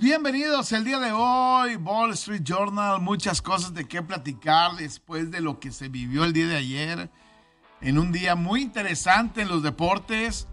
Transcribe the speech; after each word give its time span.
Bienvenidos 0.00 0.72
el 0.72 0.84
día 0.84 0.98
de 0.98 1.12
hoy, 1.12 1.76
Wall 1.76 2.12
Street 2.12 2.42
Journal, 2.42 3.00
muchas 3.00 3.40
cosas 3.40 3.72
de 3.72 3.86
qué 3.86 4.02
platicar 4.02 4.76
después 4.76 5.30
de 5.30 5.40
lo 5.40 5.58
que 5.58 5.70
se 5.70 5.88
vivió 5.88 6.24
el 6.24 6.32
día 6.32 6.46
de 6.46 6.56
ayer, 6.56 7.10
en 7.80 7.98
un 7.98 8.12
día 8.12 8.34
muy 8.34 8.62
interesante 8.62 9.42
en 9.42 9.48
los 9.48 9.62
deportes. 9.62 10.48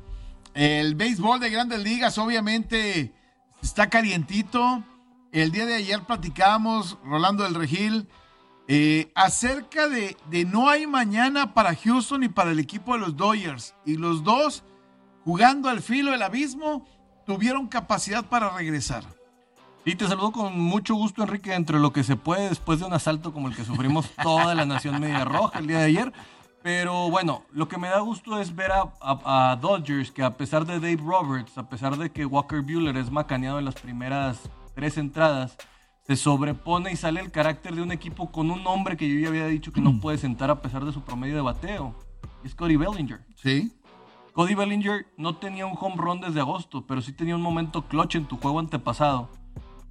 El 0.54 0.96
béisbol 0.96 1.40
de 1.40 1.50
grandes 1.50 1.80
ligas 1.80 2.18
obviamente 2.18 3.14
está 3.62 3.90
calientito. 3.90 4.84
El 5.32 5.52
día 5.52 5.66
de 5.66 5.76
ayer 5.76 6.02
platicábamos, 6.04 6.98
Rolando 7.04 7.44
del 7.44 7.56
Regil, 7.56 8.08
eh, 8.68 9.12
acerca 9.16 9.88
de, 9.90 10.18
de 10.30 10.46
no 10.46 10.70
hay 10.70 10.88
mañana 10.88 11.54
para 11.54 11.76
Houston 11.76 12.24
y 12.24 12.30
para 12.30 12.52
el 12.52 12.60
equipo 12.60 12.94
de 12.94 13.00
los 13.00 13.18
Dodgers. 13.18 13.76
Y 13.86 13.98
los 13.98 14.24
dos, 14.24 14.64
jugando 15.24 15.70
al 15.70 15.82
filo 15.82 16.12
del 16.12 16.22
abismo, 16.22 16.88
tuvieron 17.26 17.68
capacidad 17.68 18.26
para 18.26 18.50
regresar. 18.50 19.04
Y 19.88 19.96
te 19.96 20.08
saludo 20.08 20.32
con 20.32 20.60
mucho 20.60 20.96
gusto, 20.96 21.22
Enrique, 21.22 21.54
entre 21.54 21.80
lo 21.80 21.94
que 21.94 22.04
se 22.04 22.16
puede 22.16 22.50
después 22.50 22.80
de 22.80 22.86
un 22.86 22.94
asalto 22.94 23.32
como 23.32 23.50
el 23.50 23.56
que 23.56 23.64
sufrimos 23.64 24.10
toda 24.24 24.56
la 24.56 24.66
nación 24.66 25.00
media 25.00 25.26
roja 25.26 25.60
el 25.60 25.68
día 25.68 25.78
de 25.78 25.86
ayer. 25.86 26.14
Pero 26.66 27.12
bueno, 27.12 27.44
lo 27.52 27.68
que 27.68 27.78
me 27.78 27.90
da 27.90 28.00
gusto 28.00 28.42
es 28.42 28.56
ver 28.56 28.72
a, 28.72 28.92
a- 29.00 29.52
a 29.52 29.56
Dodgers 29.56 30.10
que 30.10 30.24
a 30.24 30.36
pesar 30.36 30.66
de 30.66 30.80
Dave 30.80 30.98
Roberts, 30.98 31.56
a 31.60 31.70
pesar 31.70 31.96
de 31.96 32.10
que 32.10 32.26
Walker 32.26 32.64
Buehler 32.64 32.98
es 32.98 33.12
macaneado 33.12 33.60
en 33.60 33.66
las 33.66 33.76
primeras 33.76 34.50
tres 34.74 34.98
entradas, 34.98 35.56
se 36.08 36.16
sobrepone 36.16 36.92
y 36.92 36.96
sale 36.96 37.20
el 37.22 37.30
carácter 37.30 37.76
de 37.76 37.84
un 37.84 37.92
equipo 37.92 38.32
con 38.32 38.50
un 38.50 38.66
hombre 38.66 38.98
que 38.98 39.08
yo 39.08 39.20
ya 39.20 39.28
había 39.28 39.46
dicho 39.46 39.72
que 39.72 39.80
no 39.80 40.00
puede 40.02 40.18
sentar 40.18 40.50
a 40.50 40.60
pesar 40.64 40.84
de 40.86 40.92
su 40.92 41.02
promedio 41.04 41.36
de 41.36 41.42
bateo. 41.42 41.94
Es 42.44 42.56
Cody 42.56 42.78
Bellinger. 42.78 43.20
Sí. 43.36 43.72
Cody 44.34 44.56
Bellinger 44.56 45.06
no 45.18 45.36
tenía 45.36 45.68
un 45.68 45.78
home 45.80 45.98
run 45.98 46.20
desde 46.22 46.40
agosto, 46.40 46.88
pero 46.88 47.00
sí 47.00 47.14
tenía 47.14 47.36
un 47.36 47.44
momento 47.44 47.84
clutch 47.84 48.16
en 48.16 48.26
tu 48.26 48.38
juego 48.38 48.58
antepasado. 48.58 49.30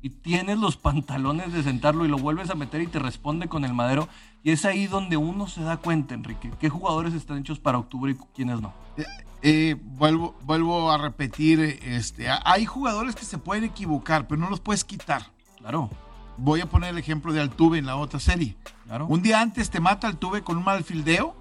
Y 0.02 0.10
tienes 0.10 0.58
los 0.58 0.76
pantalones 0.76 1.52
de 1.52 1.62
sentarlo 1.62 2.04
y 2.04 2.08
lo 2.08 2.18
vuelves 2.18 2.50
a 2.50 2.56
meter 2.56 2.80
y 2.80 2.88
te 2.88 2.98
responde 2.98 3.46
con 3.46 3.64
el 3.64 3.74
madero. 3.74 4.08
Y 4.44 4.50
es 4.50 4.66
ahí 4.66 4.86
donde 4.86 5.16
uno 5.16 5.48
se 5.48 5.62
da 5.62 5.78
cuenta, 5.78 6.12
Enrique, 6.14 6.50
qué 6.60 6.68
jugadores 6.68 7.14
están 7.14 7.38
hechos 7.38 7.58
para 7.58 7.78
octubre 7.78 8.12
y 8.12 8.16
quiénes 8.34 8.60
no. 8.60 8.74
Eh, 8.98 9.04
eh, 9.40 9.76
vuelvo, 9.80 10.36
vuelvo 10.42 10.90
a 10.90 10.98
repetir, 10.98 11.60
este, 11.82 12.28
hay 12.44 12.66
jugadores 12.66 13.14
que 13.14 13.24
se 13.24 13.38
pueden 13.38 13.64
equivocar, 13.64 14.28
pero 14.28 14.38
no 14.38 14.50
los 14.50 14.60
puedes 14.60 14.84
quitar. 14.84 15.22
Claro, 15.58 15.88
Voy 16.36 16.60
a 16.60 16.66
poner 16.66 16.90
el 16.90 16.98
ejemplo 16.98 17.32
de 17.32 17.40
Altuve 17.40 17.78
en 17.78 17.86
la 17.86 17.96
otra 17.96 18.20
serie. 18.20 18.54
claro. 18.84 19.06
Un 19.06 19.22
día 19.22 19.40
antes 19.40 19.70
te 19.70 19.80
mata 19.80 20.08
Altuve 20.08 20.42
con 20.42 20.58
un 20.58 20.64
mal 20.64 20.84
fildeo 20.84 21.34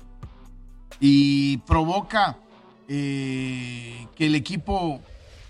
y 1.02 1.58
provoca 1.58 2.38
eh, 2.88 4.08
que 4.16 4.28
el 4.28 4.36
equipo 4.36 5.02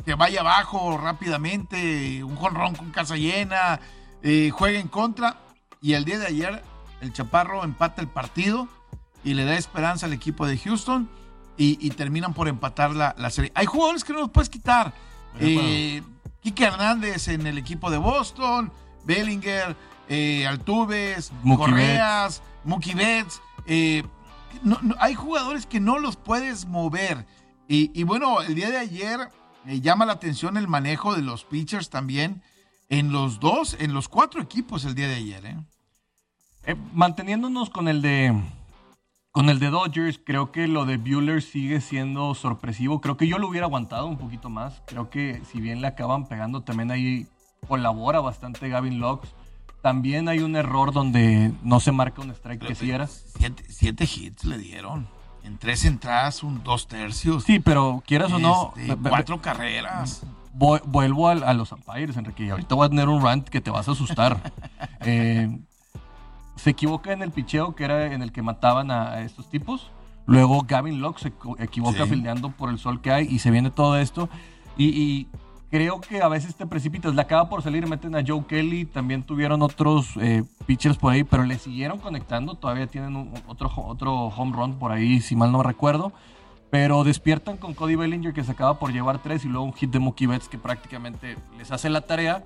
te 0.06 0.16
vaya 0.16 0.40
abajo 0.40 0.98
rápidamente, 0.98 2.24
un 2.24 2.36
jonrón 2.36 2.74
con 2.74 2.90
casa 2.90 3.16
llena, 3.16 3.80
juega 4.24 4.80
en 4.80 4.88
contra. 4.88 5.38
Y 5.82 5.94
el 5.94 6.06
día 6.06 6.18
de 6.18 6.28
ayer 6.28 6.64
el 7.04 7.14
Chaparro 7.14 7.64
empata 7.64 8.02
el 8.02 8.08
partido 8.08 8.68
y 9.24 9.34
le 9.36 9.46
da 9.46 9.56
esperanza 9.56 10.06
al 10.08 10.14
equipo 10.14 10.48
de 10.48 10.58
Houston 10.58 11.10
y, 11.58 11.78
y 11.86 11.92
terminan 11.92 12.34
por 12.34 12.48
empatar 12.48 12.96
la, 12.96 13.14
la 13.18 13.30
serie. 13.30 13.52
Hay 13.56 13.66
jugadores 13.68 14.04
que 14.04 14.14
no 14.14 14.20
los 14.20 14.32
puedes 14.32 14.50
quitar. 14.50 14.94
Eh, 15.40 16.02
Quique 16.42 16.66
Hernández 16.66 17.28
en 17.30 17.48
el 17.48 17.58
equipo 17.58 17.90
de 17.90 17.98
Boston, 17.98 18.72
Bellinger, 19.06 19.76
eh, 20.10 20.46
Altuves, 20.48 21.32
Mookie 21.44 21.66
Correas, 21.72 22.42
Mookie 22.66 22.94
Betts. 22.96 23.42
eh, 23.66 24.04
no- 24.64 24.80
no- 24.82 24.96
hay 25.00 25.16
jugadores 25.16 25.66
que 25.66 25.80
no 25.80 26.00
los 26.00 26.16
puedes 26.18 26.66
mover. 26.66 27.26
Y, 27.68 27.92
y 28.00 28.04
bueno, 28.04 28.42
el 28.42 28.56
día 28.56 28.70
de 28.70 28.78
ayer 28.78 29.20
me 29.64 29.80
llama 29.80 30.06
la 30.06 30.14
atención 30.14 30.58
el 30.58 30.68
manejo 30.68 31.16
de 31.16 31.22
los 31.22 31.46
pitchers 31.46 31.90
también 31.90 32.44
en 32.90 33.12
los 33.14 33.40
dos, 33.40 33.78
en 33.80 33.94
los 33.94 34.10
cuatro 34.10 34.42
equipos 34.42 34.84
el 34.86 34.96
día 34.96 35.08
de 35.08 35.16
ayer. 35.16 35.46
¿eh? 35.46 35.58
Eh, 36.66 36.76
manteniéndonos 36.94 37.70
con 37.70 37.88
el 37.88 38.02
de 38.02 38.34
con 39.32 39.50
el 39.50 39.58
de 39.60 39.72
Dodgers, 39.72 40.20
creo 40.24 40.52
que 40.52 40.68
lo 40.68 40.86
de 40.86 40.98
Bueller 40.98 41.42
sigue 41.42 41.82
siendo 41.82 42.36
sorpresivo. 42.36 43.02
Creo 43.02 43.18
que 43.18 43.28
yo 43.28 43.40
lo 43.40 43.48
hubiera 43.48 43.66
aguantado 43.66 44.06
un 44.06 44.18
poquito 44.18 44.50
más. 44.52 44.84
Creo 44.86 45.10
que 45.10 45.42
si 45.52 45.60
bien 45.60 45.82
le 45.82 45.88
acaban 45.88 46.28
pegando, 46.28 46.62
también 46.62 46.92
ahí 46.92 47.26
colabora 47.68 48.20
bastante 48.20 48.70
Gavin 48.70 49.00
Lux. 49.00 49.28
También 49.82 50.30
hay 50.30 50.40
un 50.40 50.56
error 50.56 50.94
donde 50.94 51.52
no 51.64 51.80
se 51.80 51.92
marca 51.92 52.22
un 52.22 52.30
strike 52.30 52.64
que 52.68 52.76
sí 52.76 52.92
era. 52.92 53.08
Siete, 53.08 53.64
siete 53.68 54.04
hits 54.06 54.46
le 54.46 54.60
dieron. 54.60 55.08
En 55.44 55.58
tres 55.58 55.84
entradas, 55.84 56.44
un 56.44 56.64
dos 56.64 56.88
tercios. 56.88 57.44
Sí, 57.44 57.60
pero 57.60 58.04
quieras 58.06 58.32
o 58.32 58.40
no, 58.40 58.72
Este, 58.78 58.96
cuatro 58.96 59.42
carreras. 59.42 60.22
Voy- 60.54 60.80
vuelvo 60.86 61.28
al- 61.28 61.44
a, 61.44 61.54
los 61.56 61.72
umpires, 61.72 62.16
Enrique. 62.16 62.52
Ahorita 62.52 62.76
voy 62.76 62.86
a 62.86 62.90
tener 62.90 63.10
un 63.10 63.22
rant 63.22 63.50
que 63.50 63.60
te 63.62 63.72
vas 63.72 63.88
a 63.90 63.92
asustar. 63.94 64.54
Eh, 65.06 65.50
se 66.56 66.70
equivoca 66.72 67.12
en 67.14 67.22
el 67.22 67.32
picheo 67.32 67.76
que 67.76 67.84
era 67.86 68.14
en 68.14 68.22
el 68.22 68.32
que 68.32 68.42
mataban 68.42 68.92
a, 68.92 69.14
a 69.14 69.22
estos 69.22 69.50
tipos. 69.50 69.92
Luego 70.26 70.64
Gavin 70.68 71.02
Locke 71.02 71.20
se 71.20 71.34
equ- 71.38 71.60
equivoca 71.62 72.04
Sí. 72.06 72.10
fildeando 72.12 72.52
por 72.52 72.70
el 72.70 72.80
sol 72.80 73.02
que 73.02 73.12
hay 73.12 73.28
y 73.30 73.40
se 73.40 73.52
viene 73.52 73.72
todo 73.72 73.98
esto. 73.98 74.30
Y, 74.78 74.86
y 74.90 75.28
creo 75.70 76.00
que 76.00 76.22
a 76.22 76.28
veces 76.30 76.56
te 76.56 76.66
precipitas. 76.66 77.14
Le 77.14 77.22
acaba 77.22 77.50
por 77.50 77.62
salir, 77.62 77.88
meten 77.88 78.16
a 78.16 78.24
Joe 78.26 78.46
Kelly. 78.48 78.86
También 78.86 79.24
tuvieron 79.24 79.62
otros 79.62 80.12
eh, 80.22 80.44
pitchers 80.66 80.98
por 80.98 81.12
ahí, 81.12 81.24
pero 81.26 81.44
le 81.44 81.58
siguieron 81.58 82.00
conectando. 82.00 82.56
Todavía 82.56 82.88
tienen 82.88 83.16
un- 83.18 83.34
otro, 83.48 83.70
otro 83.76 84.14
home 84.28 84.56
run 84.56 84.76
por 84.80 84.92
ahí, 84.94 85.20
si 85.20 85.36
mal 85.36 85.52
no 85.52 85.62
recuerdo. 85.62 86.14
Pero 86.70 87.04
despiertan 87.04 87.58
con 87.58 87.74
Cody 87.76 87.96
Bellinger 87.96 88.34
que 88.34 88.44
se 88.44 88.52
acaba 88.52 88.80
por 88.80 88.92
llevar 88.94 89.22
tres 89.22 89.46
y 89.46 89.48
luego 89.48 89.66
un 89.66 89.74
hit 89.74 89.92
de 89.92 90.00
Mookie 90.00 90.26
Betts 90.26 90.48
que 90.48 90.58
prácticamente 90.58 91.36
les 91.58 91.72
hace 91.72 91.90
la 91.90 92.02
tarea. 92.02 92.44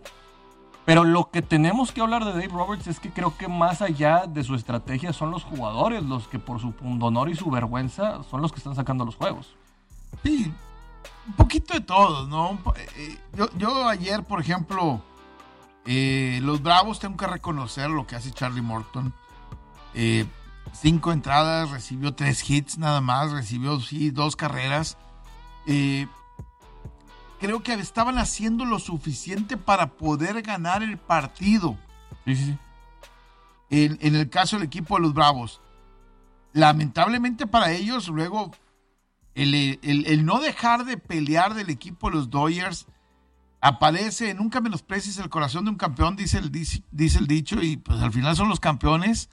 Pero 0.88 1.04
lo 1.04 1.32
que 1.32 1.42
tenemos 1.42 1.92
que 1.92 2.00
hablar 2.00 2.24
de 2.24 2.32
Dave 2.32 2.48
Roberts 2.48 2.88
es 2.88 3.02
que 3.02 3.10
creo 3.10 3.36
que 3.36 3.50
más 3.50 3.82
allá 3.82 4.26
de 4.26 4.42
su 4.46 4.56
estrategia 4.56 5.12
son 5.12 5.32
los 5.32 5.44
jugadores 5.44 6.02
los 6.02 6.30
que 6.30 6.40
por 6.40 6.62
su 6.62 6.72
pundonor 6.72 7.28
y 7.28 7.36
su 7.36 7.52
vergüenza 7.52 8.24
son 8.24 8.42
los 8.42 8.54
que 8.54 8.60
están 8.60 8.74
sacando 8.74 9.04
los 9.04 9.18
juegos. 9.18 9.54
Sí, 10.24 10.50
un 11.28 11.34
poquito 11.34 11.74
de 11.74 11.82
todo, 11.82 12.26
¿no? 12.28 12.58
Eh, 12.78 12.88
eh, 12.96 13.18
yo, 13.36 13.50
yo 13.58 13.90
ayer, 13.90 14.24
por 14.24 14.40
ejemplo, 14.40 15.02
eh, 15.86 16.40
los 16.42 16.64
Bravos 16.64 17.00
tengo 17.00 17.18
que 17.18 17.28
reconocer 17.28 17.90
lo 17.90 18.08
que 18.08 18.16
hace 18.16 18.32
Charlie 18.32 18.62
Morton. 18.62 19.14
Cinco 20.72 21.12
entradas, 21.12 21.70
recibió 21.70 22.14
tres 22.14 22.50
hits 22.50 22.78
nada 22.78 23.02
más, 23.02 23.32
recibió 23.32 23.78
sí, 23.82 24.10
dos 24.12 24.38
carreras. 24.38 24.98
Eh, 25.66 26.08
creo 27.40 27.62
que 27.64 27.74
estaban 27.74 28.18
haciendo 28.18 28.66
lo 28.66 28.80
suficiente 28.80 29.58
para 29.58 29.88
poder 29.98 30.42
ganar 30.42 30.84
el 30.84 30.98
partido. 30.98 31.78
Sí, 32.26 32.36
sí, 32.36 32.46
sí. 32.46 32.58
En, 33.70 33.98
en 34.02 34.16
el 34.16 34.30
caso 34.30 34.56
del 34.58 34.66
equipo 34.66 34.96
de 34.96 35.02
los 35.02 35.14
Bravos. 35.14 35.62
Lamentablemente 36.54 37.46
para 37.48 37.72
ellos, 37.72 38.08
luego 38.08 38.52
el, 39.36 39.54
el- 39.54 40.06
el 40.08 40.26
no 40.26 40.40
dejar 40.40 40.86
de 40.86 40.98
pelear 40.98 41.54
del 41.54 41.70
equipo 41.70 42.10
de 42.10 42.16
los 42.16 42.30
Dodgers 42.30 42.88
aparece, 43.62 44.34
nunca 44.34 44.62
menosprecies 44.62 45.18
el 45.18 45.30
corazón 45.30 45.66
de 45.66 45.72
un 45.72 45.78
campeón, 45.78 46.16
dice 46.16 46.38
el, 46.38 46.52
dice, 46.52 46.84
dice 46.92 47.20
el 47.20 47.28
dicho, 47.28 47.62
y 47.62 47.78
pues 47.78 48.02
al 48.02 48.14
final 48.14 48.36
son 48.36 48.50
los 48.50 48.60
campeones 48.60 49.30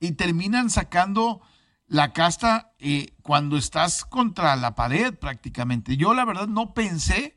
y 0.00 0.12
terminan 0.12 0.70
sacando 0.70 1.40
la 1.86 2.12
casta 2.12 2.72
eh, 2.78 3.14
cuando 3.22 3.56
estás 3.56 4.04
contra 4.04 4.56
la 4.56 4.74
pared 4.74 5.14
prácticamente. 5.14 5.96
Yo 5.96 6.14
la 6.14 6.24
verdad 6.24 6.48
no 6.48 6.72
pensé 6.74 7.36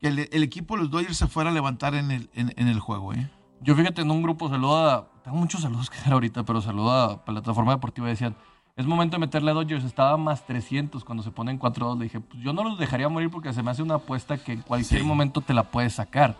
que 0.00 0.08
el, 0.08 0.28
el 0.30 0.42
equipo 0.42 0.76
de 0.76 0.82
los 0.82 0.90
Dodgers 0.90 1.16
se 1.16 1.26
fuera 1.26 1.50
a 1.50 1.52
levantar 1.52 1.94
en 1.94 2.10
el, 2.10 2.30
en, 2.34 2.52
en 2.56 2.68
el 2.68 2.80
juego. 2.80 3.12
¿eh? 3.14 3.30
Yo 3.60 3.74
fíjate 3.74 4.02
en 4.02 4.10
un 4.10 4.22
grupo 4.22 4.48
saluda, 4.48 5.08
tengo 5.24 5.36
muchos 5.38 5.62
saludos 5.62 5.88
que 5.90 5.98
dar 5.98 6.12
ahorita, 6.12 6.44
pero 6.44 6.60
saluda 6.60 7.04
a 7.12 7.24
plataforma 7.24 7.72
deportiva 7.72 8.06
y 8.06 8.10
decían, 8.10 8.36
es 8.76 8.84
momento 8.84 9.16
de 9.16 9.20
meterle 9.20 9.50
a 9.52 9.54
Dodgers, 9.54 9.84
estaba 9.84 10.18
más 10.18 10.44
300 10.46 11.02
cuando 11.02 11.22
se 11.22 11.30
ponen 11.30 11.58
4-2. 11.58 11.96
Le 11.98 12.04
dije, 12.04 12.20
pues 12.20 12.42
yo 12.42 12.52
no 12.52 12.62
los 12.62 12.78
dejaría 12.78 13.08
morir 13.08 13.30
porque 13.30 13.52
se 13.54 13.62
me 13.62 13.70
hace 13.70 13.82
una 13.82 13.94
apuesta 13.94 14.36
que 14.36 14.52
en 14.52 14.60
cualquier 14.60 15.00
Sí. 15.00 15.06
momento 15.06 15.40
te 15.40 15.54
la 15.54 15.62
puedes 15.64 15.94
sacar. 15.94 16.36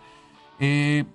Eh, 0.59 1.05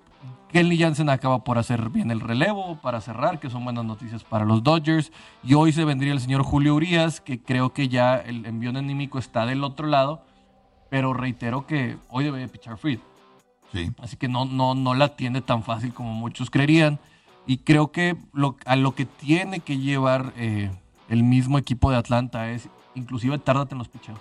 Kenley 0.50 0.78
Jansen 0.78 1.08
acaba 1.08 1.44
por 1.44 1.58
hacer 1.58 1.88
bien 1.90 2.10
el 2.10 2.20
relevo 2.20 2.76
para 2.82 3.00
cerrar, 3.00 3.38
que 3.40 3.48
son 3.50 3.62
buenas 3.64 3.84
noticias 3.84 4.22
para 4.24 4.44
los 4.44 4.62
Dodgers. 4.64 5.12
Y 5.44 5.54
hoy 5.54 5.72
se 5.72 5.84
vendría 5.84 6.12
el 6.12 6.20
señor 6.20 6.42
Julio 6.42 6.74
Urias, 6.74 7.20
que 7.20 7.40
creo 7.40 7.72
que 7.72 7.88
ya 7.88 8.16
el 8.16 8.44
envío 8.44 8.70
anímico 8.70 9.18
está 9.20 9.46
del 9.46 9.62
otro 9.64 9.86
lado. 9.86 10.24
Pero 10.92 11.14
reitero 11.14 11.66
que 11.66 11.96
hoy 12.10 12.24
debe 12.24 12.40
de 12.40 12.48
pichar 12.48 12.76
Fried. 12.76 12.98
Sí. 13.72 13.90
Así 13.98 14.18
que 14.18 14.28
no, 14.28 14.44
no, 14.44 14.74
no 14.74 14.92
la 14.92 15.16
tiene 15.16 15.40
tan 15.40 15.62
fácil 15.62 15.94
como 15.94 16.12
muchos 16.12 16.50
creerían. 16.50 16.98
Y 17.46 17.56
creo 17.56 17.90
que 17.92 18.14
lo, 18.34 18.58
a 18.66 18.76
lo 18.76 18.94
que 18.94 19.06
tiene 19.06 19.60
que 19.60 19.78
llevar 19.78 20.34
eh, 20.36 20.70
el 21.08 21.22
mismo 21.22 21.56
equipo 21.56 21.90
de 21.90 21.96
Atlanta 21.96 22.50
es, 22.50 22.68
inclusive 22.94 23.38
tárdate 23.38 23.74
en 23.74 23.78
los 23.78 23.88
picheos. 23.88 24.18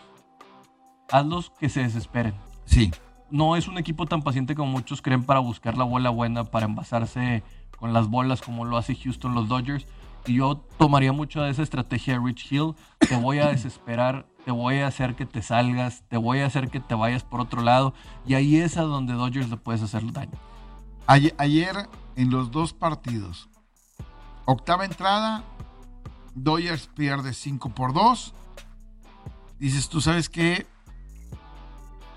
Hazlos 1.09 1.51
que 1.59 1.67
se 1.67 1.81
desesperen. 1.81 2.35
Sí. 2.63 2.89
No 3.29 3.57
es 3.57 3.67
un 3.67 3.77
equipo 3.77 4.05
tan 4.05 4.21
paciente 4.21 4.55
como 4.55 4.71
muchos 4.71 5.01
creen 5.01 5.25
para 5.25 5.41
buscar 5.41 5.77
la 5.77 5.83
bola 5.83 6.09
buena, 6.09 6.45
para 6.45 6.67
envasarse 6.67 7.43
con 7.77 7.91
las 7.91 8.07
bolas 8.07 8.41
como 8.41 8.63
lo 8.63 8.77
hace 8.77 8.95
Houston 8.95 9.35
los 9.35 9.49
Dodgers. 9.49 9.85
Yo 10.25 10.57
tomaría 10.77 11.11
mucho 11.11 11.41
de 11.41 11.51
esa 11.51 11.63
estrategia 11.63 12.13
de 12.13 12.25
Rich 12.25 12.51
Hill. 12.51 12.75
Te 12.99 13.15
voy 13.15 13.39
a 13.39 13.47
desesperar, 13.47 14.27
te 14.45 14.51
voy 14.51 14.77
a 14.77 14.87
hacer 14.87 15.15
que 15.15 15.25
te 15.25 15.41
salgas, 15.41 16.03
te 16.07 16.17
voy 16.17 16.39
a 16.39 16.45
hacer 16.45 16.69
que 16.69 16.79
te 16.79 16.95
vayas 16.95 17.23
por 17.23 17.41
otro 17.41 17.61
lado. 17.61 17.93
Y 18.25 18.35
ahí 18.35 18.57
es 18.57 18.77
a 18.77 18.83
donde 18.83 19.13
Dodgers 19.13 19.49
le 19.49 19.57
puedes 19.57 19.81
hacer 19.81 20.11
daño. 20.11 20.37
Ayer, 21.07 21.33
ayer 21.37 21.89
en 22.15 22.29
los 22.29 22.51
dos 22.51 22.73
partidos, 22.73 23.49
octava 24.45 24.85
entrada, 24.85 25.43
Dodgers 26.35 26.87
pierde 26.87 27.33
5 27.33 27.69
por 27.69 27.93
2. 27.93 28.33
Dices, 29.59 29.89
tú 29.89 30.01
sabes 30.01 30.29
que 30.29 30.65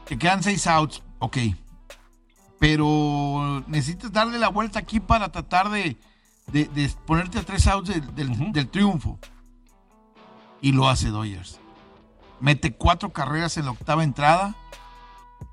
te 0.06 0.18
quedan 0.18 0.42
6 0.42 0.66
outs, 0.66 1.02
ok. 1.18 1.38
Pero 2.58 3.64
necesitas 3.66 4.12
darle 4.12 4.38
la 4.38 4.48
vuelta 4.48 4.78
aquí 4.78 5.00
para 5.00 5.30
tratar 5.30 5.70
de, 5.70 5.96
de, 6.46 6.66
de 6.66 6.88
ponerte 7.06 7.38
a 7.38 7.42
3 7.42 7.66
outs 7.68 7.88
del, 7.88 8.14
del- 8.14 8.30
Ujú. 8.30 8.52
del 8.52 8.68
triunfo. 8.68 9.18
Y 10.60 10.72
lo 10.72 10.88
hace 10.88 11.08
Dodgers. 11.10 11.58
Mete 12.40 12.74
cuatro 12.74 13.12
carreras 13.12 13.56
en 13.56 13.64
la 13.66 13.70
octava 13.72 14.02
entrada. 14.04 14.54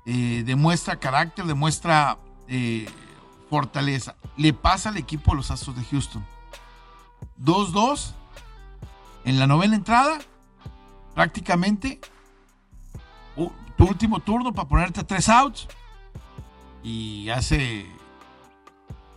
eh, 0.06 0.42
demuestra 0.44 0.98
carácter, 0.98 1.44
demuestra 1.44 2.18
eh, 2.48 2.88
fortaleza. 3.50 4.16
Le 4.36 4.52
pasa 4.52 4.88
al 4.88 4.96
equipo 4.96 5.30
de 5.32 5.36
los 5.38 5.50
Astros 5.50 5.76
de 5.76 5.84
Houston. 5.84 6.24
2-2 7.40 8.12
en 9.24 9.38
la 9.38 9.46
novena 9.46 9.76
entrada. 9.76 10.18
Prácticamente 11.14 12.00
tu 13.76 13.84
último 13.84 14.20
turno 14.20 14.52
para 14.52 14.68
ponerte 14.68 15.00
a 15.00 15.06
tres 15.06 15.28
outs. 15.28 15.68
Y 16.82 17.28
hace 17.30 17.86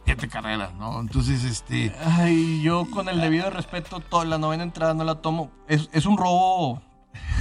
siete 0.05 0.27
carreras, 0.27 0.73
¿no? 0.75 0.99
Entonces, 0.99 1.43
este. 1.43 1.93
Ay, 1.99 2.61
yo 2.61 2.89
con 2.91 3.09
el 3.09 3.19
debido 3.19 3.49
respeto, 3.49 3.99
toda 3.99 4.25
la 4.25 4.37
novena 4.37 4.63
entrada 4.63 4.93
no 4.93 5.03
la 5.03 5.15
tomo. 5.15 5.51
Es, 5.67 5.89
es 5.91 6.05
un 6.05 6.17
robo 6.17 6.81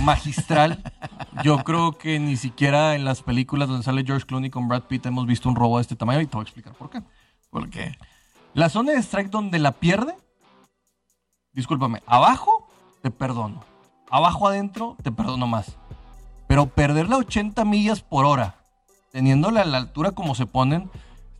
magistral. 0.01 0.83
Yo 1.43 1.59
creo 1.59 1.93
que 1.93 2.19
ni 2.19 2.37
siquiera 2.37 2.95
en 2.95 3.05
las 3.05 3.23
películas 3.23 3.69
donde 3.69 3.85
sale 3.85 4.05
George 4.05 4.27
Clooney 4.27 4.51
con 4.51 4.69
Brad 4.69 4.85
Pitt 4.85 5.07
hemos 5.07 5.27
visto 5.27 5.49
un 5.49 5.57
robo 5.57 5.79
de 5.79 5.83
este 5.83 5.97
tamaño 5.97 6.21
y 6.21 6.27
te 6.27 6.37
voy 6.37 6.43
a 6.43 6.45
explicar 6.45 6.75
por 6.75 6.91
qué. 6.91 7.03
¿Por 7.51 7.71
qué? 7.71 7.97
La 8.55 8.69
zona 8.69 8.93
de 8.93 8.99
strike 8.99 9.31
donde 9.31 9.59
la 9.59 9.73
pierde, 9.73 10.17
discúlpame, 11.53 12.03
abajo 12.07 12.69
te 13.03 13.11
perdono. 13.11 13.65
Abajo 14.11 14.49
adentro 14.49 14.97
te 15.03 15.11
perdono 15.11 15.47
más. 15.47 15.77
Pero 16.47 16.67
perderla 16.67 17.17
a 17.17 17.21
80 17.21 17.65
millas 17.65 18.01
por 18.01 18.25
hora, 18.25 18.57
teniéndola 19.13 19.63
a 19.63 19.65
la 19.65 19.79
altura 19.79 20.13
como 20.13 20.35
se 20.35 20.47
ponen, 20.47 20.91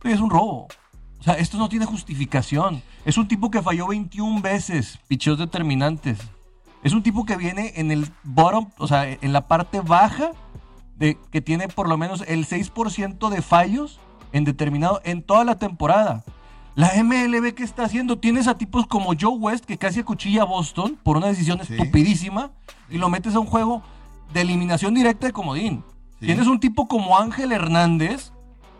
ya 0.03 0.11
es 0.11 0.19
un 0.19 0.29
robo. 0.29 0.67
O 1.19 1.23
sea, 1.23 1.35
esto 1.35 1.57
no 1.57 1.69
tiene 1.69 1.85
justificación. 1.85 2.83
Es 3.03 3.17
un 3.17 3.27
tipo 3.27 3.49
que 3.49 3.61
falló 3.61 3.87
21 3.87 4.41
veces, 4.41 4.99
picheos 5.07 5.37
determinantes. 5.39 6.19
Es 6.83 6.93
un 6.93 7.01
tipo 7.01 7.25
que 7.25 7.35
viene 7.35 7.73
en 7.77 7.89
el 7.91 8.07
bottom, 8.23 8.69
o 8.77 8.87
sea, 8.87 9.09
en 9.09 9.33
la 9.33 9.47
parte 9.47 9.81
baja, 9.81 10.31
de, 10.97 11.17
que 11.31 11.41
tiene 11.41 11.67
por 11.67 11.89
lo 11.89 11.97
menos 11.97 12.23
el 12.27 12.45
6% 12.47 13.29
de 13.29 13.41
fallos 13.41 13.99
en 14.33 14.43
determinado 14.43 15.01
en 15.03 15.23
toda 15.23 15.43
la 15.45 15.57
temporada. 15.57 16.23
La 16.75 16.91
MLB 17.01 17.53
que 17.53 17.63
está 17.63 17.85
haciendo, 17.85 18.17
tienes 18.19 18.47
a 18.47 18.57
tipos 18.57 18.85
como 18.85 19.13
Joe 19.19 19.37
West 19.37 19.65
que 19.65 19.77
casi 19.77 20.01
acuchilla 20.01 20.41
a 20.43 20.45
Boston 20.45 20.99
por 21.01 21.17
una 21.17 21.27
decisión 21.27 21.59
Sí. 21.63 21.73
estupidísima 21.73 22.51
y 22.89 22.97
lo 22.97 23.09
metes 23.09 23.33
a 23.35 23.39
un 23.39 23.47
juego 23.47 23.81
de 24.33 24.41
eliminación 24.41 24.93
directa 24.93 25.25
de 25.27 25.33
comodín. 25.33 25.83
Sí. 26.19 26.27
Tienes 26.27 26.47
un 26.47 26.59
tipo 26.59 26.87
como 26.87 27.17
Ángel 27.17 27.51
Hernández 27.51 28.31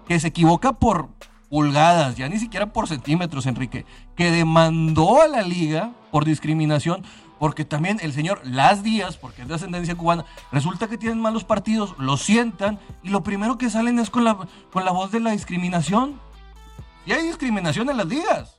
que 0.07 0.19
se 0.19 0.27
equivoca 0.27 0.73
por 0.73 1.09
pulgadas, 1.55 2.17
ya 2.17 2.27
ni 2.27 2.37
siquiera 2.37 2.73
por 2.73 2.85
centímetros, 2.89 3.45
Enrique, 3.45 3.85
que 4.17 4.29
demandó 4.29 5.21
a 5.21 5.27
la 5.29 5.41
liga 5.41 5.91
por 6.11 6.25
discriminación, 6.25 7.05
porque 7.39 7.63
también 7.63 7.97
el 8.01 8.11
señor 8.11 8.41
Las 8.43 8.83
Díaz, 8.83 9.15
porque 9.15 9.43
es 9.43 9.47
de 9.47 9.55
ascendencia 9.55 9.95
cubana, 9.95 10.25
resulta 10.51 10.89
que 10.89 10.97
tienen 10.97 11.21
malos 11.21 11.45
partidos, 11.45 11.95
lo 11.97 12.17
sientan 12.17 12.77
y 13.03 13.09
lo 13.09 13.23
primero 13.23 13.57
que 13.57 13.69
salen 13.69 13.99
es 13.99 14.09
con 14.09 14.25
la, 14.25 14.37
con 14.73 14.83
la 14.83 14.91
voz 14.91 15.11
de 15.11 15.21
la 15.21 15.31
discriminación. 15.31 16.19
Y 17.05 17.13
hay 17.13 17.23
discriminación 17.25 17.89
en 17.89 17.95
las 17.95 18.07
ligas, 18.07 18.57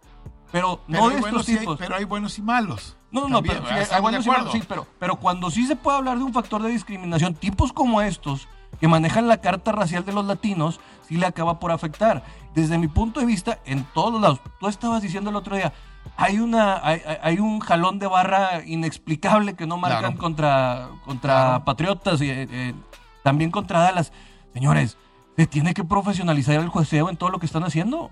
pero, 0.50 0.80
Pero, 0.86 0.98
no 0.98 1.08
hay 1.08 1.16
de 1.16 1.20
estos 1.20 1.48
y 1.50 1.52
hay- 1.52 1.58
tipos. 1.58 1.78
pero 1.78 1.96
hay 1.96 2.04
buenos 2.04 2.38
y 2.38 2.40
malos. 2.42 2.96
No, 3.10 3.20
no, 3.22 3.28
no, 3.28 3.42
pero, 3.42 3.62
hay 3.92 4.00
buenos 4.00 4.24
y 4.24 4.30
malos, 4.30 4.52
sí, 4.52 4.62
pero, 4.66 4.86
pero 4.98 5.16
cuando 5.16 5.50
sí 5.50 5.66
se 5.66 5.76
puede 5.76 5.98
hablar 5.98 6.16
de 6.16 6.24
un 6.24 6.32
factor 6.32 6.62
de 6.62 6.70
discriminación, 6.70 7.34
tipos 7.34 7.74
como 7.74 8.00
estos 8.00 8.48
que 8.80 8.88
manejan 8.88 9.28
la 9.28 9.42
carta 9.42 9.72
racial 9.72 10.04
de 10.06 10.12
los 10.14 10.24
latinos, 10.24 10.80
sí 11.08 11.16
le 11.16 11.26
acaba 11.26 11.58
por 11.58 11.72
afectar. 11.72 12.24
Desde 12.54 12.78
mi 12.78 12.88
punto 12.88 13.20
de 13.20 13.26
vista, 13.26 13.58
en 13.64 13.84
todos 13.94 14.12
los 14.12 14.20
lados, 14.22 14.40
tú 14.60 14.66
estabas 14.68 15.02
diciendo 15.02 15.30
el 15.30 15.36
otro 15.36 15.56
día, 15.56 15.72
hay 16.16 16.38
una 16.38 16.80
hay, 16.84 17.38
un 17.38 17.60
jalón 17.60 17.98
de 17.98 18.06
barra 18.06 18.62
inexplicable 18.64 19.54
que 19.54 19.66
no 19.66 19.76
marcan 19.76 20.00
Claro. 20.12 20.18
contra, 20.18 20.88
contra 21.04 21.32
Claro. 21.34 21.64
Patriotas 21.64 22.20
y 22.22 22.30
eh, 22.30 22.46
eh, 22.50 22.74
también 23.22 23.50
contra 23.50 23.80
Dallas. 23.80 24.12
Señores, 24.54 24.96
se 25.36 25.46
tiene 25.46 25.74
que 25.74 25.84
profesionalizar 25.84 26.54
el 26.54 26.68
jueceo 26.68 27.10
en 27.10 27.16
todo 27.16 27.30
lo 27.30 27.38
que 27.38 27.46
están 27.46 27.64
haciendo. 27.64 28.10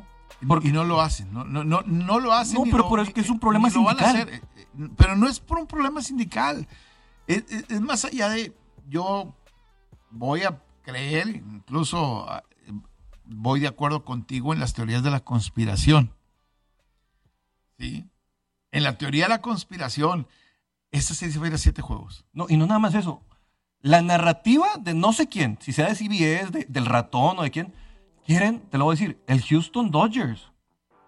Y 0.62 0.73
no 0.73 0.85
lo 0.85 1.00
hacen, 1.00 1.32
no, 1.32 1.44
no, 1.44 1.64
no, 1.64 1.81
no 1.87 2.19
lo 2.20 2.32
hacen. 2.35 2.56
No, 2.56 2.64
pero 2.64 2.79
lo- 2.79 2.88
por 2.90 2.99
eso 3.00 3.08
ni- 3.08 3.14
que 3.14 3.20
es 3.23 3.31
un 3.31 3.38
problema 3.38 3.69
ni 3.69 3.75
lo 3.75 3.85
van 3.85 3.97
a 3.99 4.05
sindical. 4.11 4.29
hacer. 4.29 4.43
Eh, 4.58 4.88
Pero 4.97 5.17
no 5.17 5.26
es 5.29 5.38
por 5.40 5.58
un 5.58 5.67
problema 5.67 6.02
sindical. 6.02 6.67
Es, 7.26 7.44
es- 7.50 7.70
es 7.70 7.81
más 7.81 8.05
allá 8.05 8.29
de. 8.29 8.52
Yo 8.88 9.32
voy 10.11 10.43
a 10.43 10.61
creer, 10.82 11.29
incluso 11.29 12.26
voy 13.25 13.61
de 13.61 13.69
acuerdo 13.69 14.05
contigo 14.05 14.53
en 14.53 14.61
las 14.61 14.75
teorías 14.75 15.03
de 15.03 15.11
la 15.11 15.21
conspiración. 15.21 16.12
¿Sí? 17.79 18.06
En 18.73 18.82
la 18.82 18.99
teoría 18.99 19.25
de 19.25 19.29
la 19.31 19.41
conspiración, 19.41 20.26
esta 20.91 21.15
serie 21.15 21.32
se 21.32 21.38
va 21.38 21.47
a 21.47 21.49
ir 21.49 21.55
a 21.55 21.59
siete 21.59 21.82
juegos. 21.82 22.25
No, 22.32 22.47
y 22.49 22.56
no 22.56 22.67
nada 22.67 22.79
más 22.81 22.94
eso. 22.94 23.23
La 23.81 24.00
narrativa 24.03 24.67
de 24.81 24.94
no 24.94 25.12
sé 25.12 25.29
quién, 25.29 25.59
si 25.61 25.73
sea 25.73 25.88
de 25.88 25.94
CBS, 25.94 26.50
de- 26.50 26.67
del 26.69 26.87
ratón 26.87 27.38
o 27.38 27.43
de 27.43 27.50
quién, 27.50 27.75
quieren, 28.26 28.61
te 28.71 28.79
lo 28.79 28.85
voy 28.85 28.94
a 28.97 28.99
decir, 28.99 29.23
el 29.26 29.43
Houston 29.43 29.91
Dodgers. 29.91 30.50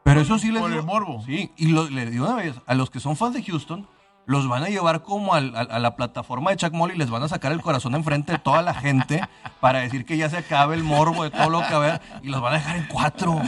Pero 0.05 0.21
eso 0.21 0.39
sí 0.39 0.53
les 0.53 0.63
Por 0.63 0.73
el 0.73 0.83
morbo. 0.85 1.25
Sí, 1.25 1.51
y 1.57 1.69
lo- 1.69 1.89
le 1.91 2.09
digo 2.11 2.27
una 2.27 2.37
vez, 2.37 2.55
a 2.67 2.75
los 2.75 2.91
que 2.91 3.01
son 3.01 3.17
fans 3.17 3.35
de 3.35 3.43
Houston, 3.43 3.89
los 4.27 4.49
van 4.49 4.65
a 4.65 4.69
llevar 4.69 5.03
como 5.03 5.35
al- 5.35 5.55
a, 5.57 5.79
la 5.79 5.97
plataforma 5.97 6.51
de 6.51 6.57
Chuck 6.57 6.73
Moll 6.73 6.93
y 6.93 6.99
les 6.99 7.11
van 7.11 7.23
a 7.23 7.29
sacar 7.29 7.53
el 7.53 7.63
corazón 7.63 7.95
enfrente 7.95 8.33
de 8.33 8.39
toda 8.39 8.61
la 8.63 8.75
gente 8.75 9.23
para 9.61 9.79
decir 9.81 10.05
que 10.05 10.17
ya 10.17 10.29
se 10.29 10.37
acabe 10.39 10.75
el 10.75 10.83
morbo 10.85 11.23
de 11.25 11.31
todo 11.31 11.49
lo 11.49 11.67
que 11.67 11.75
va 11.75 12.01
y 12.23 12.29
los 12.29 12.41
van 12.41 12.55
a 12.55 12.57
dejar 12.59 12.77
en 12.77 12.87
cuatro. 12.89 13.41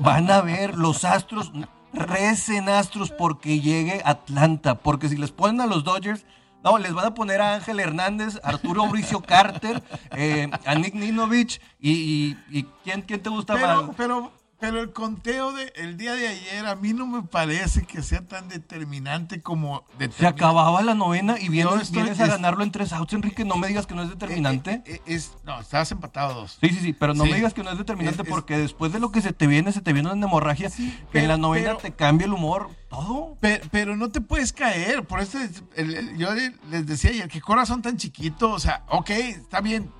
Van 0.00 0.30
a 0.30 0.40
ver 0.40 0.76
los 0.76 1.04
astros, 1.04 1.52
recen 1.92 2.68
astros 2.68 3.10
porque 3.12 3.60
llegue 3.60 4.02
Atlanta, 4.04 4.74
porque 4.76 5.08
si 5.08 5.16
les 5.16 5.30
ponen 5.30 5.60
a 5.60 5.66
los 5.66 5.84
Dodgers, 5.84 6.24
no, 6.64 6.78
les 6.78 6.94
van 6.94 7.04
a 7.06 7.14
poner 7.14 7.40
a 7.42 7.54
Ángel 7.54 7.78
Hernández, 7.78 8.40
Arturo 8.42 8.84
Mauricio 8.86 9.20
Carter, 9.20 9.82
eh, 10.16 10.50
a 10.64 10.74
Nick 10.74 10.94
Ninovich 10.94 11.60
y, 11.78 11.90
y- 11.92 12.38
y 12.50 12.62
¿quién, 12.82 13.02
quién 13.02 13.22
te 13.22 13.28
gusta 13.28 13.54
Pero, 13.54 13.66
más? 13.86 13.94
pero, 13.96 14.32
pero 14.60 14.80
el 14.80 14.92
conteo 14.92 15.52
del 15.52 15.96
día 15.96 16.14
de 16.14 16.28
ayer 16.28 16.66
a 16.66 16.74
mí 16.76 16.92
no 16.94 17.06
me 17.06 17.22
parece 17.22 17.84
que 17.84 18.02
sea 18.02 18.26
tan 18.26 18.48
determinante 18.48 19.42
como 19.42 19.84
Se 19.92 19.98
determinante. 19.98 20.26
acababa 20.26 20.82
la 20.82 20.94
novena 20.94 21.36
y 21.38 21.48
vienes, 21.48 21.82
estoy- 21.82 22.02
vienes 22.02 22.20
a 22.20 22.24
es- 22.24 22.30
ganarlo 22.30 22.62
en 22.62 22.70
tres 22.70 22.92
outs, 22.92 23.12
Enrique. 23.12 23.44
No 23.44 23.56
me 23.56 23.66
digas 23.68 23.86
que 23.86 23.94
no 23.94 24.02
es 24.02 24.08
determinante. 24.10 24.70
Eh, 24.72 24.82
eh, 24.86 24.94
eh, 25.06 25.14
es, 25.14 25.32
no, 25.44 25.60
estabas 25.60 25.90
empatado 25.92 26.30
a 26.30 26.34
dos. 26.34 26.58
Sí, 26.60 26.68
sí, 26.70 26.80
sí, 26.80 26.92
pero 26.92 27.14
no 27.14 27.24
Sí. 27.24 27.30
me 27.30 27.36
digas 27.36 27.52
que 27.54 27.62
no 27.62 27.70
es 27.70 27.78
determinante 27.78 28.24
porque 28.24 28.56
después 28.56 28.92
de 28.92 29.00
lo 29.00 29.10
que 29.12 29.20
se 29.20 29.32
te 29.32 29.46
viene, 29.46 29.72
se 29.72 29.80
te 29.82 29.92
viene 29.92 30.10
una 30.12 30.26
hemorragia, 30.26 30.70
que 31.12 31.18
en 31.20 31.28
la 31.28 31.36
novena 31.36 31.66
pero- 31.70 31.78
te 31.78 31.92
cambia 31.92 32.26
el 32.26 32.32
humor, 32.32 32.70
todo. 32.88 33.36
Pero, 33.40 33.64
pero 33.70 33.96
no 33.96 34.10
te 34.10 34.20
puedes 34.20 34.52
caer. 34.52 35.04
Por 35.04 35.20
eso 35.20 35.38
es- 35.38 35.62
el- 35.76 35.94
el- 35.94 36.16
yo 36.16 36.32
le- 36.34 36.54
les 36.70 36.86
decía 36.86 37.10
ayer, 37.10 37.28
qué 37.28 37.40
corazón 37.40 37.82
tan 37.82 37.96
chiquito. 37.96 38.50
O 38.50 38.58
sea, 38.58 38.84
ok, 38.88 39.10
está 39.10 39.60
bien. 39.60 39.90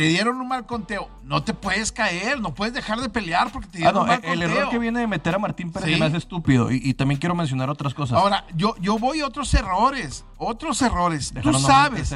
Te 0.00 0.06
dieron 0.08 0.40
un 0.40 0.48
mal 0.48 0.64
conteo. 0.64 1.10
No 1.24 1.42
te 1.42 1.52
puedes 1.52 1.92
caer. 1.92 2.40
No 2.40 2.54
puedes 2.54 2.72
dejar 2.72 3.02
de 3.02 3.10
pelear 3.10 3.52
porque 3.52 3.68
te 3.68 3.76
Ah, 3.76 3.92
dieron 3.92 3.94
no, 3.96 4.00
un 4.00 4.06
mal 4.08 4.20
el, 4.22 4.30
el 4.32 4.38
conteo. 4.40 4.56
error 4.58 4.70
que 4.70 4.78
viene 4.78 5.00
de 5.00 5.06
meter 5.06 5.34
a 5.34 5.38
Martín 5.38 5.70
Pérez 5.70 5.92
Sí. 5.92 6.00
me 6.00 6.06
hace 6.06 6.16
estúpido. 6.16 6.70
Y, 6.72 6.80
y 6.82 6.94
también 6.94 7.20
quiero 7.20 7.34
mencionar 7.34 7.68
otras 7.68 7.92
cosas. 7.92 8.16
Ahora, 8.18 8.46
yo, 8.56 8.74
yo 8.80 8.98
voy 8.98 9.20
a 9.20 9.26
otros 9.26 9.52
errores. 9.52 10.24
Otros 10.38 10.80
errores. 10.80 11.34
Dejaron 11.34 11.60
Tú 11.60 11.66
sabes. 11.66 12.14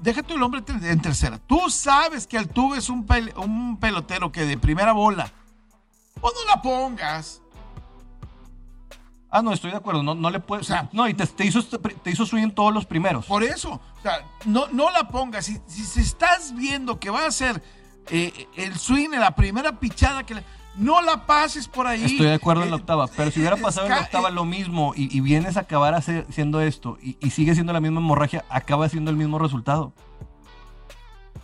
Déjate 0.00 0.32
el 0.32 0.42
hombre 0.42 0.62
en 0.66 1.02
tercera. 1.02 1.36
Tú 1.46 1.68
sabes 1.68 2.26
que 2.26 2.38
Altuve 2.38 2.78
es 2.78 2.88
un, 2.88 3.06
pel- 3.06 3.36
un 3.36 3.76
pelotero 3.76 4.32
que 4.32 4.46
de 4.46 4.56
primera 4.56 4.92
bola. 4.92 5.30
Pues 6.18 6.32
no 6.34 6.54
la 6.54 6.62
pongas. 6.62 7.42
Ah, 9.34 9.40
no, 9.40 9.52
estoy 9.52 9.70
de 9.70 9.78
acuerdo. 9.78 10.02
No, 10.02 10.14
no 10.14 10.28
le 10.28 10.40
puedes. 10.40 10.66
O 10.66 10.72
sea- 10.72 10.90
no, 10.92 11.08
y 11.08 11.14
te, 11.14 11.26
te 11.26 11.46
hizo, 11.46 11.62
te 11.64 12.10
hizo 12.10 12.26
swing 12.26 12.42
en 12.42 12.54
todos 12.54 12.72
los 12.72 12.84
primeros. 12.84 13.24
Por 13.24 13.42
eso, 13.42 13.72
o 13.98 14.02
sea, 14.02 14.18
no, 14.44 14.66
no 14.68 14.90
la 14.90 15.08
pongas. 15.08 15.46
Si, 15.46 15.58
si, 15.66 15.84
si 15.84 16.00
estás 16.00 16.54
viendo 16.54 17.00
que 17.00 17.08
va 17.08 17.24
a 17.26 17.30
ser 17.30 17.62
eh, 18.10 18.46
el 18.56 18.76
swing 18.76 19.14
en 19.14 19.20
la 19.20 19.34
primera 19.34 19.80
pichada, 19.80 20.24
que 20.24 20.34
le- 20.34 20.44
no 20.76 21.00
la 21.00 21.24
pases 21.26 21.66
por 21.66 21.86
ahí. 21.86 22.04
Estoy 22.04 22.26
de 22.26 22.34
acuerdo 22.34 22.62
en 22.62 22.70
la 22.70 22.76
Eh, 22.76 22.80
octava, 22.80 23.06
pero 23.06 23.30
si 23.30 23.40
hubiera 23.40 23.56
pasado 23.56 23.86
en 23.86 23.92
la 23.94 24.00
octava 24.02 24.28
eh, 24.28 24.32
lo 24.32 24.44
mismo 24.44 24.92
y, 24.96 25.14
y 25.16 25.20
vienes 25.20 25.56
a 25.56 25.60
acabar 25.60 25.94
haciendo 25.94 26.60
esto 26.60 26.98
y, 27.02 27.16
y 27.20 27.30
sigue 27.30 27.54
siendo 27.54 27.72
la 27.72 27.80
misma 27.80 28.00
hemorragia, 28.00 28.44
acaba 28.50 28.86
siendo 28.90 29.10
el 29.10 29.16
mismo 29.16 29.38
resultado. 29.38 29.92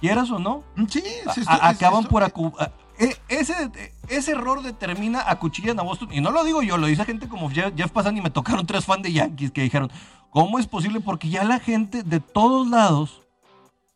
Quieras 0.00 0.30
o 0.30 0.38
no, 0.38 0.62
Sí, 0.88 1.02
a- 1.26 1.33
sí, 1.33 1.40
a- 1.47 1.54
esto- 1.54 1.64
acaban 1.64 2.00
esto- 2.00 2.11
por 2.11 2.23
acu- 2.23 2.54
a- 2.59 2.71
e- 2.99 3.16
ese, 3.28 3.71
ese 4.10 4.32
error 4.32 4.62
determina 4.62 5.22
a 5.28 5.38
cuchillan 5.38 5.78
a 5.78 5.82
Boston. 5.82 6.08
Y 6.12 6.20
no 6.20 6.30
lo 6.30 6.44
digo 6.44 6.62
yo, 6.62 6.76
lo 6.78 6.86
dice 6.86 7.04
gente 7.04 7.28
como 7.28 7.50
Jeff, 7.50 7.72
Jeff 7.76 7.90
Passan 7.90 8.16
y 8.16 8.20
me 8.20 8.30
tocaron 8.30 8.66
tres 8.66 8.84
fans 8.84 9.02
de 9.02 9.12
Yankees 9.12 9.50
que 9.52 9.62
dijeron, 9.62 9.90
¿cómo 10.30 10.58
es 10.58 10.66
posible? 10.66 11.00
Porque 11.00 11.28
ya 11.28 11.44
la 11.44 11.58
gente 11.60 12.02
de 12.02 12.20
todos 12.20 12.68
lados 12.68 13.20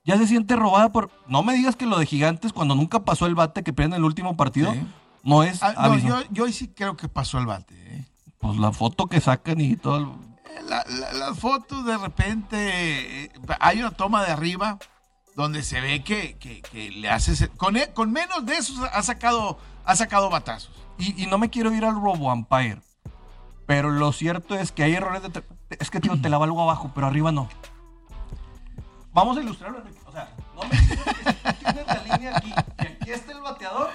ya 0.05 0.19
se 0.19 0.27
siente 0.27 0.57
robada 0.57 0.91
por... 0.91 1.11
No 1.29 1.43
me 1.43 1.55
digas 1.55 1.77
que 1.77 1.87
lo 1.87 1.99
de 1.99 2.07
Gigantes 2.07 2.53
cuando 2.53 2.75
nunca 2.75 3.01
pasó 3.05 3.27
el 3.27 3.35
bate 3.35 3.63
que 3.63 3.73
pierden 3.73 3.95
el 3.99 4.05
último 4.05 4.37
partido, 4.37 4.73
Sí. 4.73 4.81
no 5.23 5.43
es... 5.45 5.63
Ah, 5.63 5.75
no, 5.89 5.97
yo, 5.99 6.21
yo 6.31 6.49
sí 6.49 6.69
creo 6.69 6.97
que 6.97 7.09
pasó 7.09 7.39
el 7.39 7.47
bate. 7.47 7.75
¿eh? 7.77 8.05
Pues 8.39 8.59
la 8.59 8.73
foto 8.73 9.07
que 9.07 9.21
sacan 9.21 9.61
y 9.61 9.77
todo... 9.77 9.97
el- 9.99 10.07
Eh, 10.07 10.63
La- 10.69 10.85
la- 10.89 11.13
las 11.13 11.39
fotos 11.39 11.85
de 11.87 11.97
repente, 11.99 13.25
eh, 13.25 13.31
hay 13.61 13.79
una 13.79 13.91
toma 13.93 14.25
de 14.25 14.33
arriba 14.33 14.79
donde 15.37 15.63
se 15.63 15.81
ve 15.81 16.03
que, 16.03 16.37
que- 16.39 16.63
que 16.63 16.91
le 16.91 17.09
haces... 17.09 17.49
Con, 17.57 17.77
e- 17.77 17.93
con 17.93 18.11
menos 18.13 18.45
de 18.45 18.57
eso 18.57 18.75
ha 18.93 19.03
sacado, 19.05 19.59
ha 19.85 19.97
sacado 19.97 20.31
batazos. 20.31 20.71
Y, 20.99 21.23
y 21.23 21.27
no 21.27 21.39
me 21.39 21.51
quiero 21.51 21.73
ir 21.75 21.85
al 21.85 21.95
robo 21.95 22.33
Empire. 22.33 22.81
Pero 23.67 23.91
lo 23.91 24.13
cierto 24.13 24.55
es 24.55 24.73
que 24.73 24.83
hay 24.85 24.95
errores 24.95 25.23
de... 25.23 25.43
Es 25.79 25.91
que, 25.91 26.01
tío, 26.01 26.21
te 26.21 26.29
la 26.29 26.39
valgo 26.39 26.61
abajo, 26.63 26.91
pero 26.95 27.07
arriba 27.07 27.33
no. 27.33 27.49
Vamos 29.13 29.37
a 29.37 29.41
ilustrarlo. 29.41 29.83
O 30.07 30.13
sea, 30.13 30.29
no 30.55 30.63
me 30.65 30.77
digas 30.79 31.05
que 31.05 31.25
si 31.33 31.65
tú 31.65 31.73
tienes 31.73 31.87
la 31.87 32.03
línea 32.17 32.37
aquí 32.37 32.49
y 32.81 32.87
aquí 32.87 33.11
está 33.11 33.33
el 33.33 33.41
bateador, 33.41 33.91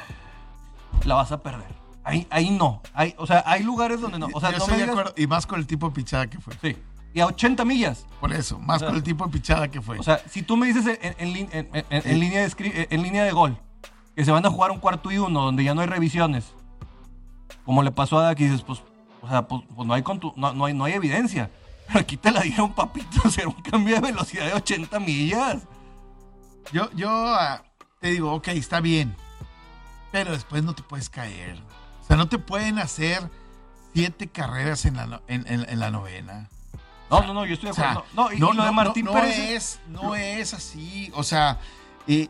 la 1.06 1.16
vas 1.16 1.32
a 1.32 1.42
perder. 1.42 1.68
Ahí, 2.04 2.26
ahí 2.30 2.50
no. 2.52 2.82
Hay, 2.94 3.14
o 3.18 3.28
sea, 3.28 3.44
hay 3.46 3.64
lugares 3.64 4.00
donde 4.02 4.18
no. 4.20 4.28
O 4.34 4.40
sea, 4.40 4.52
Yo 4.52 4.58
no 4.60 4.64
estoy 4.64 4.78
me 4.80 4.86
de 4.86 4.92
acuerdo, 4.92 5.14
y 5.18 5.28
más 5.28 5.46
con 5.46 5.60
el 5.60 5.68
tipo 5.68 5.88
de 5.90 5.94
pichada 5.96 6.28
que 6.28 6.40
fue. 6.40 6.54
Sí. 6.62 6.78
Y 7.14 7.20
a 7.20 7.26
80 7.26 7.66
millas. 7.66 8.06
Por 8.20 8.32
eso, 8.32 8.60
más 8.60 8.78
O 8.78 8.80
sea, 8.80 8.88
con 8.90 8.98
el 8.98 9.04
tipo 9.04 9.26
de 9.26 9.32
pichada 9.32 9.68
que 9.70 9.82
fue. 9.82 10.00
O 10.00 10.04
sea, 10.04 10.20
si 10.30 10.42
tú 10.44 10.56
me 10.56 10.68
dices 10.68 11.00
en, 11.02 11.16
en 11.18 11.34
lin- 11.34 11.50
en- 11.52 11.70
en- 11.74 11.86
en- 11.90 12.08
en 12.10 12.20
línea, 12.20 12.42
de 12.42 12.50
screen- 12.50 12.88
en 12.90 13.02
línea 13.04 13.24
de 13.24 13.32
gol 13.32 13.60
que 14.18 14.26
se 14.26 14.32
van 14.32 14.44
a 14.46 14.50
jugar 14.50 14.72
un 14.72 14.80
cuarto 14.80 15.12
y 15.12 15.20
uno 15.20 15.44
donde 15.44 15.64
ya 15.64 15.76
no 15.76 15.82
hay 15.82 15.88
revisiones, 15.88 16.52
como 17.64 17.84
le 17.84 17.92
pasó 17.92 18.18
a 18.18 18.24
Dak, 18.24 18.40
y 18.40 18.46
dices, 18.46 18.64
pues, 18.64 18.82
o 19.22 19.30
sea, 19.30 19.48
pues, 19.48 19.62
pues 19.76 19.88
no, 19.88 19.94
hay 19.94 20.04
no, 20.36 20.54
no 20.54 20.66
hay, 20.66 20.74
no 20.74 20.86
hay 20.86 20.94
evidencia. 20.94 21.52
Pero 21.86 22.00
aquí 22.02 22.18
te 22.18 22.32
la 22.32 22.42
dieron, 22.42 22.74
papito, 22.74 23.22
hacer 23.26 23.48
un 23.48 23.62
cambio 23.62 23.94
de 23.94 24.02
velocidad 24.02 24.48
de 24.48 24.54
80 24.54 25.00
millas. 25.00 25.68
Yo, 26.74 26.90
yo 26.96 27.10
ah, 27.12 27.62
te 28.02 28.08
digo, 28.10 28.34
ok, 28.34 28.48
está 28.50 28.80
bien. 28.80 29.16
Pero 30.12 30.32
después 30.32 30.64
no 30.64 30.74
te 30.74 30.82
puedes 30.82 31.12
caer. 31.12 31.62
O 32.02 32.08
sea, 32.08 32.18
no 32.18 32.28
te 32.28 32.40
pueden 32.40 32.80
hacer 32.80 33.30
siete 33.94 34.28
carreras 34.28 34.86
en 34.86 34.96
la, 34.96 35.06
no- 35.06 35.22
en, 35.28 35.46
en- 35.48 35.70
en 35.70 35.80
la 35.80 35.92
novena. 35.92 36.50
No, 37.12 37.22
no, 37.22 37.36
no, 37.36 37.46
yo 37.46 37.54
estoy 37.54 37.70
O 37.70 37.74
de 37.74 37.76
sea, 37.76 37.92
acuerdo. 37.92 38.10
No, 38.16 38.32
y, 38.32 38.38
y 38.38 38.40
lo 38.40 38.64
de 38.66 38.72
Martín 38.72 39.06
no 39.06 39.14
Pérez. 39.14 39.38
es, 39.38 39.80
no 39.90 40.16
es 40.16 40.56
así. 40.56 41.12
O 41.14 41.22
sea, 41.24 41.60
eh, 42.08 42.30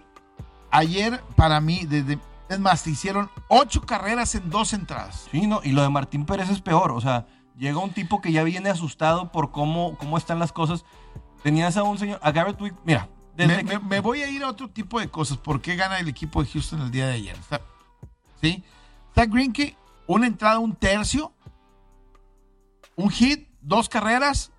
ayer 0.71 1.21
para 1.35 1.59
mí, 1.61 1.85
desde, 1.85 2.19
es 2.49 2.59
más, 2.59 2.83
te 2.83 2.91
hicieron 2.91 3.29
ocho 3.47 3.81
carreras 3.81 4.35
en 4.35 4.49
dos 4.49 4.73
entradas. 4.73 5.27
Sí, 5.31 5.47
no, 5.47 5.61
y 5.63 5.71
lo 5.71 5.81
de 5.81 5.89
Martín 5.89 6.25
Pérez 6.25 6.49
es 6.49 6.61
peor. 6.61 6.91
O 6.91 7.01
sea, 7.01 7.25
llega 7.57 7.79
un 7.79 7.91
tipo 7.91 8.21
que 8.21 8.31
ya 8.31 8.43
viene 8.43 8.69
asustado 8.69 9.31
por 9.31 9.51
cómo, 9.51 9.97
cómo 9.97 10.17
están 10.17 10.39
las 10.39 10.51
cosas. 10.51 10.85
Tenías 11.43 11.77
a 11.77 11.83
un 11.83 11.97
señor, 11.97 12.19
a 12.23 12.31
Garrett 12.31 12.59
Wick, 12.61 12.75
mira, 12.83 13.09
desde 13.35 13.57
Me, 13.63 13.65
que- 13.69 13.79
me- 13.79 13.85
me 13.85 13.99
voy 13.99 14.21
a 14.23 14.29
ir 14.29 14.43
a 14.43 14.49
otro 14.49 14.69
tipo 14.69 14.99
de 14.99 15.07
cosas. 15.09 15.37
¿Por 15.37 15.61
qué 15.61 15.75
gana 15.75 15.99
el 15.99 16.07
equipo 16.07 16.43
de 16.43 16.49
Houston 16.49 16.81
el 16.81 16.91
día 16.91 17.07
de 17.07 17.13
ayer? 17.13 17.35
Está, 17.35 17.61
¿Sí? 18.41 18.63
Zach 19.15 19.29
Greinke, 19.29 19.75
una 20.07 20.27
entrada, 20.27 20.59
un 20.59 20.75
tercio, 20.75 21.31
un 22.95 23.09
hit, 23.09 23.47
dos 23.61 23.89
carreras 23.89 24.51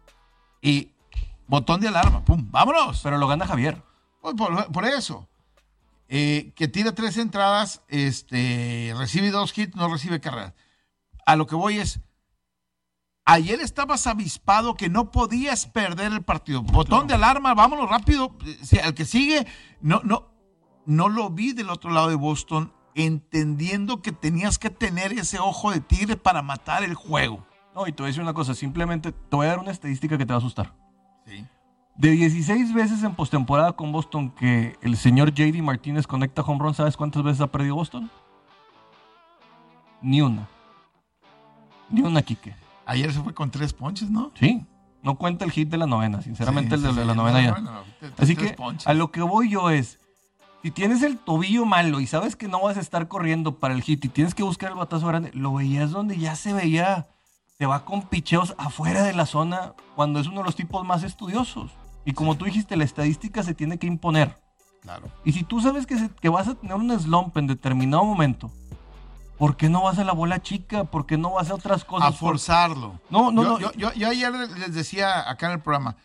y 0.63 0.91
botón 1.47 1.81
de 1.81 1.89
alarma. 1.89 2.25
¡Pum! 2.25 2.47
¡Vámonos! 2.51 3.01
pero 3.03 3.19
lo 3.19 3.27
gana 3.27 3.47
Javier. 3.47 3.83
Pues 4.21 4.35
por, 4.35 4.71
por 4.73 4.85
eso. 4.85 5.27
Eh, 6.09 6.53
que 6.57 6.69
tira 6.69 6.95
tres 6.95 7.19
entradas, 7.19 7.83
este, 7.89 8.95
recibe 8.97 9.31
dos 9.31 9.57
hits, 9.57 9.77
no 9.77 9.89
recibe 9.89 10.21
carreras. 10.21 10.55
A 11.27 11.37
lo 11.37 11.47
que 11.47 11.55
voy 11.55 11.79
es, 11.79 12.01
ayer 13.27 13.61
estabas 13.61 14.07
avispado 14.07 14.75
que 14.75 14.89
no 14.89 15.11
podías 15.11 15.67
perder 15.67 16.13
el 16.13 16.23
partido. 16.23 16.63
Botón 16.63 17.07
de 17.07 17.15
alarma, 17.15 17.55
vámonos 17.55 17.91
rápido. 17.91 18.37
Eh, 18.73 18.81
al 18.83 18.95
que 18.95 19.05
sigue, 19.05 19.47
no, 19.83 20.01
no, 20.03 20.33
no 20.87 21.11
lo 21.11 21.29
vi 21.29 21.53
del 21.53 21.69
otro 21.69 21.91
lado 21.91 22.09
de 22.09 22.15
Boston, 22.15 22.73
entendiendo 22.95 24.01
que 24.01 24.13
tenías 24.13 24.59
que 24.59 24.71
tener 24.71 25.13
ese 25.13 25.39
ojo 25.39 25.71
de 25.71 25.81
tigre 25.81 26.17
para 26.17 26.41
matar 26.41 26.83
el 26.83 26.95
juego. 26.95 27.47
No, 27.75 27.87
y 27.87 27.93
te 27.93 28.03
voy 28.03 28.09
a 28.09 28.11
decir 28.11 28.23
una 28.23 28.33
cosa, 28.33 28.55
simplemente 28.55 29.13
te 29.13 29.37
voy 29.37 29.47
a 29.47 29.51
dar 29.51 29.59
una 29.59 29.73
estadística 29.73 30.17
que 30.17 30.25
te 30.25 30.33
va 30.33 30.37
a 30.37 30.39
asustar. 30.39 30.75
Sí. 31.27 31.47
De 31.99 32.13
16 32.13 32.73
veces 32.75 33.03
en 33.03 33.15
postemporada 33.17 33.73
con 33.73 33.91
Boston 33.91 34.31
que 34.31 34.77
el 34.83 34.97
señor 34.97 35.35
JD 35.35 35.61
Martínez 35.63 36.07
conecta 36.07 36.43
home 36.43 36.61
run, 36.61 36.73
¿sabes 36.75 36.97
cuántas 36.97 37.25
veces 37.25 37.41
ha 37.41 37.49
perdido 37.49 37.75
Boston? 37.75 38.09
Ni 40.01 40.21
una. 40.21 40.49
Ni 41.91 42.03
una, 42.03 42.23
Quique. 42.23 42.55
Ayer 42.87 43.13
se 43.13 43.21
fue 43.21 43.35
con 43.35 43.51
tres 43.51 43.73
ponches, 43.73 44.11
¿no? 44.11 44.31
Sí. 44.39 44.65
No 45.03 45.17
cuenta 45.17 45.45
el 45.45 45.51
hit 45.51 45.69
de 45.71 45.77
la 45.77 45.87
novena, 45.87 46.23
sinceramente 46.23 46.69
Sí, 46.69 46.75
el 46.77 46.83
de, 46.83 46.89
sí, 46.91 46.95
de 46.97 47.03
sí. 47.03 47.09
la 47.09 47.15
novena 47.15 47.43
ya. 47.43 47.51
Bueno, 47.53 47.71
Así 48.17 48.37
que 48.37 48.51
ponches. 48.51 48.87
a 48.87 48.95
lo 48.95 49.11
que 49.11 49.23
voy 49.23 49.51
yo 49.51 49.69
es, 49.71 49.99
si 50.63 50.71
tienes 50.71 51.03
el 51.03 51.19
tobillo 51.19 51.65
malo 51.67 51.99
y 51.99 52.07
sabes 52.07 52.37
que 52.37 52.47
no 52.47 52.61
vas 52.63 52.77
a 52.77 52.81
estar 52.81 53.09
corriendo 53.09 53.59
para 53.59 53.75
el 53.75 53.83
hit 53.83 54.05
y 54.05 54.09
tienes 54.09 54.37
que 54.37 54.45
buscar 54.45 54.71
el 54.71 54.77
batazo 54.77 55.09
grande, 55.09 55.33
lo 55.35 55.53
veías 55.55 55.91
donde 55.91 56.17
ya 56.17 56.37
se 56.37 56.53
veía, 56.53 57.09
se 57.59 57.67
va 57.67 57.85
con 57.85 58.03
picheos 58.03 58.55
afuera 58.57 59.03
de 59.03 59.15
la 59.15 59.27
zona 59.27 59.73
cuando 59.97 60.21
es 60.21 60.29
uno 60.29 60.39
de 60.39 60.45
los 60.45 60.55
tipos 60.55 60.85
más 60.87 61.03
estudiosos. 61.03 61.73
Y 62.09 62.15
como 62.15 62.39
tú 62.39 62.47
dijiste, 62.47 62.75
la 62.75 62.85
estadística 62.85 63.43
se 63.43 63.53
tiene 63.53 63.77
que 63.79 63.87
imponer. 63.87 64.35
Claro. 64.81 65.09
Y 65.27 65.33
si 65.33 65.43
tú 65.45 65.61
sabes 65.61 65.85
que, 65.87 65.99
se- 65.99 66.09
que 66.09 66.31
vas 66.31 66.49
a 66.49 66.55
tener 66.55 66.75
un 66.77 66.99
slump 66.99 67.37
en 67.37 67.47
determinado 67.47 68.03
momento, 68.03 68.51
¿por 69.37 69.59
qué 69.59 69.69
no 69.69 69.83
vas 69.83 69.99
a 69.99 70.05
la 70.05 70.15
bola 70.15 70.41
chica? 70.41 70.85
¿Por 70.85 71.05
qué 71.05 71.19
no 71.19 71.33
vas 71.33 71.51
a 71.51 71.55
otras 71.55 71.85
cosas? 71.85 72.09
a 72.09 72.13
forzarlo. 72.13 72.99
No, 73.11 73.31
no, 73.31 73.43
yo, 73.43 73.49
no. 73.51 73.59
Yo, 73.59 73.73
yo- 73.75 73.93
yo 73.93 74.09
ayer 74.09 74.33
les 74.33 74.73
decía 74.73 75.29
acá 75.29 75.49
en 75.49 75.53
el 75.53 75.61
programa, 75.61 75.97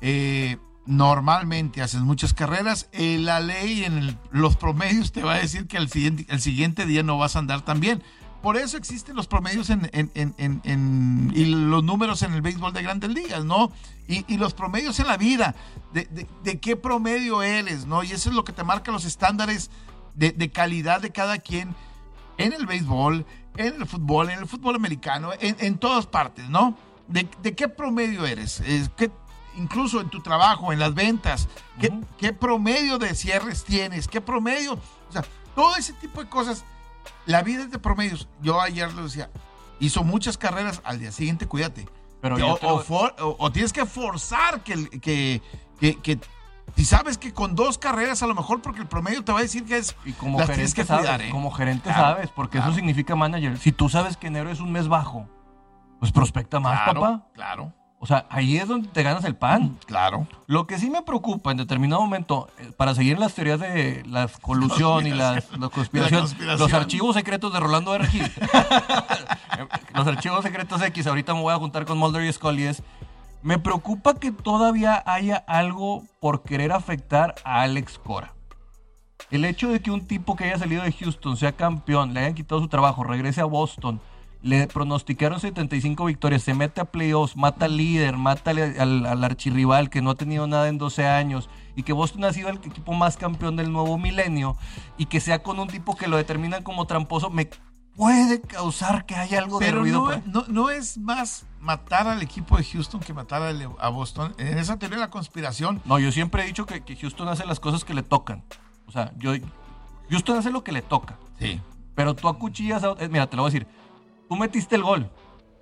eh, 0.00 0.56
normalmente 0.86 1.82
haces 1.82 2.00
muchas 2.00 2.34
carreras, 2.34 2.88
eh, 2.90 3.18
la 3.20 3.38
ley 3.38 3.84
en 3.84 3.98
el- 3.98 4.18
los 4.32 4.56
promedios 4.56 5.12
te 5.12 5.22
va 5.22 5.34
a 5.34 5.38
decir 5.38 5.68
que 5.68 5.76
el 5.76 5.88
siguiente, 5.88 6.26
el 6.30 6.40
siguiente 6.40 6.84
día 6.84 7.04
no 7.04 7.16
vas 7.16 7.36
a 7.36 7.38
andar 7.38 7.60
tan 7.60 7.78
bien. 7.78 8.02
Por 8.44 8.58
eso 8.58 8.76
existen 8.76 9.16
los 9.16 9.26
promedios 9.26 9.70
en, 9.70 9.88
en- 9.94 10.12
en- 10.36 10.60
en- 10.64 11.32
y 11.34 11.46
los 11.46 11.82
números 11.82 12.20
en 12.22 12.34
el 12.34 12.42
béisbol 12.42 12.74
de 12.74 12.82
grandes 12.82 13.08
ligas, 13.10 13.42
¿no? 13.46 13.72
Y, 14.06 14.22
y 14.32 14.36
los 14.36 14.52
promedios 14.52 15.00
en 15.00 15.06
la 15.06 15.16
vida, 15.16 15.54
de, 15.94 16.04
de- 16.04 16.26
de 16.42 16.60
qué 16.60 16.76
promedio 16.76 17.42
eres, 17.42 17.86
¿no? 17.86 18.02
Y 18.04 18.12
eso 18.12 18.28
es 18.28 18.36
lo 18.36 18.44
que 18.44 18.52
te 18.52 18.62
marca 18.62 18.92
los 18.92 19.06
estándares 19.06 19.70
de, 20.14 20.32
de 20.32 20.50
calidad 20.50 21.00
de 21.00 21.08
cada 21.10 21.38
quien 21.38 21.74
en 22.36 22.52
el 22.52 22.66
béisbol, 22.66 23.24
en 23.56 23.80
el 23.80 23.86
fútbol, 23.86 24.28
en 24.28 24.40
el 24.40 24.46
fútbol 24.46 24.76
americano, 24.76 25.30
en, 25.40 25.56
en 25.58 25.78
todas 25.78 26.06
partes, 26.06 26.46
¿no? 26.50 26.76
¿De, 27.08 27.26
de 27.42 27.54
qué 27.54 27.68
promedio 27.68 28.26
eres? 28.26 28.60
Es 28.60 28.90
que 28.90 29.10
incluso 29.56 30.02
en 30.02 30.10
tu 30.10 30.20
trabajo, 30.20 30.70
en 30.70 30.80
las 30.80 30.92
ventas, 30.92 31.48
¿qué, 31.80 31.88
Ujú. 31.88 32.04
qué 32.18 32.34
promedio 32.34 32.98
de 32.98 33.14
cierres 33.14 33.64
tienes? 33.64 34.06
¿Qué 34.06 34.20
promedio? 34.20 34.74
O 34.74 35.12
sea, 35.12 35.24
todo 35.54 35.74
ese 35.76 35.94
tipo 35.94 36.22
de 36.22 36.28
cosas. 36.28 36.62
La 37.26 37.42
vida 37.42 37.62
es 37.62 37.70
de 37.70 37.78
promedios. 37.78 38.28
Yo 38.42 38.60
ayer 38.60 38.92
lo 38.92 39.04
decía, 39.04 39.30
hizo 39.80 40.04
muchas 40.04 40.36
carreras, 40.38 40.80
al 40.84 40.98
día 41.00 41.12
siguiente 41.12 41.46
cuídate. 41.46 41.88
Pero 42.20 42.36
o, 42.36 42.38
lo- 42.38 42.54
o 42.54 42.80
for- 42.80 43.14
o- 43.20 43.36
o 43.38 43.52
tienes 43.52 43.72
que 43.72 43.84
forzar 43.86 44.62
que, 44.62 44.88
que, 45.00 45.42
que, 45.80 45.96
que 46.00 46.18
si 46.76 46.84
sabes 46.86 47.18
que 47.18 47.34
con 47.34 47.54
dos 47.54 47.76
carreras 47.76 48.22
a 48.22 48.26
lo 48.26 48.34
mejor 48.34 48.62
porque 48.62 48.80
el 48.80 48.86
promedio 48.86 49.22
te 49.22 49.32
va 49.32 49.40
a 49.40 49.42
decir 49.42 49.64
que 49.66 49.76
es 49.76 49.94
Y 50.06 50.12
como 50.14 50.38
las 50.38 50.46
gerente 50.48 50.54
tienes 50.72 50.74
que 50.74 50.84
sabes, 50.84 51.02
cuidar, 51.04 51.22
¿eh? 51.22 51.30
como 51.30 51.50
gerente 51.50 51.82
Claro, 51.90 52.02
sabes, 52.14 52.30
porque 52.30 52.56
claro. 52.58 52.70
eso 52.70 52.76
significa 52.76 53.14
manager. 53.14 53.58
Si 53.58 53.72
tú 53.72 53.88
sabes 53.90 54.16
que 54.16 54.28
enero 54.28 54.50
es 54.50 54.60
un 54.60 54.72
mes 54.72 54.88
bajo, 54.88 55.28
pues 56.00 56.10
prospecta 56.12 56.60
más, 56.60 56.82
claro, 56.84 57.00
papá. 57.00 57.26
claro, 57.34 57.72
O 58.04 58.06
sea, 58.06 58.26
ahí 58.28 58.58
es 58.58 58.68
donde 58.68 58.86
te 58.88 59.02
ganas 59.02 59.24
el 59.24 59.34
pan. 59.34 59.78
claro. 59.86 60.26
Lo 60.46 60.66
que 60.66 60.78
sí 60.78 60.90
me 60.90 61.00
preocupa 61.00 61.52
en 61.52 61.56
determinado 61.56 62.02
momento, 62.02 62.50
eh, 62.58 62.70
para 62.76 62.94
seguir 62.94 63.14
en 63.14 63.20
las 63.20 63.32
teorías 63.32 63.58
de 63.58 64.02
la 64.06 64.28
colusión 64.42 65.06
y 65.06 65.10
la, 65.10 65.42
la 65.58 65.70
conspiración, 65.70 66.20
conspiración. 66.20 66.58
los 66.58 66.74
archivos 66.74 67.16
secretos 67.16 67.50
de 67.54 67.60
Rolando 67.60 67.94
R. 67.94 68.06
Los 69.94 70.06
archivos 70.06 70.42
secretos 70.42 70.82
X, 70.82 71.06
ahorita 71.06 71.32
me 71.32 71.40
voy 71.40 71.54
a 71.54 71.56
juntar 71.56 71.86
con 71.86 71.96
Mulder 71.96 72.24
y 72.24 72.32
Scully, 72.34 72.64
es, 72.64 72.82
me 73.40 73.58
preocupa 73.58 74.12
que 74.16 74.32
todavía 74.32 75.02
haya 75.06 75.36
algo 75.36 76.02
por 76.20 76.42
querer 76.42 76.72
afectar 76.72 77.34
a 77.42 77.62
Alex 77.62 77.98
Cora. 77.98 78.34
El 79.30 79.46
hecho 79.46 79.70
de 79.70 79.80
que 79.80 79.90
un 79.90 80.06
tipo 80.06 80.36
que 80.36 80.44
haya 80.44 80.58
salido 80.58 80.82
de 80.82 80.92
Houston 80.92 81.38
sea 81.38 81.52
campeón, 81.52 82.12
le 82.12 82.20
hayan 82.20 82.34
quitado 82.34 82.60
su 82.60 82.68
trabajo, 82.68 83.02
regrese 83.02 83.40
a 83.40 83.46
Boston, 83.46 83.98
le 84.44 84.66
pronosticaron 84.68 85.40
75 85.40 86.04
victorias, 86.04 86.42
se 86.42 86.54
mete 86.54 86.80
a 86.80 86.84
playoffs, 86.84 87.34
mata 87.36 87.64
al 87.64 87.76
líder, 87.76 88.16
mata 88.16 88.50
al, 88.50 88.58
al, 88.78 89.06
al 89.06 89.24
archirrival 89.24 89.88
que 89.90 90.02
no 90.02 90.10
ha 90.10 90.14
tenido 90.14 90.46
nada 90.46 90.68
en 90.68 90.78
12 90.78 91.06
años 91.06 91.48
y 91.74 91.82
que 91.82 91.92
Boston 91.92 92.24
ha 92.24 92.32
sido 92.32 92.50
el 92.50 92.58
equipo 92.58 92.92
más 92.92 93.16
campeón 93.16 93.56
del 93.56 93.72
nuevo 93.72 93.96
milenio 93.98 94.56
y 94.98 95.06
que 95.06 95.20
sea 95.20 95.42
con 95.42 95.58
un 95.58 95.68
tipo 95.68 95.96
que 95.96 96.08
lo 96.08 96.16
determinan 96.18 96.62
como 96.62 96.86
tramposo, 96.86 97.30
me, 97.30 97.48
puede 97.96 98.40
causar 98.42 99.06
que 99.06 99.14
haya 99.14 99.38
algo 99.38 99.58
de 99.58 99.66
Pero 99.66 99.80
ruido. 99.80 100.10
no, 100.26 100.42
no, 100.42 100.44
no 100.48 100.70
es 100.70 100.98
más 100.98 101.46
matar 101.60 102.06
al 102.06 102.20
equipo 102.22 102.56
de 102.58 102.64
Houston 102.64 103.00
que 103.00 103.14
matar 103.14 103.42
a 103.78 103.88
Boston. 103.88 104.34
En 104.36 104.58
esa 104.58 104.78
teoría 104.78 104.98
de 104.98 105.04
la 105.04 105.10
conspiración, 105.10 105.80
No, 105.84 105.98
yo 105.98 106.12
siempre 106.12 106.42
he 106.42 106.46
dicho 106.46 106.66
que, 106.66 106.82
que 106.82 106.96
Houston 106.96 107.28
hace 107.28 107.46
las 107.46 107.60
cosas 107.60 107.84
que 107.84 107.94
le 107.94 108.02
tocan. 108.02 108.44
O 108.86 108.92
sea, 108.92 109.12
yo 109.16 109.32
Houston 110.10 110.36
hace 110.36 110.50
lo 110.50 110.62
que 110.62 110.72
le 110.72 110.82
toca. 110.82 111.16
sí. 111.38 111.60
Pero 111.94 112.14
tú 112.14 112.28
acuchillas 112.28 112.82
a... 112.82 112.96
eh, 112.98 113.08
Mira, 113.08 113.28
te 113.30 113.36
lo 113.36 113.42
voy 113.44 113.50
a 113.50 113.52
decir. 113.52 113.68
Tú 114.34 114.40
metiste 114.40 114.74
el 114.74 114.82
gol, 114.82 115.08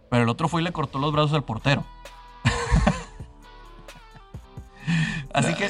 pero 0.09 0.23
el 0.23 0.31
otro 0.31 0.49
fue 0.49 0.63
y 0.63 0.65
le 0.65 0.73
cortó 0.73 0.99
los 0.99 1.13
brazos 1.13 1.35
al 1.35 1.45
portero. 1.45 1.85
Así 5.35 5.53
que 5.53 5.69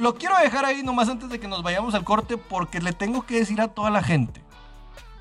lo 0.00 0.14
quiero 0.14 0.34
dejar 0.38 0.64
ahí 0.64 0.82
nomás 0.82 1.10
antes 1.10 1.28
de 1.28 1.38
que 1.38 1.46
nos 1.46 1.62
vayamos 1.62 1.94
al 1.94 2.04
corte 2.04 2.38
porque 2.38 2.80
le 2.80 2.94
tengo 2.94 3.26
que 3.26 3.34
decir 3.34 3.60
a 3.60 3.68
toda 3.68 3.90
la 3.90 4.02
gente. 4.02 4.40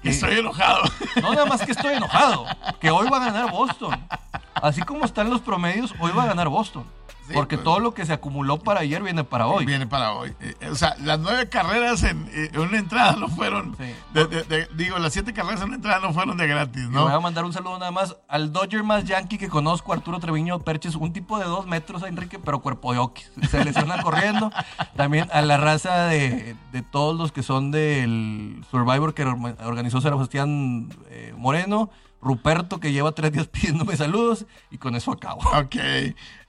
que- 0.01 0.11
Estoy 0.11 0.39
enojado. 0.39 0.83
No 1.21 1.33
nada 1.33 1.45
más 1.47 1.65
que 1.65 1.73
estoy 1.73 1.95
enojado, 1.95 2.45
que 2.79 2.91
hoy 2.91 3.09
va 3.09 3.17
a 3.17 3.25
ganar 3.25 3.51
Boston. 3.51 4.07
Así 4.53 4.81
como 4.81 5.03
están 5.03 5.29
los 5.29 5.41
promedios, 5.41 5.93
hoy 5.99 6.13
va 6.13 6.23
a 6.23 6.27
ganar 6.27 6.47
Boston. 6.47 6.85
Sí, 7.27 7.33
porque 7.33 7.57
pues. 7.57 7.63
todo 7.65 7.79
lo 7.79 7.93
que 7.93 8.05
se 8.05 8.13
acumuló 8.13 8.57
para 8.59 8.79
ayer 8.79 9.03
viene 9.03 9.23
para 9.23 9.47
hoy. 9.47 9.65
Viene 9.65 9.85
para 9.85 10.13
hoy. 10.13 10.33
Eh, 10.39 10.55
o 10.71 10.75
sea, 10.75 10.95
las 11.03 11.19
nueve 11.19 11.49
carreras 11.49 12.01
en, 12.03 12.25
eh, 12.31 12.49
en 12.53 12.59
una 12.61 12.77
entrada 12.77 13.17
no 13.17 13.27
fueron. 13.27 13.75
Sí. 13.77 13.93
de- 14.13 14.25
de- 14.27 14.43
de- 14.43 14.67
digo, 14.75 14.97
las 14.99 15.13
siete 15.13 15.33
carreras 15.33 15.59
en 15.61 15.67
una 15.67 15.75
entrada 15.75 15.99
no 15.99 16.13
fueron 16.13 16.37
de 16.37 16.47
gratis, 16.47 16.83
Le 16.83 16.97
voy 16.99 17.09
a 17.11 17.15
¿no? 17.15 17.21
mandar 17.21 17.43
un 17.45 17.53
saludo 17.53 17.77
nada 17.79 17.91
más 17.91 18.15
al 18.27 18.51
Dodger 18.53 18.83
más 18.83 19.03
yankee 19.03 19.37
que 19.37 19.49
conozco, 19.49 19.91
Arturo 19.93 20.19
Treviño 20.19 20.59
Perches, 20.59 20.95
un 20.95 21.11
tipo 21.13 21.37
de 21.37 21.45
dos 21.45 21.67
metros, 21.67 22.03
Enrique, 22.03 22.39
pero 22.39 22.59
cuerpo 22.61 22.93
de 22.93 22.99
hockey. 22.99 23.25
Se 23.51 23.63
lesiona 23.63 24.01
corriendo. 24.01 24.51
También 24.95 25.27
a 25.33 25.41
la 25.41 25.57
raza 25.57 26.05
de, 26.05 26.55
todos 26.91 27.17
los 27.17 27.31
que 27.31 27.43
son 27.43 27.71
del 27.71 28.63
Survivor 28.71 29.13
que 29.13 29.23
organizó 29.25 29.99
Sebastián 29.99 30.89
eh, 31.09 31.33
Moreno, 31.37 31.89
Ruperto, 32.21 32.79
que 32.79 32.91
lleva 32.91 33.11
tres 33.11 33.31
días 33.31 33.47
pidiéndome 33.51 33.95
saludos, 33.95 34.45
y 34.71 34.77
con 34.77 34.95
eso 34.95 35.11
acabo. 35.11 35.41
Ok. 35.57 35.75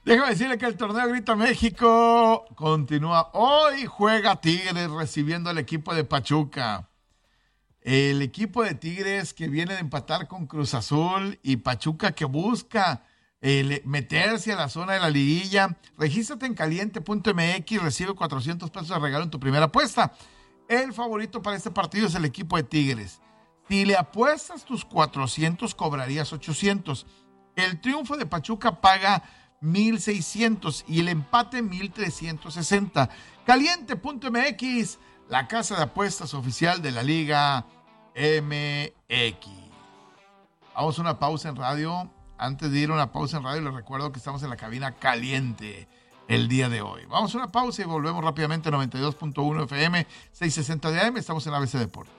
Déjame 0.09 0.31
decirle 0.31 0.57
que 0.57 0.65
el 0.65 0.79
torneo 0.79 1.07
Grita 1.07 1.37
México 1.37 2.47
continúa. 2.55 3.29
Hoy 3.35 3.85
juega 3.85 4.41
Tigres 4.41 4.91
recibiendo 4.91 5.51
al 5.51 5.59
equipo 5.59 5.95
de 5.95 6.03
Pachuca. 6.03 6.89
El 7.83 8.23
equipo 8.23 8.65
de 8.65 8.73
Tigres 8.73 9.35
que 9.35 9.49
viene 9.49 9.75
de 9.75 9.81
empatar 9.81 10.27
con 10.27 10.47
Cruz 10.47 10.73
Azul 10.73 11.39
y 11.43 11.59
Pachuca 11.59 12.13
que 12.13 12.25
busca 12.25 13.05
eh, 13.43 13.83
meterse 13.85 14.51
a 14.55 14.57
la 14.57 14.71
zona 14.71 14.95
de 14.95 15.01
la 15.01 15.11
liguilla. 15.11 15.77
Regístrate 15.99 16.47
en 16.47 16.55
caliente.mx, 16.55 17.83
recibe 17.83 18.15
400 18.15 18.71
pesos 18.71 18.89
de 18.89 18.99
regalo 18.99 19.25
en 19.25 19.31
tu 19.31 19.39
primera 19.39 19.67
apuesta. 19.67 20.15
El 20.71 20.95
favorito 20.95 21.43
para 21.43 21.59
este 21.59 21.71
partido 21.71 22.07
es 22.07 22.15
el 22.15 22.25
equipo 22.25 22.57
de 22.57 22.63
Tigres. 22.63 23.21
Si 23.69 23.85
le 23.85 23.95
apuestas 23.95 24.65
tus 24.65 24.87
400, 24.87 25.75
cobrarías 25.75 26.33
800. 26.33 27.05
El 27.57 27.79
triunfo 27.83 28.17
de 28.17 28.25
Pachuca 28.25 28.81
paga 28.81 29.23
1600 29.61 30.85
y 30.89 31.01
el 31.01 31.09
empate 31.09 31.63
1360. 31.63 33.09
Caliente.mx, 33.45 34.99
la 35.29 35.49
casa 35.49 35.77
de 35.77 35.83
apuestas 35.83 36.35
oficial 36.35 36.83
de 36.83 36.93
la 36.93 37.03
Liga 37.03 37.67
MX. 38.15 39.49
Vamos 40.75 40.99
a 40.99 41.03
una 41.03 41.19
pausa 41.19 41.49
en 41.49 41.57
radio. 41.57 42.11
Antes 42.37 42.71
de 42.71 42.79
ir 42.79 42.91
a 42.91 42.95
una 42.95 43.11
pausa 43.11 43.39
en 43.39 43.45
radio, 43.45 43.63
les 43.63 43.75
recuerdo 43.75 44.13
que 44.13 44.19
estamos 44.19 44.43
en 44.45 44.51
la 44.51 44.57
cabina 44.57 44.93
caliente 44.95 45.89
el 46.29 46.47
día 46.47 46.69
de 46.69 46.83
hoy. 46.83 47.05
Vamos 47.07 47.35
a 47.35 47.39
una 47.39 47.49
pausa 47.51 47.83
y 47.83 47.85
volvemos 47.85 48.23
rápidamente 48.23 48.71
92.1 48.71 49.65
FM, 49.65 50.07
660 50.33 50.91
de 50.91 51.01
AM. 51.01 51.17
Estamos 51.17 51.47
en 51.47 51.55
ABC 51.55 51.73
Deportes. 51.73 52.15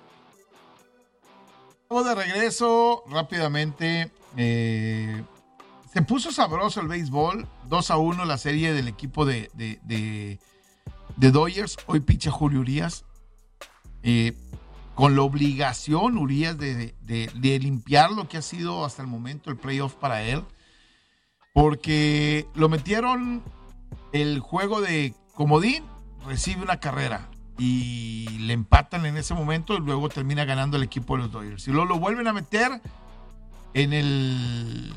Estamos 1.84 2.05
de 2.05 2.15
regreso 2.15 3.03
rápidamente. 3.08 4.12
eh, 4.36 5.24
se 5.93 6.01
puso 6.01 6.31
sabroso 6.31 6.81
el 6.81 6.88
béisbol. 6.88 7.48
2 7.67 7.91
a 7.91 7.98
1 7.98 8.25
la 8.25 8.38
serie 8.38 8.74
del 8.74 8.88
equipo 8.88 9.25
de, 9.25 9.50
de, 9.53 9.79
de, 9.84 11.31
Dodgers. 11.31 11.77
Hoy 11.88 12.00
picha 12.00 12.31
Julio 12.31 12.60
Urias. 12.62 13.06
eh, 14.04 14.34
con 14.95 15.15
la 15.15 15.21
obligación, 15.21 16.17
Urias, 16.17 16.58
de, 16.58 16.93
de- 17.02 17.32
de 17.34 17.60
limpiar 17.60 18.12
lo 18.12 18.28
que 18.28 18.36
ha 18.38 18.41
sido 18.41 18.84
hasta 18.84 19.02
el 19.02 19.08
momento 19.08 19.49
el 19.49 19.56
playoff 19.56 19.93
para 19.95 20.23
él. 20.23 20.43
Porque 21.54 22.45
lo 22.54 22.67
metieron 22.69 23.41
el 24.12 24.39
juego 24.39 24.82
de 24.82 25.13
comodín, 25.36 25.84
recibe 26.28 26.62
una 26.63 26.80
carrera 26.82 27.30
y 27.58 28.28
le 28.39 28.54
empatan 28.54 29.06
en 29.06 29.15
ese 29.17 29.34
momento 29.34 29.75
y 29.75 29.80
luego 29.80 30.10
termina 30.10 30.43
ganando 30.45 30.75
el 30.78 30.84
equipo 30.84 31.15
de 31.15 31.23
los 31.23 31.32
Dodgers. 31.32 31.67
Y 31.67 31.71
luego 31.71 31.86
lo 31.88 31.99
vuelven 31.99 32.28
a 32.28 32.34
meter 32.34 32.82
en 33.73 33.93
el... 33.93 34.93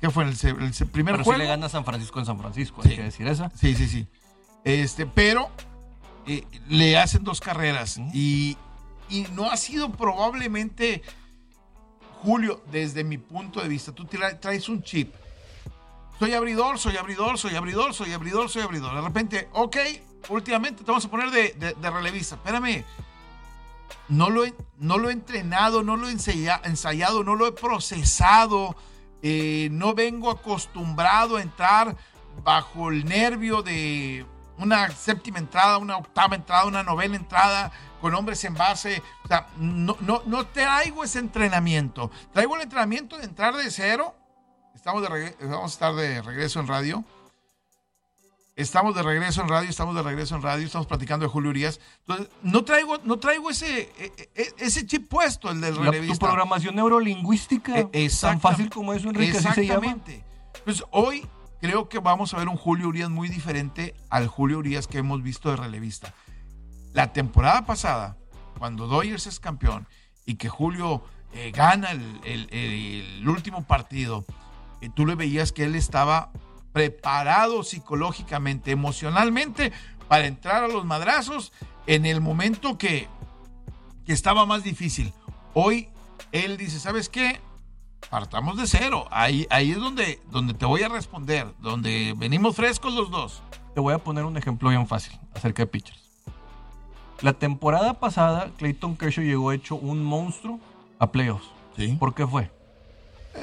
¿Qué 0.00 0.10
fue? 0.10 0.24
El, 0.24 0.30
el 0.30 0.86
primer 0.88 1.14
Pero 1.14 1.24
juego. 1.24 1.38
si 1.38 1.44
le 1.44 1.48
gana 1.48 1.68
San 1.68 1.84
Francisco 1.84 2.18
en 2.20 2.26
San 2.26 2.38
Francisco, 2.38 2.82
Sí. 2.82 2.90
hay 2.90 2.96
que 2.96 3.02
decir 3.04 3.26
esa. 3.26 3.50
Sí, 3.50 3.74
sí, 3.74 3.88
sí. 3.88 4.06
Este, 4.64 5.06
pero 5.06 5.50
eh, 6.26 6.44
le 6.68 6.96
hacen 6.98 7.24
dos 7.24 7.40
carreras 7.40 7.98
y, 8.12 8.56
y 9.08 9.22
no 9.34 9.50
ha 9.50 9.56
sido 9.56 9.90
probablemente, 9.90 11.02
Julio, 12.22 12.62
desde 12.70 13.02
mi 13.04 13.18
punto 13.18 13.60
de 13.60 13.68
vista, 13.68 13.92
tú 13.92 14.04
tra- 14.04 14.38
traes 14.38 14.68
un 14.68 14.82
chip. 14.82 15.14
Soy 16.18 16.34
abridor, 16.34 16.78
soy 16.78 16.96
abridor, 16.96 17.38
soy 17.38 17.54
abridor, 17.54 17.94
soy 17.94 18.12
abridor, 18.12 18.48
soy 18.50 18.62
abridor. 18.62 18.94
De 18.94 19.00
repente, 19.00 19.48
ok, 19.52 19.76
últimamente 20.30 20.82
te 20.84 20.90
vamos 20.90 21.04
a 21.04 21.10
poner 21.10 21.30
de, 21.30 21.52
de- 21.54 21.74
de 21.74 21.90
relevista. 21.90 22.34
Espérame, 22.36 22.84
no 24.08 24.28
lo 24.30 24.44
he, 24.44 24.54
no 24.78 24.98
lo 24.98 25.10
he 25.10 25.12
entrenado, 25.12 25.82
no 25.82 25.96
lo 25.96 26.08
he 26.08 26.12
ensaya- 26.12 26.60
ensayado, 26.64 27.22
no 27.24 27.34
lo 27.36 27.46
he 27.46 27.52
procesado. 27.52 28.76
Eh, 29.22 29.68
no 29.72 29.94
vengo 29.94 30.30
acostumbrado 30.30 31.36
a 31.36 31.42
entrar 31.42 31.96
bajo 32.42 32.90
el 32.90 33.04
nervio 33.04 33.62
de 33.62 34.24
una 34.58 34.90
séptima 34.90 35.38
entrada, 35.38 35.78
una 35.78 35.96
octava 35.96 36.34
entrada, 36.34 36.66
una 36.66 36.82
novena 36.82 37.16
entrada 37.16 37.72
con 38.00 38.14
hombres 38.14 38.42
en 38.44 38.54
base. 38.54 39.02
O 39.24 39.28
sea, 39.28 39.46
no, 39.56 39.96
no, 40.00 40.22
no 40.26 40.46
traigo 40.46 41.04
ese 41.04 41.18
entrenamiento. 41.18 42.10
Traigo 42.32 42.56
el 42.56 42.62
entrenamiento 42.62 43.16
de 43.16 43.24
entrar 43.24 43.54
de 43.56 43.70
cero. 43.70 44.14
Estamos 44.74 45.02
de 45.02 45.36
vamos 45.40 45.72
a 45.72 45.74
estar 45.74 45.94
de 45.94 46.22
regreso 46.22 46.60
en 46.60 46.66
radio. 46.66 47.04
Estamos 48.58 48.92
de 48.96 49.04
regreso 49.04 49.40
en 49.40 49.48
radio, 49.48 49.70
estamos 49.70 49.94
de 49.94 50.02
regreso 50.02 50.34
en 50.34 50.42
radio, 50.42 50.66
estamos 50.66 50.88
platicando 50.88 51.24
de 51.24 51.30
Julio 51.30 51.50
Urias. 51.50 51.78
Entonces, 52.00 52.28
no 52.42 52.64
traigo, 52.64 52.98
no 53.04 53.18
traigo 53.20 53.50
ese, 53.50 53.82
e- 53.96 54.12
e- 54.34 54.54
ese 54.58 54.84
chip 54.84 55.08
puesto, 55.08 55.48
el 55.50 55.60
del 55.60 55.74
La- 55.76 55.78
tu 55.78 55.84
relevista. 55.92 56.26
programación 56.26 56.74
neurolingüística, 56.74 57.88
Eh, 57.92 58.10
tan 58.20 58.40
fácil 58.40 58.68
como 58.68 58.94
eso, 58.94 59.10
Enrique, 59.10 59.38
así 59.38 59.48
se 59.52 59.64
llama. 59.66 59.86
Exactamente. 59.86 60.24
Pues 60.64 60.82
hoy 60.90 61.24
creo 61.60 61.88
que 61.88 62.00
vamos 62.00 62.34
a 62.34 62.38
ver 62.38 62.48
un 62.48 62.56
Julio 62.56 62.88
Urias 62.88 63.10
muy 63.10 63.28
diferente 63.28 63.94
al 64.10 64.26
Julio 64.26 64.58
Urias 64.58 64.88
que 64.88 64.98
hemos 64.98 65.22
visto 65.22 65.50
de 65.50 65.56
relevista. 65.56 66.12
La 66.94 67.12
temporada 67.12 67.64
pasada, 67.64 68.16
cuando 68.58 68.88
Dodgers 68.88 69.28
es 69.28 69.38
campeón 69.38 69.86
y 70.26 70.34
que 70.34 70.48
Julio 70.48 71.04
eh, 71.32 71.52
gana 71.54 71.92
el, 71.92 72.20
el- 72.24 72.48
el- 72.50 73.18
el 73.20 73.28
último 73.28 73.62
partido, 73.64 74.24
eh, 74.80 74.88
tú 74.92 75.06
le 75.06 75.14
veías 75.14 75.52
que 75.52 75.62
él 75.64 75.76
estaba 75.76 76.32
preparado 76.78 77.64
psicológicamente, 77.64 78.70
emocionalmente, 78.70 79.72
para 80.06 80.26
entrar 80.28 80.62
a 80.62 80.68
los 80.68 80.84
madrazos 80.84 81.52
en 81.88 82.06
el 82.06 82.20
momento 82.20 82.78
que, 82.78 83.08
que 84.06 84.12
estaba 84.12 84.46
más 84.46 84.62
difícil. 84.62 85.12
Hoy 85.54 85.88
él 86.30 86.56
dice, 86.56 86.78
¿sabes 86.78 87.08
qué? 87.08 87.40
Partamos 88.10 88.56
de 88.58 88.68
cero. 88.68 89.08
Ahí, 89.10 89.44
ahí 89.50 89.72
es 89.72 89.78
donde, 89.78 90.20
donde 90.30 90.54
te 90.54 90.66
voy 90.66 90.84
a 90.84 90.88
responder, 90.88 91.52
donde 91.58 92.14
venimos 92.16 92.54
frescos 92.54 92.94
los 92.94 93.10
dos. 93.10 93.42
Te 93.74 93.80
voy 93.80 93.92
a 93.92 93.98
poner 93.98 94.24
un 94.24 94.36
ejemplo 94.36 94.68
bien 94.70 94.86
fácil 94.86 95.18
acerca 95.34 95.64
de 95.64 95.66
pitchers. 95.66 96.00
La 97.22 97.32
temporada 97.32 97.94
pasada, 97.94 98.52
Clayton 98.56 98.96
Kershaw 98.96 99.24
llegó 99.24 99.50
hecho 99.50 99.74
un 99.74 100.04
monstruo 100.04 100.60
a 101.00 101.10
playoffs. 101.10 101.50
Sí. 101.76 101.96
¿Por 101.98 102.14
qué 102.14 102.24
fue? 102.24 102.52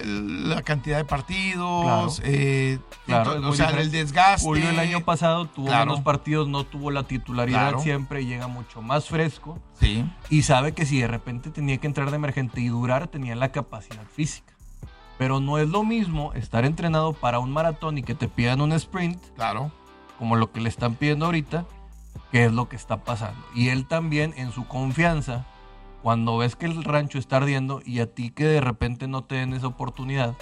La 0.04 0.62
cantidad 0.64 0.98
de 0.98 1.06
partidos, 1.06 2.20
Claro. 2.20 2.34
eh, 2.34 2.80
Claro, 3.06 3.50
o 3.50 3.54
sea, 3.54 3.70
el 3.70 3.92
desgaste. 3.92 4.42
Julio 4.46 4.70
el 4.70 4.80
año 4.80 5.02
pasado 5.06 5.46
tuvo 5.46 5.68
Claro. 5.68 5.86
menos 5.92 6.02
partidos, 6.04 6.48
no 6.48 6.64
tuvo 6.66 6.92
la 6.92 7.04
titularidad 7.04 7.78
siempre, 7.80 8.26
llega 8.26 8.48
mucho 8.48 8.82
más 8.82 9.08
fresco 9.08 9.60
Sí. 9.80 10.06
y 10.30 10.42
sabe 10.44 10.74
que 10.74 10.86
si 10.86 11.00
de 11.00 11.08
repente 11.08 11.50
tenía 11.52 11.78
que 11.78 11.88
entrar 11.88 12.10
de 12.10 12.16
emergente 12.16 12.62
y 12.62 12.68
durar, 12.68 13.08
tenía 13.08 13.36
la 13.36 13.52
capacidad 13.52 14.04
física. 14.16 14.54
Pero 15.18 15.40
no 15.40 15.58
es 15.60 15.70
lo 15.70 15.84
mismo 15.84 16.34
estar 16.34 16.66
entrenado 16.66 17.14
para 17.14 17.40
un 17.40 17.52
maratón 17.52 17.98
y 17.98 18.04
que 18.04 18.16
te 18.16 18.28
pidan 18.28 18.60
un 18.62 18.74
sprint, 18.74 19.22
Claro. 19.36 19.72
como 20.20 20.36
lo 20.36 20.52
que 20.52 20.60
le 20.62 20.70
están 20.70 20.96
pidiendo 20.96 21.26
ahorita, 21.26 21.66
que 22.32 22.46
es 22.46 22.52
lo 22.52 22.68
que 22.68 22.76
está 22.76 22.98
pasando. 23.04 23.40
Y 23.54 23.70
él 23.70 23.86
también 23.86 24.34
en 24.36 24.52
su 24.52 24.68
confianza, 24.68 25.46
cuando 26.06 26.38
ves 26.38 26.56
que 26.56 26.68
el 26.68 26.84
rancho 26.84 27.18
está 27.18 27.38
ardiendo 27.38 27.82
y 27.84 28.00
a 28.00 28.14
ti 28.14 28.30
que 28.30 28.44
de 28.46 28.62
repente 28.62 29.08
no 29.08 29.24
te 29.24 29.34
den 29.36 29.54
esa 29.54 29.66
oportunidad, 29.66 30.36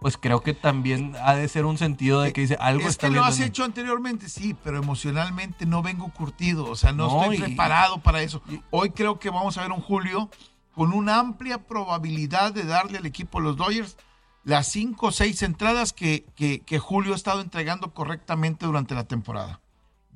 pues 0.00 0.16
creo 0.16 0.40
que 0.40 0.54
también 0.54 1.14
ha 1.22 1.36
de 1.36 1.46
ser 1.46 1.66
un 1.66 1.78
sentido 1.78 2.20
de 2.20 2.32
que 2.32 2.40
dice 2.40 2.56
algo 2.58 2.80
es 2.80 2.88
está 2.88 3.06
que 3.06 3.14
lo 3.14 3.22
has 3.22 3.36
en 3.36 3.42
mí". 3.42 3.46
hecho 3.46 3.62
anteriormente, 3.62 4.28
sí, 4.28 4.56
pero 4.64 4.78
emocionalmente 4.78 5.66
no 5.66 5.82
vengo 5.82 6.08
curtido, 6.08 6.64
o 6.68 6.74
sea, 6.74 6.90
no, 6.92 7.06
No, 7.06 7.20
estoy 7.22 7.36
y- 7.36 7.40
preparado 7.42 7.98
para 8.00 8.22
eso. 8.22 8.42
y- 8.48 8.60
Hoy 8.72 8.90
creo 8.90 9.20
que 9.20 9.30
vamos 9.30 9.56
a 9.56 9.62
ver 9.62 9.70
un 9.70 9.80
Julio 9.80 10.30
con 10.74 10.92
una 10.92 11.20
amplia 11.20 11.58
probabilidad 11.58 12.52
de 12.52 12.64
darle 12.64 12.98
al 12.98 13.06
equipo 13.06 13.38
de 13.38 13.44
los 13.44 13.56
Dodgers 13.56 13.96
las 14.42 14.66
cinco 14.66 15.06
o 15.06 15.12
seis 15.12 15.42
entradas 15.44 15.92
que, 15.92 16.26
que, 16.34 16.58
que 16.58 16.80
Julio 16.80 17.12
ha 17.12 17.16
estado 17.16 17.40
entregando 17.40 17.94
correctamente 17.94 18.66
durante 18.66 18.96
la 18.96 19.04
temporada. 19.04 19.60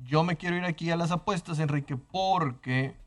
Yo 0.05 0.25
me 0.25 0.35
quiero 0.35 0.57
ir 0.57 0.65
aquí 0.65 0.91
a 0.91 0.97
las 0.97 1.11
apuestas, 1.11 1.59
Enrique, 1.59 1.95
porque 1.95 3.01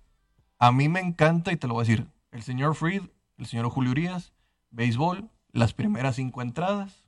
a 0.58 0.72
mí 0.72 0.88
me 0.88 1.00
encanta, 1.00 1.52
y 1.52 1.56
te 1.56 1.66
lo 1.66 1.74
voy 1.74 1.82
a 1.84 1.86
decir, 1.88 2.06
el 2.32 2.42
señor 2.42 2.74
Fried, 2.74 3.02
el 3.38 3.46
señor 3.46 3.68
Julio 3.70 3.90
Urias, 3.92 4.32
béisbol, 4.70 5.28
las 5.52 5.72
primeras 5.74 6.16
cinco 6.16 6.42
entradas, 6.42 7.04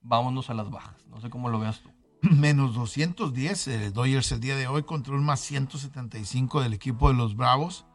vámonos 0.00 0.50
a 0.50 0.54
las 0.54 0.70
bajas. 0.70 0.96
No 1.08 1.20
sé 1.20 1.30
cómo 1.30 1.48
lo 1.48 1.58
veas 1.58 1.80
tú. 1.80 1.90
Menos 2.22 2.74
210 2.74 3.68
el 3.68 3.92
Dodgers 3.92 4.32
el 4.32 4.40
día 4.40 4.56
de 4.56 4.66
hoy 4.68 4.82
contra 4.84 5.14
un 5.14 5.24
más 5.24 5.40
175 5.40 6.60
del 6.62 6.72
equipo 6.74 7.08
de 7.08 7.14
los 7.16 7.36
Bravos. 7.36 7.86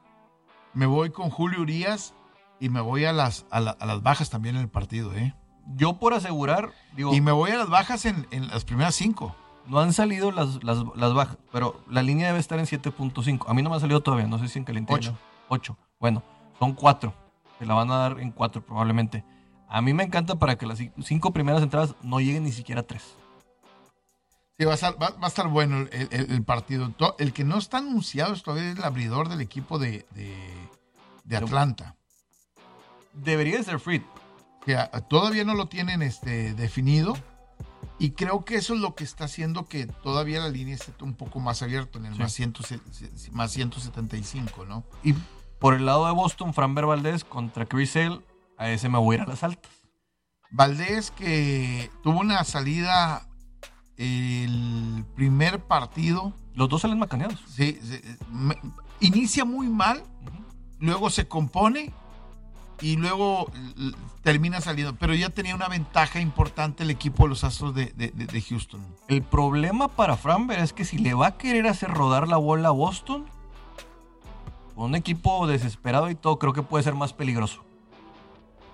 Me 0.73 0.85
voy 0.85 1.09
con 1.11 1.29
Julio 1.29 1.61
Urias 1.61 2.13
y 2.59 2.69
me 2.69 2.79
voy 2.81 3.05
a 3.05 3.13
las, 3.13 3.45
a, 3.51 3.59
la- 3.59 3.71
a 3.71 3.85
las 3.85 4.01
bajas 4.03 4.29
también 4.29 4.55
en 4.55 4.61
el 4.61 4.69
partido, 4.69 5.13
¿eh? 5.15 5.35
Yo 5.75 5.99
por 5.99 6.13
asegurar, 6.13 6.71
digo, 6.95 7.13
Y 7.13 7.21
me 7.21 7.31
voy 7.31 7.51
a 7.51 7.57
las 7.57 7.69
bajas 7.69 8.05
en, 8.05 8.27
en 8.31 8.47
las 8.47 8.65
primeras 8.65 8.95
cinco. 8.95 9.35
No 9.67 9.79
han 9.79 9.93
salido 9.93 10.31
las, 10.31 10.63
las, 10.63 10.79
las 10.95 11.13
bajas, 11.13 11.37
pero 11.51 11.81
la 11.89 12.01
línea 12.03 12.27
debe 12.27 12.39
estar 12.39 12.59
en 12.59 12.65
7.5. 12.65 13.45
A 13.47 13.53
mí 13.53 13.61
no 13.61 13.69
me 13.69 13.75
ha 13.75 13.79
salido 13.79 14.01
todavía, 14.01 14.27
no 14.27 14.37
sé 14.39 14.47
si 14.47 14.59
en 14.59 14.65
caliente. 14.65 14.93
Ocho. 14.93 15.17
8. 15.49 15.77
Bueno, 15.99 16.23
son 16.59 16.73
4. 16.73 17.13
Se 17.59 17.65
la 17.65 17.73
van 17.73 17.91
a 17.91 17.97
dar 17.97 18.19
en 18.19 18.31
4 18.31 18.65
probablemente. 18.65 19.23
A 19.69 19.81
mí 19.81 19.93
me 19.93 20.03
encanta 20.03 20.35
para 20.35 20.57
que 20.57 20.65
las 20.65 20.79
ci- 20.79 20.91
cinco 21.03 21.31
primeras 21.31 21.61
entradas 21.61 21.95
no 22.01 22.19
lleguen 22.19 22.43
ni 22.43 22.51
siquiera 22.51 22.81
a 22.81 22.87
3. 22.87 23.01
Sí, 24.57 24.65
va 24.65 24.71
a 24.71 24.75
estar, 24.75 25.01
va- 25.01 25.11
va 25.11 25.25
a 25.25 25.27
estar 25.27 25.47
bueno 25.47 25.77
el, 25.77 25.89
el- 26.11 26.31
el 26.31 26.43
partido. 26.43 26.93
El 27.19 27.33
que 27.33 27.43
no 27.43 27.57
está 27.57 27.77
anunciado 27.77 28.33
es 28.33 28.43
todavía 28.43 28.71
el 28.71 28.83
abridor 28.83 29.29
del 29.29 29.41
equipo 29.41 29.79
de, 29.79 30.05
de- 30.11 30.69
de 31.23 31.37
Atlanta. 31.37 31.95
Debería 33.13 33.57
de 33.57 33.63
ser 33.63 33.79
Fried. 33.79 34.01
que 34.65 34.77
todavía 35.09 35.43
no 35.43 35.53
lo 35.55 35.65
tienen 35.67 36.01
este, 36.01 36.53
definido. 36.53 37.15
Y 37.99 38.11
creo 38.11 38.43
que 38.45 38.55
eso 38.55 38.73
es 38.73 38.79
lo 38.79 38.95
que 38.95 39.03
está 39.03 39.25
haciendo 39.25 39.65
que 39.67 39.85
todavía 39.85 40.39
la 40.39 40.49
línea 40.49 40.75
esté 40.75 40.91
un 41.03 41.13
poco 41.13 41.39
más 41.39 41.61
abierta 41.61 41.99
en 41.99 42.05
el 42.07 42.13
Sí. 42.15 42.19
más, 42.19 42.33
100 42.33 42.53
más 43.31 43.51
175, 43.51 44.65
¿no? 44.65 44.83
Y 45.03 45.13
por 45.59 45.73
el 45.75 45.85
lado 45.85 46.05
de 46.07 46.11
Boston, 46.13 46.53
Framber 46.53 46.85
Valdez 46.85 47.23
contra 47.23 47.65
Chris 47.65 47.91
Sale, 47.91 48.21
a 48.57 48.69
ese 48.71 48.89
me 48.89 48.97
voy 48.97 49.15
a 49.15 49.19
ir 49.19 49.23
a 49.25 49.27
las 49.29 49.43
altas. 49.43 49.71
Valdés 50.51 51.11
que 51.11 51.89
tuvo 52.03 52.19
una 52.19 52.43
salida 52.43 53.27
el 53.97 55.05
primer 55.15 55.59
partido, 55.59 56.33
Los 56.55 56.67
dos 56.69 56.81
salen 56.81 56.99
macaneados. 56.99 57.39
sí, 57.47 57.79
me- 58.31 58.57
inicia 58.99 59.45
muy 59.45 59.67
mal, 59.67 60.03
luego 60.79 61.09
se 61.09 61.27
compone 61.27 61.93
y 62.81 62.95
luego 62.97 63.49
termina 64.23 64.59
saliendo. 64.61 64.95
Pero 64.95 65.13
ya 65.13 65.29
tenía 65.29 65.55
una 65.55 65.67
ventaja 65.67 66.19
importante 66.19 66.83
el 66.83 66.89
equipo 66.89 67.23
de 67.23 67.29
los 67.29 67.43
Astros 67.43 67.73
de, 67.75 67.87
de- 67.95 68.09
de- 68.11 68.25
de 68.25 68.41
Houston. 68.41 68.85
El 69.07 69.21
problema 69.21 69.87
para 69.87 70.17
Framber 70.17 70.59
es 70.59 70.73
que 70.73 70.85
si 70.85 70.97
le 70.97 71.13
va 71.13 71.27
a 71.27 71.37
querer 71.37 71.67
hacer 71.67 71.89
rodar 71.91 72.27
la 72.27 72.37
bola 72.37 72.69
a 72.69 72.71
Boston, 72.71 73.25
con 74.75 74.85
un 74.85 74.95
equipo 74.95 75.45
desesperado 75.47 76.09
y 76.09 76.15
todo, 76.15 76.39
creo 76.39 76.53
que 76.53 76.63
puede 76.63 76.83
ser 76.83 76.95
más 76.95 77.13
peligroso. 77.13 77.63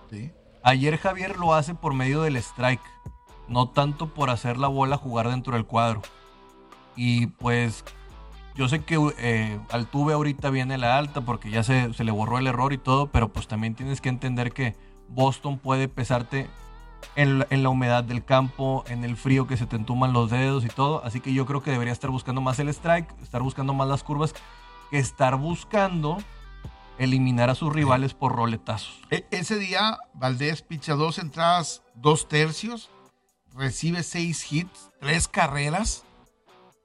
¿sí? 0.09 0.31
Ayer 0.63 0.97
Javier 0.97 1.37
lo 1.37 1.53
hace 1.53 1.75
por 1.75 1.93
medio 1.93 2.21
del 2.21 2.37
strike, 2.37 2.81
no 3.47 3.69
tanto 3.69 4.13
por 4.13 4.29
hacer 4.29 4.57
la 4.57 4.67
bola 4.67 4.97
jugar 4.97 5.29
dentro 5.29 5.53
del 5.53 5.65
cuadro. 5.65 6.01
Y 6.95 7.27
pues 7.27 7.83
yo 8.57 8.67
sé 8.67 8.83
que 8.83 8.97
eh, 9.19 9.59
Altuve 9.69 10.13
ahorita 10.13 10.49
viene 10.49 10.79
la 10.79 10.97
alta 10.97 11.21
porque 11.21 11.51
ya 11.51 11.63
se, 11.63 11.89
le 11.89 12.11
borró 12.11 12.39
el 12.39 12.47
error 12.47 12.73
y 12.73 12.79
todo, 12.79 13.07
pero 13.07 13.29
pues 13.31 13.47
también 13.47 13.75
tienes 13.75 14.01
que 14.01 14.09
entender 14.09 14.51
que 14.51 14.75
Boston 15.09 15.59
puede 15.59 15.87
pesarte 15.87 16.49
en 17.15 17.39
la, 17.39 17.47
en 17.51 17.61
la 17.61 17.69
humedad 17.69 18.03
del 18.03 18.25
campo, 18.25 18.83
en 18.87 19.03
el 19.03 19.15
frío 19.15 19.45
que 19.45 19.57
se 19.57 19.67
te 19.67 19.75
entuman 19.75 20.11
los 20.11 20.31
dedos 20.31 20.65
y 20.65 20.69
todo. 20.69 21.03
Así 21.05 21.21
que 21.21 21.33
yo 21.33 21.45
creo 21.45 21.61
que 21.61 21.69
debería 21.69 21.93
estar 21.93 22.09
buscando 22.09 22.41
más 22.41 22.57
el 22.57 22.69
strike, 22.69 23.07
estar 23.21 23.43
buscando 23.43 23.75
más 23.75 23.87
las 23.87 24.03
curvas, 24.03 24.33
que 24.89 24.97
estar 24.97 25.35
buscando 25.35 26.17
eliminar 26.97 27.51
a 27.51 27.55
sus 27.55 27.71
rivales 27.71 28.15
por 28.15 28.35
roletazos. 28.35 28.99
E- 29.11 29.27
ese 29.29 29.59
día, 29.59 29.99
Valdés 30.15 30.63
picha 30.63 30.95
dos 30.95 31.19
entradas, 31.19 31.83
dos 31.93 32.27
tercios, 32.27 32.89
recibe 33.53 34.01
seis 34.01 34.51
hits, 34.51 34.89
tres 34.99 35.27
carreras, 35.27 36.06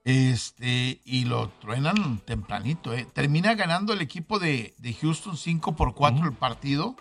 este, 0.05 1.01
y 1.05 1.25
lo 1.25 1.49
truenan 1.49 2.19
tempranito. 2.19 2.93
¿eh? 2.93 3.07
Termina 3.13 3.53
ganando 3.55 3.93
el 3.93 4.01
equipo 4.01 4.39
de, 4.39 4.75
de 4.77 4.93
Houston 4.93 5.37
5 5.37 5.75
por 5.75 5.93
4 5.95 6.19
Ujú. 6.19 6.27
el 6.29 6.33
partido, 6.35 6.95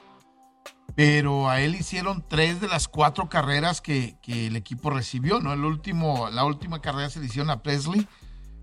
pero 0.95 1.49
a 1.49 1.61
él 1.61 1.75
hicieron 1.75 2.25
tres 2.29 2.61
de 2.61 2.69
las 2.69 2.87
cuatro 2.87 3.29
carreras 3.29 3.81
que, 3.81 4.17
que 4.23 4.47
el 4.49 4.57
equipo 4.57 4.91
recibió. 4.91 5.41
¿no? 5.41 5.53
El 5.53 5.65
último, 5.65 6.29
la 6.31 6.45
última 6.45 6.81
carrera 6.81 7.11
se 7.11 7.21
le 7.21 7.27
hicieron 7.27 7.51
a 7.51 7.63
Presley. 7.63 8.07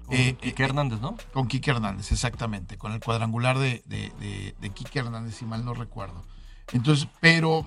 Con 0.05 0.15
Eh, 0.15 0.35
Quique 0.39 0.63
eh, 0.63 0.65
Hernández, 0.65 0.99
¿no? 1.01 1.17
Con 1.33 1.47
Kike 1.47 1.71
Hernández, 1.71 2.11
exactamente, 2.11 2.77
con 2.77 2.93
el 2.93 2.99
cuadrangular 2.99 3.57
de, 3.59 3.83
de, 3.85 4.11
de, 4.19 4.55
de 4.59 4.69
Quique 4.71 4.99
Hernández, 4.99 5.35
si 5.35 5.45
mal 5.45 5.63
no 5.65 5.73
recuerdo. 5.73 6.23
Entonces, 6.71 7.07
pero 7.19 7.65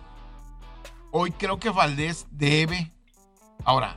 hoy 1.12 1.30
creo 1.32 1.58
que 1.61 1.70
Valdés 1.70 2.26
debe, 2.30 2.92
ahora, 3.64 3.96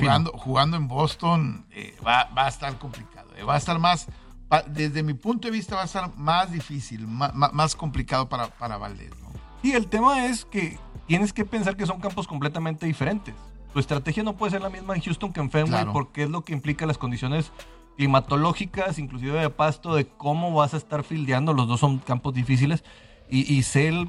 jugando, 0.00 0.32
jugando 0.32 0.76
en 0.76 0.88
Boston, 0.88 1.66
eh, 1.70 1.96
va, 2.06 2.24
va 2.36 2.46
a 2.46 2.48
estar 2.48 2.78
complicado, 2.78 3.30
eh, 3.36 3.42
va 3.42 3.54
a 3.54 3.58
estar 3.58 3.78
más, 3.78 4.06
pa- 4.48 4.62
desde 4.62 5.02
mi 5.02 5.14
punto 5.14 5.48
de 5.48 5.52
vista 5.52 5.74
va 5.76 5.82
a 5.82 5.84
estar 5.86 6.14
más 6.16 6.50
difícil, 6.52 7.06
ma- 7.06 7.32
más, 7.52 7.74
complicado 7.76 8.28
para, 8.28 8.46
para 8.48 8.76
Valdés. 8.76 9.10
¿no? 9.20 9.28
Sí, 9.62 9.72
el 9.72 9.86
tema 9.88 10.26
es 10.26 10.44
que 10.44 10.78
tienes 11.06 11.32
que 11.32 11.44
pensar 11.44 11.76
que 11.76 11.86
son 11.86 12.00
campos 12.00 12.26
completamente 12.28 12.86
diferentes. 12.86 13.34
Tu 13.72 13.80
estrategia 13.80 14.22
no 14.22 14.34
puede 14.36 14.52
ser 14.52 14.62
la 14.62 14.70
misma 14.70 14.94
en 14.94 15.02
Houston 15.02 15.32
que 15.32 15.40
en 15.40 15.50
Fenway 15.50 15.70
Claro. 15.82 15.92
porque 15.92 16.22
es 16.22 16.30
lo 16.30 16.42
que 16.42 16.52
implica 16.52 16.86
las 16.86 16.96
condiciones 16.98 17.52
climatológicas, 17.96 18.98
inclusive 18.98 19.38
de 19.40 19.50
pasto, 19.50 19.94
de 19.94 20.06
cómo 20.06 20.52
vas 20.54 20.72
a 20.72 20.76
estar 20.78 21.02
fildeando. 21.04 21.52
Los 21.52 21.68
dos 21.68 21.80
son 21.80 21.98
campos 21.98 22.32
difíciles. 22.32 22.82
Y, 23.28 23.40
y 23.52 23.62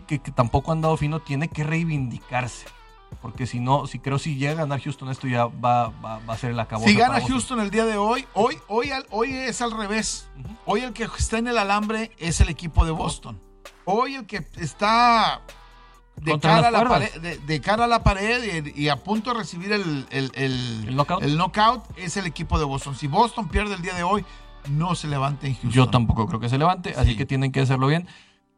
que, 0.07 0.19
que 0.19 0.31
tampoco 0.31 0.71
han 0.71 0.79
dado 0.81 0.95
fino, 0.95 1.19
tiene 1.19 1.49
que 1.49 1.63
reivindicarse. 1.65 2.67
Porque 3.21 3.45
si 3.47 3.59
no, 3.59 3.85
si 3.85 3.99
creo 3.99 4.17
si 4.17 4.35
llega 4.37 4.51
a 4.51 4.55
ganar 4.55 4.79
Houston, 4.81 5.09
esto 5.09 5.27
ya 5.27 5.45
va, 5.47 5.89
va, 5.89 6.19
va 6.19 6.33
a 6.33 6.37
ser 6.37 6.51
el 6.51 6.59
acabo. 6.59 6.85
Si 6.85 6.93
gana 6.95 7.19
Houston 7.19 7.59
el 7.59 7.69
día 7.69 7.85
de 7.85 7.97
hoy, 7.97 8.25
hoy, 8.33 8.57
hoy, 8.67 8.91
hoy 9.09 9.33
es 9.33 9.61
al 9.61 9.71
revés. 9.71 10.29
Hoy 10.65 10.81
el 10.81 10.93
que 10.93 11.03
está 11.03 11.37
en 11.37 11.47
el 11.47 11.57
alambre 11.57 12.11
es 12.17 12.39
el 12.39 12.47
equipo 12.49 12.85
de 12.85 12.91
Boston. 12.91 13.39
Hoy 13.83 14.15
el 14.15 14.25
que 14.25 14.47
está 14.57 15.41
de, 16.15 16.39
cara 16.39 16.67
a, 16.69 16.71
la 16.71 16.87
pared, 16.87 17.13
de, 17.21 17.37
de 17.39 17.61
cara 17.61 17.85
a 17.85 17.87
la 17.87 18.03
pared 18.03 18.63
y, 18.75 18.83
y 18.83 18.87
a 18.89 18.95
punto 18.97 19.31
de 19.33 19.39
recibir 19.39 19.73
el, 19.73 20.05
el, 20.11 20.31
el- 20.35 20.85
¿El 20.87 20.95
knockout? 20.95 21.23
el 21.23 21.37
knockout 21.37 21.83
es 21.97 22.15
el 22.17 22.25
equipo 22.25 22.57
de 22.57 22.65
Boston. 22.65 22.95
Si 22.95 23.07
Boston 23.07 23.49
pierde 23.49 23.75
el 23.75 23.81
día 23.81 23.95
de 23.95 24.03
hoy, 24.03 24.23
no 24.69 24.95
se 24.95 25.07
levanta 25.07 25.45
en 25.47 25.53
Houston. 25.53 25.71
Yo 25.71 25.89
tampoco 25.89 26.25
creo 26.27 26.39
que 26.39 26.47
se 26.49 26.57
levante, 26.57 26.93
así 26.97 27.11
Sí. 27.11 27.17
que 27.17 27.25
tienen 27.25 27.51
que 27.51 27.61
hacerlo 27.61 27.87
bien. 27.87 28.07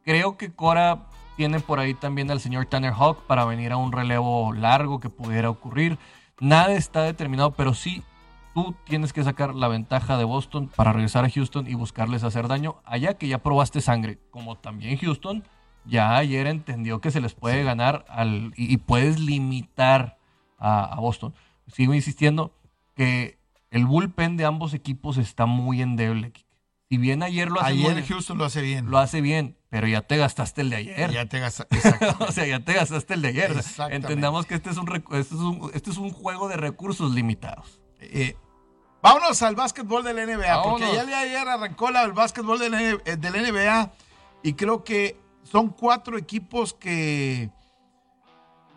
Creo 0.04 0.36
que 0.36 0.52
Cora 0.52 1.06
tiene 1.36 1.60
por 1.60 1.78
ahí 1.80 1.94
también 1.94 2.30
al 2.30 2.40
señor 2.40 2.66
Tanner 2.66 2.92
Hawk 2.92 3.22
para 3.26 3.44
venir 3.44 3.72
a 3.72 3.76
un 3.76 3.92
relevo 3.92 4.52
largo 4.52 5.00
que 5.00 5.10
pudiera 5.10 5.50
ocurrir. 5.50 5.98
Nada 6.40 6.72
está 6.74 7.02
determinado, 7.02 7.52
pero 7.52 7.74
sí 7.74 8.02
tú 8.54 8.74
tienes 8.84 9.12
que 9.12 9.24
sacar 9.24 9.54
la 9.54 9.68
ventaja 9.68 10.16
de 10.18 10.24
Boston 10.24 10.70
para 10.76 10.92
regresar 10.92 11.24
a 11.24 11.30
Houston 11.30 11.66
y 11.68 11.74
buscarles 11.74 12.22
hacer 12.24 12.48
daño 12.48 12.76
allá 12.84 13.14
que 13.14 13.26
ya 13.28 13.38
probaste 13.38 13.80
sangre, 13.80 14.18
como 14.30 14.56
también 14.58 14.98
Houston 14.98 15.42
ya 15.84 16.16
ayer 16.16 16.46
entendió 16.46 17.00
que 17.00 17.10
se 17.10 17.20
les 17.20 17.34
puede 17.34 17.64
ganar 17.64 18.04
al, 18.08 18.52
y, 18.56 18.72
y 18.72 18.76
puedes 18.76 19.18
limitar 19.18 20.18
a, 20.58 20.84
a 20.84 21.00
Boston. 21.00 21.34
Sigo 21.66 21.92
insistiendo 21.94 22.54
que 22.94 23.38
el 23.70 23.86
bullpen 23.86 24.36
de 24.36 24.44
ambos 24.44 24.74
equipos 24.74 25.16
está 25.16 25.46
muy 25.46 25.80
endeble. 25.82 26.32
Si 26.88 26.98
bien 26.98 27.22
ayer 27.22 27.50
lo 27.50 27.60
hace, 27.60 27.72
Ayer 27.72 27.94
muy- 27.94 28.02
Houston 28.06 28.38
lo 28.38 28.44
hace 28.44 28.60
bien. 28.62 28.90
lo 28.90 28.98
hace 28.98 29.20
bien, 29.22 29.56
pero 29.72 29.86
ya 29.88 30.02
te 30.02 30.18
gastaste 30.18 30.60
el 30.60 30.68
de 30.68 30.76
ayer. 30.76 31.10
Ya 31.12 31.24
te 31.26 31.40
gasta- 31.40 31.66
exactamente. 31.70 32.24
o 32.24 32.30
sea, 32.30 32.46
ya 32.46 32.60
te 32.62 32.74
gastaste 32.74 33.14
el 33.14 33.22
de 33.22 33.28
ayer. 33.28 33.56
Entendamos 33.90 34.44
que 34.44 34.54
este 34.54 34.68
es, 34.68 34.76
un, 34.76 34.86
este, 35.12 35.18
es 35.34 35.40
un, 35.40 35.70
este 35.72 35.90
es 35.90 35.96
un 35.96 36.10
juego 36.10 36.46
de 36.48 36.58
recursos 36.58 37.12
limitados. 37.14 37.80
Eh, 37.98 38.36
vámonos 39.00 39.40
al 39.42 39.54
básquetbol 39.56 40.04
del 40.04 40.16
NBA, 40.18 40.62
porque 40.62 40.92
ya 40.92 41.06
de 41.06 41.14
ayer 41.14 41.48
arrancó 41.48 41.90
la- 41.90 42.02
el 42.02 42.12
básquetbol 42.12 42.58
del, 42.58 42.74
eh, 42.74 43.16
del 43.16 43.34
NBA 43.34 43.92
y 44.42 44.52
creo 44.52 44.84
que 44.84 45.18
son 45.42 45.70
cuatro 45.70 46.18
equipos 46.18 46.74
que 46.74 47.48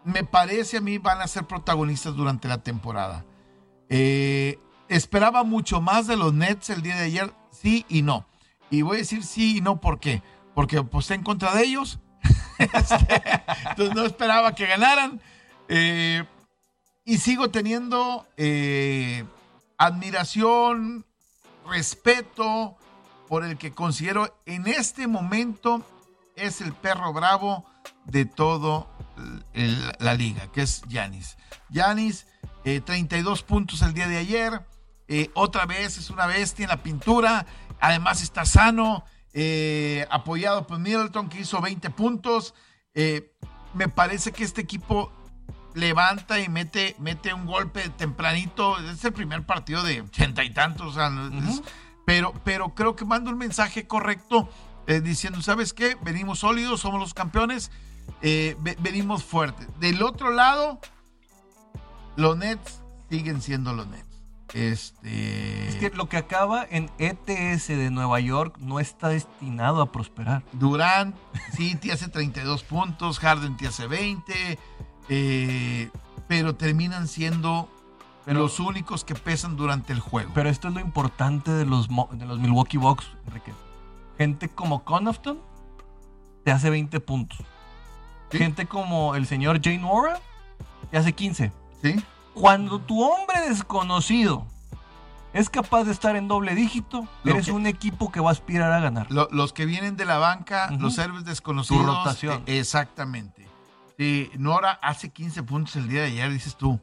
me 0.06 0.24
parece 0.24 0.78
a 0.78 0.82
mí 0.82 0.98
van 0.98 1.20
a 1.22 1.28
ser 1.28 1.44
protagonistas 1.46 2.16
durante 2.16 2.48
la 2.48 2.60
temporada. 2.60 3.26
Eh, 3.90 4.60
esperaba 4.88 5.44
mucho 5.44 5.82
más 5.82 6.08
de 6.08 6.16
los 6.16 6.34
Nets 6.34 6.70
el 6.70 6.82
día 6.82 6.96
de 6.96 7.04
ayer, 7.04 7.34
sí 7.52 7.86
y 7.90 8.02
no. 8.02 8.26
Y 8.70 8.82
voy 8.82 8.96
a 8.96 9.00
decir 9.00 9.24
sí 9.24 9.58
y 9.58 9.62
no, 9.62 9.82
¿por 9.82 10.00
qué? 10.00 10.22
Porque 10.22 10.35
aposté 10.56 11.14
en 11.14 11.24
contra 11.24 11.54
de 11.54 11.64
ellos. 11.64 12.00
Este, 12.58 13.22
entonces 13.70 13.94
no 13.96 14.06
esperaba 14.06 14.56
que 14.56 14.66
ganaran. 14.66 15.20
Eh, 15.68 16.24
y 17.04 17.18
sigo 17.18 17.50
teniendo 17.50 18.26
eh, 18.38 19.26
admiración, 19.78 21.06
respeto 21.70 22.78
por 23.28 23.44
el 23.44 23.58
que 23.58 23.72
considero 23.74 24.34
en 24.46 24.68
este 24.68 25.08
momento 25.08 25.86
es 26.36 26.62
el 26.62 26.74
perro 26.74 27.12
bravo 27.12 27.66
de 28.06 28.26
todo 28.26 28.88
la 30.00 30.14
liga, 30.14 30.48
que 30.52 30.62
es 30.62 30.82
Yanis. 30.88 31.38
Yanis, 31.70 32.26
32 32.64 33.44
puntos 33.44 33.82
el 33.82 33.94
día 33.94 34.08
de 34.08 34.18
ayer. 34.18 34.62
otra 35.34 35.66
vez 35.66 35.98
es 35.98 36.10
una 36.10 36.26
bestia 36.26 36.64
en 36.64 36.70
la 36.70 36.84
pintura. 36.84 37.46
Además 37.80 38.22
está 38.22 38.46
sano. 38.46 39.04
Apoyado 40.10 40.66
por 40.66 40.80
Middleton, 40.80 41.30
que 41.30 41.42
hizo 41.42 41.62
20 41.62 41.90
puntos. 41.92 42.54
me 43.74 43.90
parece 43.90 44.32
que 44.32 44.44
este 44.44 44.62
equipo 44.62 45.12
levanta 45.76 46.40
y 46.40 46.50
mete, 46.50 46.96
mete 47.00 47.34
un 47.34 47.46
golpe 47.46 47.90
tempranito. 47.90 48.78
Es 48.80 49.04
el 49.06 49.14
primer 49.14 49.46
partido 49.46 49.84
de 49.84 50.02
ochenta 50.02 50.44
y 50.44 50.50
tantos. 50.52 50.98
pero, 52.06 52.34
pero 52.44 52.74
creo 52.74 52.96
que 52.96 53.06
manda 53.06 53.32
un 53.32 53.38
mensaje 53.38 53.86
correcto 53.86 54.50
eh, 54.88 55.02
diciendo, 55.02 55.42
¿sabes 55.42 55.74
qué? 55.74 55.98
Venimos 56.02 56.40
sólidos, 56.40 56.80
somos 56.80 57.00
los 57.00 57.14
campeones, 57.14 57.72
eh, 58.22 58.56
venimos 58.80 59.24
fuertes. 59.24 59.68
Del 59.80 60.02
otro 60.02 60.32
lado, 60.32 60.80
los 62.16 62.38
Nets 62.38 62.82
siguen 63.10 63.42
siendo 63.42 63.74
los 63.74 63.88
Nets. 63.88 64.05
Este... 64.56 65.68
Es 65.68 65.76
que 65.76 65.90
lo 65.90 66.08
que 66.08 66.16
acaba 66.16 66.66
en 66.70 66.90
ETS 66.98 67.68
de 67.68 67.92
Nueva 67.92 68.22
York 68.22 68.56
no 68.60 68.80
está 68.80 69.10
destinado 69.10 69.82
a 69.82 69.92
prosperar. 69.92 70.44
Durant, 70.54 71.14
sí, 71.52 71.76
te 71.76 71.92
hace 71.92 72.08
32 72.08 72.64
puntos, 72.64 73.20
Harden 73.20 73.58
te 73.58 73.68
hace 73.68 73.86
20, 73.86 74.58
eh, 75.10 75.90
pero 76.30 76.56
terminan 76.56 77.10
siendo 77.10 77.70
los 78.26 78.62
únicos 78.62 79.04
que 79.04 79.14
pesan 79.14 79.58
durante 79.58 79.92
el 79.92 80.00
juego. 80.00 80.32
Pero 80.34 80.48
esto 80.48 80.70
es 80.70 80.74
lo 80.74 80.80
importante 80.80 81.52
de 81.52 81.66
los, 81.66 81.90
de 81.90 82.26
los 82.26 82.40
Milwaukee 82.40 82.78
Bucks, 82.78 83.12
Enrique. 83.28 83.52
Gente 84.18 84.48
como 84.48 84.86
Connaughton 84.86 85.38
te 86.46 86.54
hace 86.54 86.70
20 86.70 87.02
puntos. 87.02 87.40
Gente 88.32 88.68
como 88.68 89.16
el 89.16 89.28
señor 89.28 89.60
Jane 89.62 89.80
Nora 89.80 90.22
te 90.92 90.98
hace 90.98 91.12
15. 91.12 91.52
¿Sí? 91.82 91.96
Cuando 92.36 92.80
tu 92.80 93.02
hombre 93.02 93.50
desconocido 93.50 94.46
es 95.34 95.50
capaz 95.50 95.86
de 95.86 95.92
estar 95.92 96.16
en 96.16 96.28
doble 96.28 96.54
dígito, 96.54 97.08
eres 97.24 97.48
un 97.48 97.66
equipo 97.66 98.12
que 98.12 98.20
va 98.20 98.30
a 98.30 98.34
aspirar 98.34 98.72
a 98.72 98.80
ganar. 98.80 99.08
los 99.10 99.54
que 99.54 99.66
vienen 99.66 99.98
de 99.98 100.06
la 100.06 100.18
banca, 100.18 100.70
los 100.80 100.98
héroes 100.98 101.26
desconocidos. 101.26 101.86
rotación. 101.86 102.44
Eh, 102.46 102.60
exactamente. 102.60 103.48
Sí, 103.98 104.30
Nora 104.38 104.72
hace 104.82 105.10
15 105.10 105.44
puntos 105.44 105.76
el 105.78 105.88
día 105.88 106.02
de 106.02 106.08
ayer, 106.08 106.32
dices 106.32 106.56
tú. 106.56 106.80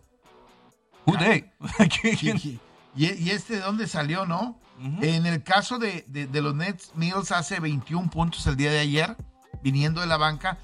Who 1.05 1.17
day? 1.17 1.51
¿Y, 2.95 3.31
este 3.31 3.55
de 3.55 3.61
dónde 3.61 3.87
salió, 3.87 4.27
no? 4.27 4.59
En 5.01 5.27
el 5.27 5.43
caso 5.43 5.79
de, 5.79 6.05
los 6.33 6.55
Nets, 6.55 6.93
Mills 6.95 7.31
hace 7.31 7.61
21 7.61 8.11
puntos 8.11 8.47
el 8.47 8.57
día 8.57 8.71
de 8.71 8.81
ayer, 8.81 9.17
viniendo 9.63 10.01
de 10.01 10.07
la 10.07 10.17
banca, 10.17 10.59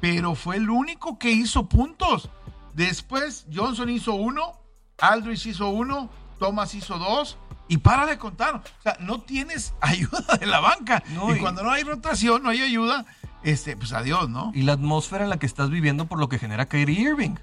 pero 0.00 0.34
fue 0.34 0.56
el 0.56 0.70
único 0.70 1.18
que 1.18 1.30
hizo 1.30 1.68
puntos. 1.68 2.30
Después, 2.74 3.46
Johnson 3.52 3.90
hizo 3.90 4.14
uno, 4.14 4.60
Aldrich 4.98 5.46
hizo 5.46 5.68
uno, 5.68 6.10
Thomas 6.38 6.74
hizo 6.74 6.98
dos, 6.98 7.38
y 7.68 7.78
para 7.78 8.06
de 8.06 8.18
contar. 8.18 8.56
O 8.56 8.82
sea, 8.82 8.96
no 9.00 9.20
tienes 9.20 9.74
ayuda 9.80 10.36
de 10.38 10.46
la 10.46 10.60
banca. 10.60 11.02
y, 11.08 11.38
cuando 11.38 11.62
no 11.62 11.70
hay 11.70 11.84
rotación, 11.84 12.42
no 12.42 12.50
hay 12.50 12.62
ayuda, 12.62 13.06
este, 13.42 13.76
pues 13.76 13.92
adiós, 13.92 14.28
¿no? 14.28 14.52
Y 14.54 14.62
la 14.62 14.74
atmósfera 14.74 15.24
en 15.24 15.30
la 15.30 15.38
que 15.38 15.46
estás 15.46 15.70
viviendo 15.70 16.06
por 16.06 16.18
lo 16.18 16.28
que 16.28 16.38
genera 16.38 16.68
Kyrie 16.68 17.00
Irving. 17.00 17.34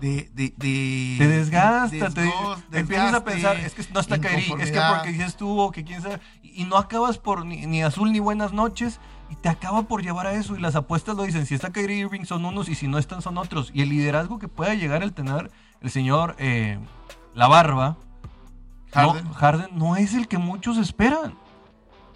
De, 0.00 0.30
de, 0.32 0.54
de, 0.56 1.16
te 1.18 1.26
desgasta, 1.26 2.10
te 2.10 2.78
empiezas 2.78 3.14
a 3.14 3.24
pensar, 3.24 3.56
es 3.56 3.74
que 3.74 3.84
no 3.92 3.98
está 3.98 4.20
Kyrie, 4.20 4.54
es 4.60 4.70
que 4.70 4.80
porque 4.94 5.16
ya 5.16 5.26
estuvo, 5.26 5.72
que 5.72 5.82
quién 5.82 6.00
sabe, 6.02 6.20
y 6.40 6.64
no 6.66 6.76
acabas 6.76 7.18
por 7.18 7.44
ni, 7.44 7.82
azul 7.82 8.12
ni 8.12 8.20
buenas 8.20 8.52
noches, 8.52 9.00
y 9.30 9.36
te 9.36 9.48
acaba 9.48 9.82
por 9.82 10.02
llevar 10.02 10.26
a 10.26 10.32
eso, 10.32 10.56
y 10.56 10.60
las 10.60 10.76
apuestas 10.76 11.16
lo 11.16 11.22
dicen, 11.22 11.46
si 11.46 11.54
está 11.54 11.70
Kyrie 11.70 11.98
Irving 11.98 12.24
son 12.24 12.44
unos, 12.44 12.68
y 12.68 12.74
si 12.74 12.88
no 12.88 12.98
están 12.98 13.22
son 13.22 13.38
otros, 13.38 13.70
y 13.74 13.82
el 13.82 13.90
liderazgo 13.90 14.38
que 14.38 14.48
pueda 14.48 14.74
llegar 14.74 15.02
el 15.02 15.12
tener 15.12 15.50
el 15.80 15.90
señor 15.90 16.34
eh, 16.38 16.78
La 17.34 17.48
Barba, 17.48 17.96
Harden 18.92 19.68
no 19.78 19.96
es 19.96 20.14
el 20.14 20.28
que 20.28 20.38
muchos 20.38 20.78
esperan 20.78 21.34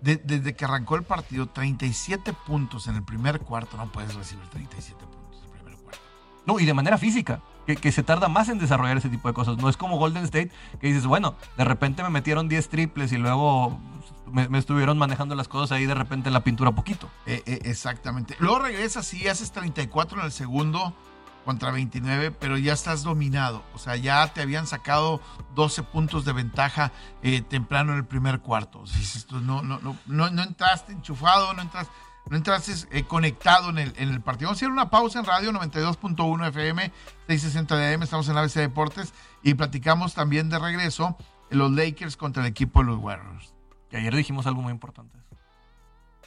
desde 0.02 0.54
que 0.54 0.64
arrancó 0.64 0.96
el 0.96 1.04
partido, 1.04 1.46
37 1.46 2.32
puntos 2.46 2.88
en 2.88 2.96
el 2.96 3.04
primer 3.04 3.40
cuarto. 3.40 3.76
No 3.76 3.90
puedes 3.90 4.14
recibir 4.14 4.44
37 4.48 4.98
puntos 4.98 5.38
en 5.38 5.44
el 5.44 5.50
primer 5.50 5.78
cuarto. 5.78 6.00
No, 6.44 6.58
y 6.58 6.66
de 6.66 6.74
manera 6.74 6.98
física. 6.98 7.40
Que, 7.66 7.92
se 7.92 8.02
tarda 8.02 8.26
más 8.26 8.48
en 8.48 8.58
desarrollar 8.58 8.96
ese 8.96 9.08
tipo 9.08 9.28
de 9.28 9.34
cosas. 9.34 9.56
No 9.58 9.68
es 9.68 9.76
como 9.76 9.96
Golden 9.96 10.24
State, 10.24 10.50
que 10.80 10.88
dices, 10.88 11.06
bueno, 11.06 11.36
de 11.56 11.64
repente 11.64 12.02
me 12.02 12.10
metieron 12.10 12.48
10 12.48 12.68
triples 12.68 13.12
y 13.12 13.18
luego 13.18 13.78
me, 14.32 14.58
estuvieron 14.58 14.98
manejando 14.98 15.34
las 15.34 15.48
cosas 15.48 15.72
ahí 15.72 15.86
de 15.86 15.94
repente 15.94 16.28
en 16.28 16.32
la 16.32 16.42
pintura 16.42 16.72
poquito. 16.72 17.08
Eh, 17.26 17.42
eh, 17.46 17.60
exactamente. 17.64 18.36
Luego 18.38 18.60
regresas 18.60 19.12
y 19.14 19.28
haces 19.28 19.52
34 19.52 20.18
en 20.18 20.26
el 20.26 20.32
segundo 20.32 20.94
contra 21.44 21.70
29, 21.70 22.30
pero 22.32 22.56
ya 22.56 22.72
estás 22.72 23.02
dominado. 23.02 23.62
O 23.74 23.78
sea, 23.78 23.96
ya 23.96 24.32
te 24.32 24.42
habían 24.42 24.66
sacado 24.66 25.20
12 25.54 25.82
puntos 25.84 26.24
de 26.24 26.32
ventaja 26.32 26.92
eh, 27.22 27.42
temprano 27.42 27.92
en 27.92 27.98
el 27.98 28.04
primer 28.04 28.40
cuarto. 28.40 28.84
no, 29.30 29.62
no, 29.62 29.78
no, 29.80 29.96
no, 30.06 30.42
entraste 30.42 30.92
enchufado, 30.92 31.52
no 31.54 31.62
entraste, 31.62 31.92
no 32.28 32.36
entraste 32.36 32.72
eh, 32.90 33.04
conectado 33.04 33.70
en 33.70 33.78
el, 33.78 33.92
en 33.96 34.10
el 34.10 34.20
partido. 34.20 34.48
Vamos 34.48 34.58
a 34.58 34.60
hacer 34.60 34.70
una 34.70 34.90
pausa 34.90 35.18
en 35.18 35.24
radio 35.24 35.52
92.1 35.52 36.48
FM, 36.48 36.92
660 37.28 37.76
DM. 37.76 38.02
Estamos 38.02 38.28
en 38.28 38.34
la 38.34 38.42
ABC 38.42 38.54
Deportes 38.54 39.12
y 39.42 39.54
platicamos 39.54 40.14
también 40.14 40.48
de 40.48 40.58
regreso 40.58 41.16
los 41.50 41.70
Lakers 41.70 42.16
contra 42.16 42.42
el 42.42 42.48
equipo 42.48 42.80
de 42.80 42.86
los 42.86 42.98
Warriors. 42.98 43.51
Ayer 43.96 44.14
dijimos 44.14 44.46
algo 44.46 44.62
muy 44.62 44.72
importante. 44.72 45.18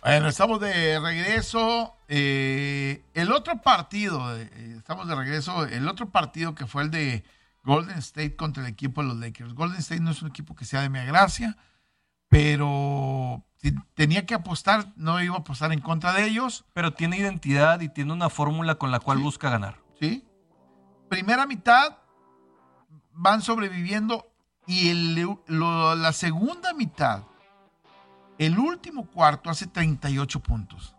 Bueno, 0.06 0.28
estamos 0.28 0.60
de 0.60 1.00
regreso. 1.00 1.96
Eh, 2.08 3.04
el 3.16 3.32
otro 3.32 3.60
partido, 3.62 4.38
eh, 4.38 4.76
estamos 4.78 5.08
de 5.08 5.16
regreso. 5.16 5.66
El 5.66 5.88
otro 5.88 6.12
partido 6.12 6.54
que 6.54 6.68
fue 6.68 6.84
el 6.84 6.92
de 6.92 7.24
Golden 7.64 7.98
State 7.98 8.36
contra 8.36 8.64
el 8.64 8.70
equipo 8.70 9.02
de 9.02 9.08
los 9.08 9.18
Lakers. 9.18 9.56
Golden 9.56 9.80
State 9.80 10.02
no 10.02 10.12
es 10.12 10.22
un 10.22 10.30
equipo 10.30 10.56
que 10.56 10.64
sea 10.64 10.82
de 10.82 10.90
mi 10.90 11.04
gracia, 11.06 11.58
pero 12.30 13.44
si 13.58 13.74
tenía 13.96 14.28
que 14.28 14.36
apostar, 14.36 14.94
no 14.96 15.20
iba 15.24 15.38
a 15.38 15.40
apostar 15.40 15.74
en 15.74 15.82
contra 15.82 16.14
de 16.14 16.26
ellos. 16.28 16.66
Pero 16.74 16.94
tiene 16.94 17.18
identidad 17.18 17.82
y 17.82 17.90
tiene 17.90 18.14
una 18.14 18.30
fórmula 18.30 18.76
con 18.76 18.92
la 18.92 19.00
cual 19.00 19.18
busca 19.18 19.50
ganar. 19.50 19.80
Sí. 20.00 20.24
Primera 21.10 21.48
mitad 21.48 21.98
van 23.12 23.42
sobreviviendo 23.42 24.28
y 24.68 24.90
el, 24.90 25.38
la 25.48 26.14
segunda 26.14 26.74
mitad 26.74 27.24
el 28.38 28.60
último 28.60 29.06
cuarto 29.06 29.50
hace 29.50 29.68
38 29.68 30.40
puntos. 30.42 30.96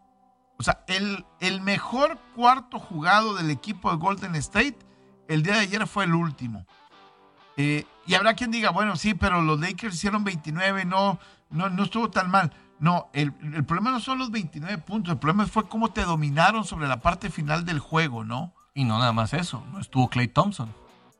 O 0.58 0.62
sea, 0.62 0.84
el, 0.88 1.24
el 1.40 1.60
mejor 1.60 2.18
cuarto 2.34 2.78
jugado 2.78 3.34
del 3.34 3.50
equipo 3.50 3.90
de 3.90 3.98
Golden 3.98 4.34
State 4.36 4.78
el 5.28 5.42
día 5.42 5.54
de 5.54 5.60
ayer 5.60 5.86
fue 5.86 6.04
el 6.04 6.14
último. 6.14 6.66
Eh, 7.56 7.84
y 8.06 8.14
habrá 8.14 8.34
quien 8.34 8.50
diga, 8.50 8.70
bueno, 8.70 8.96
sí, 8.96 9.14
pero 9.14 9.42
los 9.42 9.58
Lakers 9.60 9.94
hicieron 9.94 10.24
29, 10.24 10.84
no, 10.84 11.18
no, 11.50 11.68
no 11.68 11.82
estuvo 11.82 12.10
tan 12.10 12.30
mal. 12.30 12.52
No, 12.78 13.08
el, 13.14 13.32
el, 13.54 13.64
problema 13.64 13.90
no 13.90 14.00
son 14.00 14.18
los 14.18 14.30
29 14.30 14.78
puntos, 14.78 15.12
el 15.12 15.18
problema 15.18 15.46
fue 15.46 15.66
cómo 15.66 15.90
te 15.90 16.02
dominaron 16.02 16.64
sobre 16.64 16.86
la 16.88 17.00
parte 17.00 17.30
final 17.30 17.64
del 17.64 17.78
juego, 17.78 18.22
¿no? 18.22 18.52
Y 18.74 18.84
no 18.84 18.98
nada 18.98 19.14
más 19.14 19.32
eso, 19.32 19.64
no 19.72 19.80
estuvo 19.80 20.08
Clay 20.08 20.28
Thompson. 20.28 20.72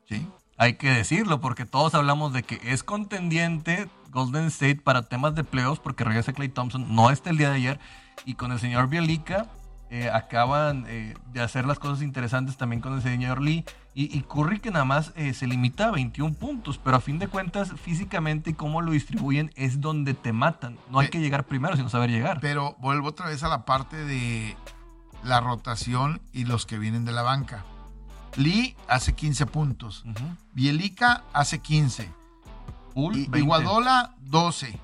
Sí. 0.07 0.27
Hay 0.57 0.73
que 0.73 0.89
decirlo, 0.89 1.39
porque 1.39 1.65
todos 1.65 1.93
hablamos 1.93 2.33
de 2.33 2.41
que 2.43 2.59
es 2.63 2.83
contendiente 2.83 3.87
Golden 4.09 4.45
State 4.45 4.77
para 4.77 5.03
temas 5.03 5.35
de 5.35 5.43
playoffs, 5.43 5.79
porque 5.79 6.03
regresa 6.03 6.33
Clay 6.33 6.49
Thompson, 6.49 6.95
no 6.95 7.11
está 7.11 7.29
el 7.29 7.37
día 7.37 7.49
de 7.49 7.57
ayer, 7.57 7.79
y 8.25 8.33
con 8.33 8.51
el 8.51 8.59
señor 8.59 8.89
Bielica 8.89 9.47
eh, 9.91 10.09
acaban 10.11 10.85
eh, 10.87 11.13
de 11.31 11.41
hacer 11.41 11.65
las 11.65 11.77
cosas 11.77 12.01
interesantes 12.01 12.57
también 12.57 12.81
con 12.81 12.93
el 12.95 13.03
señor 13.03 13.41
Lee, 13.41 13.65
y, 13.99 14.21
Curry 14.21 14.59
que 14.59 14.69
nada 14.69 14.85
más 14.85 15.11
eh, 15.15 15.33
se 15.33 15.47
limita 15.47 15.87
a 15.87 15.91
21 15.91 16.35
puntos, 16.35 16.77
pero 16.77 16.97
a 16.97 17.01
fin 17.01 17.17
de 17.17 17.27
cuentas 17.27 17.71
físicamente 17.81 18.51
y 18.51 18.53
cómo 18.53 18.81
lo 18.81 18.91
distribuyen 18.91 19.51
es 19.55 19.81
donde 19.81 20.13
te 20.13 20.33
matan. 20.33 20.77
No 20.91 20.99
hay 20.99 21.09
que 21.09 21.19
llegar 21.19 21.45
primero, 21.45 21.75
sino 21.75 21.89
saber 21.89 22.11
llegar. 22.11 22.39
Pero 22.39 22.75
vuelvo 22.77 23.07
otra 23.07 23.25
vez 23.25 23.41
a 23.41 23.47
la 23.47 23.65
parte 23.65 23.97
de 24.05 24.55
la 25.23 25.39
rotación 25.39 26.21
y 26.31 26.45
los 26.45 26.67
que 26.67 26.77
vienen 26.77 27.05
de 27.05 27.11
la 27.11 27.23
banca. 27.23 27.65
Lee 28.37 28.75
hace 28.87 29.13
15 29.13 29.45
puntos. 29.47 30.03
Bielica 30.53 31.23
hace 31.33 31.59
15. 31.59 32.09
Iguadola 33.33 34.13
12. 34.21 34.79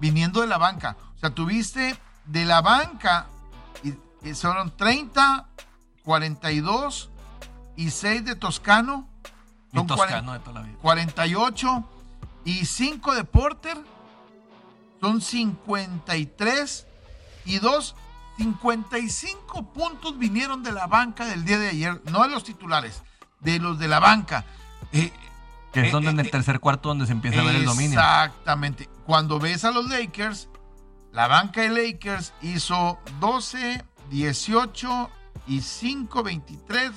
Viniendo 0.00 0.40
de 0.40 0.46
la 0.46 0.58
banca. 0.58 0.96
O 1.16 1.18
sea, 1.18 1.30
tuviste 1.30 1.96
de 2.24 2.44
la 2.46 2.62
banca 2.62 3.26
y, 3.82 4.34
son 4.34 4.74
30, 4.74 5.46
42 6.04 7.10
y 7.76 7.90
6 7.90 8.24
de 8.24 8.34
Toscano. 8.34 9.06
Son 9.74 9.86
Toscano 9.86 10.32
de 10.32 10.38
toda 10.40 10.60
la 10.60 10.66
vida. 10.66 10.78
48 10.80 11.84
y 12.46 12.64
5 12.64 13.14
de 13.14 13.24
Porter. 13.24 13.76
Son 15.00 15.20
53 15.20 16.86
y 17.44 17.58
2 17.58 17.94
55 18.40 19.72
puntos 19.74 20.18
vinieron 20.18 20.62
de 20.62 20.72
la 20.72 20.86
banca 20.86 21.26
del 21.26 21.44
día 21.44 21.58
de 21.58 21.68
ayer, 21.68 22.00
no 22.10 22.22
de 22.22 22.30
los 22.30 22.42
titulares, 22.42 23.02
de 23.40 23.58
los 23.58 23.78
de 23.78 23.86
la 23.86 24.00
banca. 24.00 24.46
Eh, 24.92 25.12
que 25.72 25.80
es 25.86 25.92
eh, 25.92 25.96
en 25.98 26.18
el 26.18 26.26
eh, 26.26 26.30
tercer 26.30 26.58
cuarto 26.58 26.88
donde 26.88 27.04
se 27.04 27.12
empieza 27.12 27.42
a 27.42 27.44
ver 27.44 27.56
el 27.56 27.66
dominio. 27.66 27.98
Exactamente. 27.98 28.88
Cuando 29.04 29.38
ves 29.38 29.66
a 29.66 29.72
los 29.72 29.90
Lakers, 29.90 30.48
la 31.12 31.26
banca 31.28 31.60
de 31.60 31.68
Lakers 31.68 32.32
hizo 32.40 32.98
12, 33.20 33.84
18 34.08 35.10
y 35.46 35.60
5, 35.60 36.22
23 36.22 36.92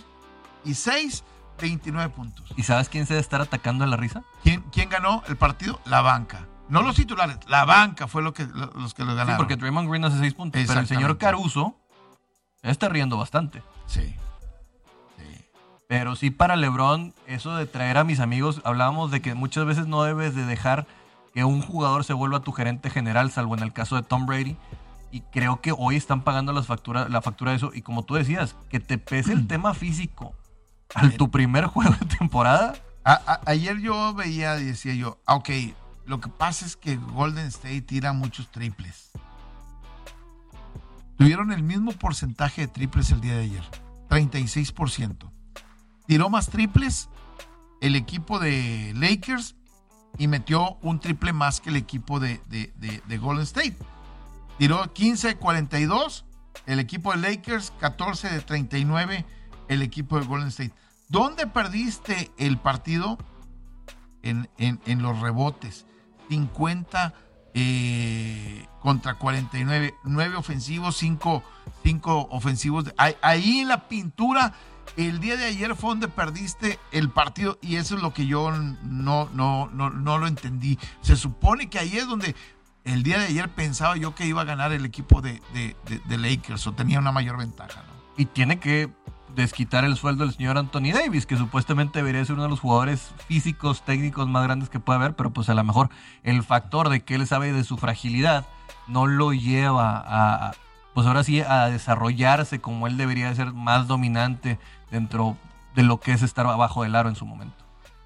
y 0.64 0.74
6, 0.74 1.24
29 1.60 2.10
puntos. 2.10 2.54
¿Y 2.56 2.64
sabes 2.64 2.88
quién 2.88 3.06
se 3.06 3.16
debe 3.16 3.22
estar 3.22 3.42
atacando 3.42 3.84
a 3.84 3.88
la 3.88 3.98
risa? 3.98 4.24
¿Quién, 4.44 4.62
quién 4.72 4.88
ganó 4.88 5.24
el 5.28 5.36
partido? 5.36 5.82
La 5.84 6.02
banca. 6.02 6.48
No 6.70 6.82
los 6.82 6.96
titulares, 6.96 7.38
la 7.48 7.66
banca 7.66 8.08
fue 8.08 8.22
lo 8.24 8.34
que, 8.34 8.46
los 8.46 8.94
que 8.94 9.04
lo 9.04 9.16
ganaron. 9.16 9.36
Sí, 9.36 9.38
porque 9.38 9.56
Draymond 9.58 9.90
Green 9.90 10.06
hace 10.06 10.18
6 10.20 10.34
puntos, 10.34 10.62
pero 10.66 10.80
el 10.80 10.88
señor. 10.88 11.18
Caruso 11.18 11.76
está 12.62 12.90
riendo 12.90 13.18
bastante. 13.18 13.62
Sí. 13.86 14.16
Sí. 15.18 15.46
Pero 15.88 16.16
sí 16.16 16.32
para 16.32 16.56
LeBron, 16.56 17.14
eso 17.28 17.56
de 17.56 17.66
traer 17.66 17.98
a 17.98 18.04
mis 18.04 18.20
amigos, 18.20 18.62
hablábamos 18.64 19.12
de 19.12 19.22
que 19.22 19.34
muchas 19.36 19.66
veces 19.66 19.88
no 19.88 20.04
debes 20.04 20.34
de 20.36 20.46
dejar 20.46 20.88
que 21.34 21.44
un 21.44 21.62
jugador 21.62 22.04
se 22.06 22.14
vuelva 22.14 22.40
tu 22.42 22.52
gerente 22.54 22.90
general, 22.90 23.32
salvo 23.32 23.56
en 23.58 23.64
el 23.64 23.74
caso 23.74 23.96
de 23.96 24.04
Tom 24.04 24.26
Brady. 24.26 24.56
Y 25.12 25.22
creo 25.22 25.62
que 25.62 25.74
hoy 25.78 25.96
están 25.96 26.22
pagando 26.24 26.54
las 26.54 26.66
facturas, 26.66 27.10
la 27.10 27.22
factura 27.22 27.52
de 27.52 27.58
eso. 27.58 27.72
Y 27.74 27.82
como 27.84 28.04
tú 28.04 28.16
decías, 28.16 28.56
que 28.70 28.80
te 28.80 28.98
pese 28.98 29.32
el 29.34 29.46
tema 29.48 29.74
físico 29.76 30.34
al 30.96 31.18
tu 31.18 31.30
primer 31.30 31.66
juego 31.68 31.94
de 32.00 32.06
temporada. 32.18 32.74
A- 33.04 33.22
a- 33.28 33.42
ayer 33.46 33.78
yo 33.80 34.14
veía 34.16 34.58
y 34.60 34.64
decía 34.66 34.94
yo, 34.96 35.20
ok, 35.28 35.50
lo 36.06 36.20
que 36.20 36.30
pasa 36.30 36.66
es 36.66 36.76
que 36.76 36.96
Golden 36.98 37.48
State 37.48 37.82
tira 37.82 38.14
muchos 38.14 38.52
triples. 38.52 39.12
Tuvieron 41.18 41.52
el 41.52 41.64
mismo 41.64 41.92
porcentaje 41.94 42.62
de 42.62 42.68
triples 42.68 43.12
el 43.12 43.22
día 43.22 43.36
de 43.36 43.44
ayer, 43.44 43.64
36%. 44.10 45.30
Tiró 46.08 46.30
más 46.30 46.50
triples 46.50 47.10
el 47.82 47.96
equipo 47.96 48.40
de 48.40 48.94
Lakers 48.96 49.56
y 50.18 50.28
metió 50.28 50.78
un 50.82 51.00
triple 51.00 51.32
más 51.34 51.62
que 51.62 51.70
el 51.70 51.76
equipo 51.76 52.20
de, 52.20 52.42
de- 52.50 52.74
de- 52.78 53.02
de 53.08 53.18
Golden 53.18 53.44
State. 53.44 53.78
Tiró 54.58 54.92
15 54.92 55.30
de 55.30 55.36
42 55.38 56.26
el 56.66 56.80
equipo 56.80 57.12
de 57.12 57.18
Lakers, 57.18 57.72
14 57.80 58.30
de 58.30 58.42
39 58.42 59.26
el 59.70 59.82
equipo 59.82 60.20
de 60.20 60.26
Golden 60.26 60.50
State. 60.50 60.74
¿Dónde 61.10 61.48
perdiste 61.48 62.32
el 62.38 62.58
partido? 62.58 63.18
En- 64.24 64.48
en 64.58 65.02
los 65.02 65.20
rebotes. 65.20 65.86
50 66.38 67.14
eh, 67.54 68.66
contra 68.82 69.16
49. 69.16 69.94
9 70.04 70.36
ofensivos, 70.36 70.98
5 70.98 71.44
ofensivos. 72.32 72.86
de- 72.86 72.96
ahí, 73.22 73.60
en 73.60 73.68
la 73.68 73.88
pintura, 73.88 74.54
el 74.98 75.20
día 75.20 75.38
de 75.38 75.46
ayer 75.46 75.76
fue 75.76 75.92
donde 75.92 76.08
perdiste 76.08 76.80
el 76.92 77.10
partido 77.10 77.58
y 77.62 77.76
eso 77.76 77.96
es 77.96 78.02
lo 78.02 78.14
que 78.14 78.26
yo 78.26 78.52
no, 78.52 79.30
no, 79.34 79.70
no, 79.72 79.90
no 79.90 80.18
lo 80.18 80.28
entendí. 80.28 80.78
Se 81.02 81.16
supone 81.16 81.70
que 81.70 81.80
ahí 81.80 81.98
es 81.98 82.08
donde 82.08 82.36
el 82.84 83.04
día 83.04 83.18
de 83.20 83.26
ayer 83.28 83.50
pensaba 83.50 83.96
yo 83.98 84.14
que 84.16 84.26
iba 84.26 84.42
a 84.42 84.46
ganar 84.46 84.72
el 84.74 84.86
equipo 84.86 85.22
de, 85.22 85.42
de- 85.54 85.76
de- 85.88 86.00
de 86.00 86.18
Lakers 86.18 86.66
o 86.68 86.74
tenía 86.74 87.00
una 87.00 87.12
mayor 87.12 87.38
ventaja. 87.38 87.82
¿no? 87.84 87.94
Y 88.18 88.26
tiene 88.26 88.60
que 88.60 88.90
desquitar 89.36 89.86
el 89.86 89.96
sueldo 89.96 90.26
del 90.26 90.34
señor 90.34 90.58
Anthony 90.58 90.92
Davis, 90.94 91.26
que 91.26 91.38
supuestamente 91.38 92.00
debería 92.00 92.24
ser 92.26 92.36
uno 92.36 92.44
de 92.44 92.50
los 92.50 92.60
jugadores 92.60 93.12
físicos, 93.28 93.84
técnicos 93.84 94.28
más 94.28 94.44
grandes 94.44 94.70
que 94.70 94.80
puede 94.80 95.00
haber, 95.00 95.16
pero 95.16 95.32
pues 95.32 95.50
a 95.50 95.54
lo 95.54 95.64
mejor 95.64 95.90
el 96.24 96.44
factor 96.44 96.90
de 96.90 97.02
que 97.02 97.16
él 97.16 97.28
sabe 97.28 97.52
de 97.52 97.64
su 97.64 97.78
fragilidad 97.78 98.46
no 98.88 99.08
lo 99.08 99.34
lleva 99.34 100.04
a, 100.06 100.52
pues 100.94 101.08
ahora 101.08 101.24
sí, 101.24 101.42
a 101.42 101.68
desarrollarse 101.68 102.62
como 102.62 102.88
él 102.88 102.98
debería 102.98 103.30
de 103.30 103.36
ser 103.36 103.54
más 103.54 103.88
dominante 103.88 104.60
dentro 104.92 105.38
de 105.76 105.84
lo 105.84 106.00
que 106.00 106.12
es 106.14 106.22
estar 106.22 106.46
abajo 106.46 106.84
del 106.84 106.96
aro 106.96 107.10
en 107.10 107.16
su 107.16 107.26
momento. 107.26 107.64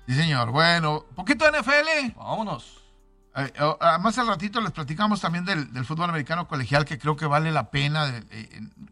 Sí, 0.08 0.14
señor. 0.14 0.52
Bueno, 0.52 1.04
poquito 1.16 1.46
de 1.46 1.60
NFL. 1.60 2.18
Vámonos. 2.18 2.87
Eh, 3.38 3.54
Además, 3.80 4.18
al 4.18 4.28
ratito 4.28 4.60
les 4.62 4.72
platicamos 4.72 5.22
también 5.22 5.46
del, 5.46 5.72
del 5.72 5.86
fútbol 5.86 6.10
americano 6.10 6.48
colegial, 6.48 6.86
que 6.86 6.98
creo 6.98 7.16
que 7.16 7.26
vale 7.28 7.52
la 7.52 7.70
pena. 7.70 8.06
de- 8.08 8.26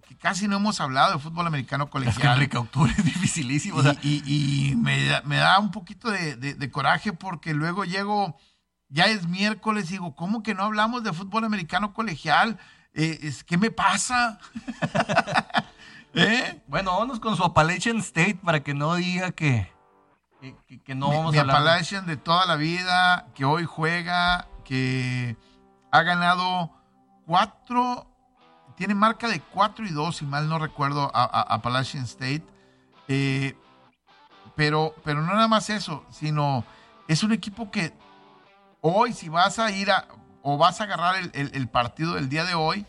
que 0.08 0.16
casi 0.18 0.48
no 0.48 0.58
hemos 0.58 0.80
hablado 0.80 1.14
de 1.14 1.20
fútbol 1.20 1.48
americano 1.48 1.86
Es 1.86 1.88
que 1.90 1.92
colegial. 1.92 2.50
Octubre 2.58 2.94
es 2.98 3.04
dificilísimo. 3.06 3.78
o 3.78 3.84
sea, 3.84 3.96
y 4.04 4.74
me, 4.78 5.06
da, 5.06 5.22
me 5.26 5.38
da 5.38 5.60
un 5.60 5.72
poquito 5.72 6.10
de 6.12 6.72
coraje 6.72 7.12
porque 7.12 7.54
luego 7.54 7.86
llego, 7.86 8.38
ya 8.88 9.06
es 9.06 9.28
miércoles, 9.28 9.86
y 9.90 9.94
digo, 9.94 10.16
¿cómo 10.16 10.44
que 10.44 10.54
no 10.54 10.64
hablamos 10.64 11.04
de 11.04 11.12
fútbol 11.12 11.44
americano 11.44 11.92
colegial? 11.94 12.58
Eh, 12.94 13.20
es, 13.24 13.44
¿Qué 13.44 13.58
me 13.58 13.72
pasa? 13.72 14.40
¿Eh? 16.14 16.62
bueno, 16.68 16.92
vámonos 16.92 17.20
con 17.20 17.36
su 17.36 17.44
Appalachian 17.44 17.98
State 17.98 18.40
para 18.44 18.62
que 18.64 18.74
no 18.74 18.96
diga 18.96 19.32
que, 19.32 19.70
que, 20.54 20.56
que- 20.68 20.84
que 20.84 20.96
no 20.96 21.10
mi, 21.10 21.16
vamos 21.18 21.32
mi 21.32 21.38
a 21.38 21.42
hablar. 21.42 21.56
de- 21.58 21.62
Appalachian 21.62 22.06
de 22.06 22.18
toda 22.18 22.46
la 22.46 22.56
vida, 22.56 23.28
que 23.34 23.46
hoy 23.46 23.66
juega, 23.66 24.48
que 24.64 25.36
ha 25.92 26.02
ganado 26.04 26.72
cuatro, 27.26 28.08
tiene 28.76 28.94
marca 28.94 29.28
de 29.28 29.40
4 29.40 29.86
y 29.86 29.92
2, 29.92 30.18
si 30.18 30.26
mal 30.26 30.48
no 30.50 30.60
recuerdo, 30.60 31.10
a, 31.14 31.24
a- 31.24 31.54
Appalachian 31.56 32.04
State. 32.04 32.44
Eh, 33.08 33.58
pero, 34.56 34.94
pero 35.04 35.22
no 35.22 35.34
nada 35.34 35.48
más 35.48 35.70
eso, 35.70 36.06
sino 36.10 36.64
es 37.08 37.24
un 37.24 37.32
equipo 37.32 37.72
que 37.72 37.94
hoy, 38.82 39.14
si 39.14 39.30
vas 39.30 39.60
a 39.60 39.72
ir 39.72 39.92
a, 39.92 40.08
o 40.42 40.58
vas 40.58 40.80
a 40.82 40.84
agarrar 40.86 41.16
el, 41.16 41.32
el- 41.34 41.52
el 41.56 41.68
partido 41.70 42.14
del 42.16 42.30
día 42.30 42.44
de 42.46 42.54
hoy, 42.54 42.86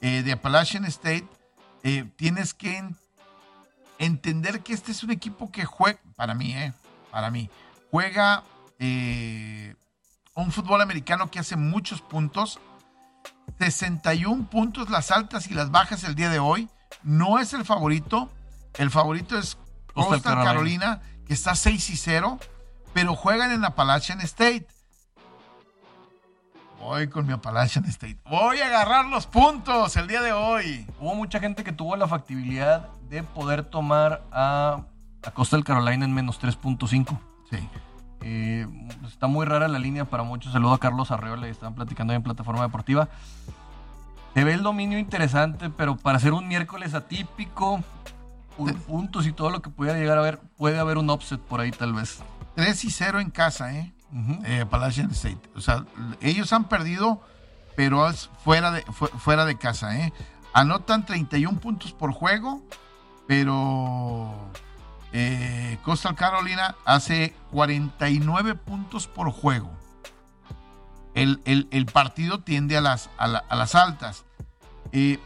eh, 0.00 0.22
de 0.22 0.32
Appalachian 0.32 0.84
State, 0.84 1.26
eh, 1.82 2.04
tienes 2.16 2.52
que 2.54 2.76
en- 2.78 2.96
entender 3.98 4.62
que 4.62 4.72
este 4.74 4.92
es 4.92 5.02
un 5.02 5.10
equipo 5.10 5.50
que 5.50 5.64
juega, 5.64 5.98
para 6.16 6.34
mí, 6.34 6.54
eh, 6.54 6.72
para 7.14 7.30
mí, 7.30 7.48
juega 7.92 8.42
eh, 8.80 9.76
un 10.34 10.50
fútbol 10.50 10.80
americano 10.80 11.30
que 11.30 11.38
hace 11.38 11.54
muchos 11.54 12.00
puntos, 12.00 12.58
61 13.60 14.50
puntos 14.50 14.90
las 14.90 15.12
altas 15.12 15.48
y 15.48 15.54
las 15.54 15.70
bajas 15.70 16.02
el 16.02 16.16
día 16.16 16.28
de 16.28 16.40
hoy, 16.40 16.68
no 17.04 17.38
es 17.38 17.52
el 17.52 17.64
favorito, 17.64 18.32
el 18.78 18.90
favorito 18.90 19.38
es 19.38 19.56
Coastal 19.92 20.22
Carolina. 20.22 20.44
Carolina, 20.44 21.02
que 21.24 21.34
está 21.34 21.54
6 21.54 21.90
y 21.90 21.96
0, 21.96 22.40
pero 22.92 23.14
juegan 23.14 23.52
en 23.52 23.64
Appalachian 23.64 24.20
State. 24.22 24.66
Voy 26.80 27.06
con 27.06 27.28
mi 27.28 27.32
Appalachian 27.32 27.84
State. 27.84 28.18
Voy 28.28 28.58
a 28.58 28.66
agarrar 28.66 29.04
los 29.04 29.28
puntos 29.28 29.94
el 29.94 30.08
día 30.08 30.20
de 30.20 30.32
hoy. 30.32 30.84
Hubo 30.98 31.14
mucha 31.14 31.38
gente 31.38 31.62
que 31.62 31.70
tuvo 31.70 31.94
la 31.94 32.08
factibilidad 32.08 32.88
de 33.08 33.22
poder 33.22 33.64
tomar 33.64 34.24
a, 34.32 34.86
a 35.26 35.30
Coastal 35.30 35.64
Carolina 35.64 36.04
en 36.04 36.12
menos 36.14 36.40
3.5. 36.40 37.18
Sí. 37.50 37.58
Eh, 38.22 38.66
está 39.06 39.26
muy 39.26 39.44
rara 39.44 39.68
la 39.68 39.78
línea 39.78 40.04
para 40.06 40.22
muchos. 40.22 40.52
Saludo 40.52 40.72
a 40.74 40.78
Carlos 40.78 41.10
Arreola, 41.10 41.46
estaban 41.48 41.74
platicando 41.74 42.12
ahí 42.12 42.16
en 42.16 42.22
plataforma 42.22 42.62
deportiva. 42.62 43.08
Se 44.34 44.42
ve 44.44 44.54
el 44.54 44.62
dominio 44.62 44.98
interesante, 44.98 45.70
pero 45.70 45.96
para 45.96 46.18
ser 46.18 46.32
un 46.32 46.48
miércoles 46.48 46.94
atípico, 46.94 47.82
puntos 48.86 49.26
y 49.26 49.32
todo 49.32 49.50
lo 49.50 49.62
que 49.62 49.70
pudiera 49.70 49.98
llegar 49.98 50.18
a 50.18 50.22
ver, 50.22 50.40
puede 50.56 50.78
haber 50.78 50.98
un 50.98 51.08
offset 51.10 51.40
por 51.40 51.60
ahí 51.60 51.70
tal 51.70 51.92
vez. 51.92 52.22
3 52.56 52.84
y 52.84 52.90
0 52.90 53.20
en 53.20 53.30
casa, 53.30 53.74
¿eh? 53.74 53.92
Ujú. 54.12 54.42
eh, 54.44 54.60
Appalachian 54.60 55.10
State. 55.10 55.40
O 55.56 55.60
sea, 55.60 55.84
ellos 56.20 56.52
han 56.52 56.64
perdido, 56.68 57.20
pero 57.76 58.08
es 58.08 58.30
fuera 58.44 58.70
de, 58.70 58.82
fu- 58.82 59.06
fuera 59.06 59.44
de 59.44 59.56
casa. 59.58 59.96
¿eh? 59.98 60.12
Anotan 60.52 61.04
31 61.04 61.58
puntos 61.60 61.92
por 61.92 62.12
juego, 62.12 62.62
pero 63.26 64.50
eh, 65.16 65.78
Coastal 65.84 66.16
Carolina 66.16 66.74
hace 66.84 67.34
49 67.52 68.56
puntos 68.56 69.06
por 69.06 69.30
juego. 69.30 69.70
El, 71.14 71.40
el- 71.44 71.86
partido 71.86 72.40
tiende 72.40 72.76
a 72.76 72.80
las, 72.80 73.08
a 73.16 73.28
la- 73.28 73.44
a 73.48 73.54
las 73.54 73.76
altas. 73.76 74.24
Eh, 74.90 75.20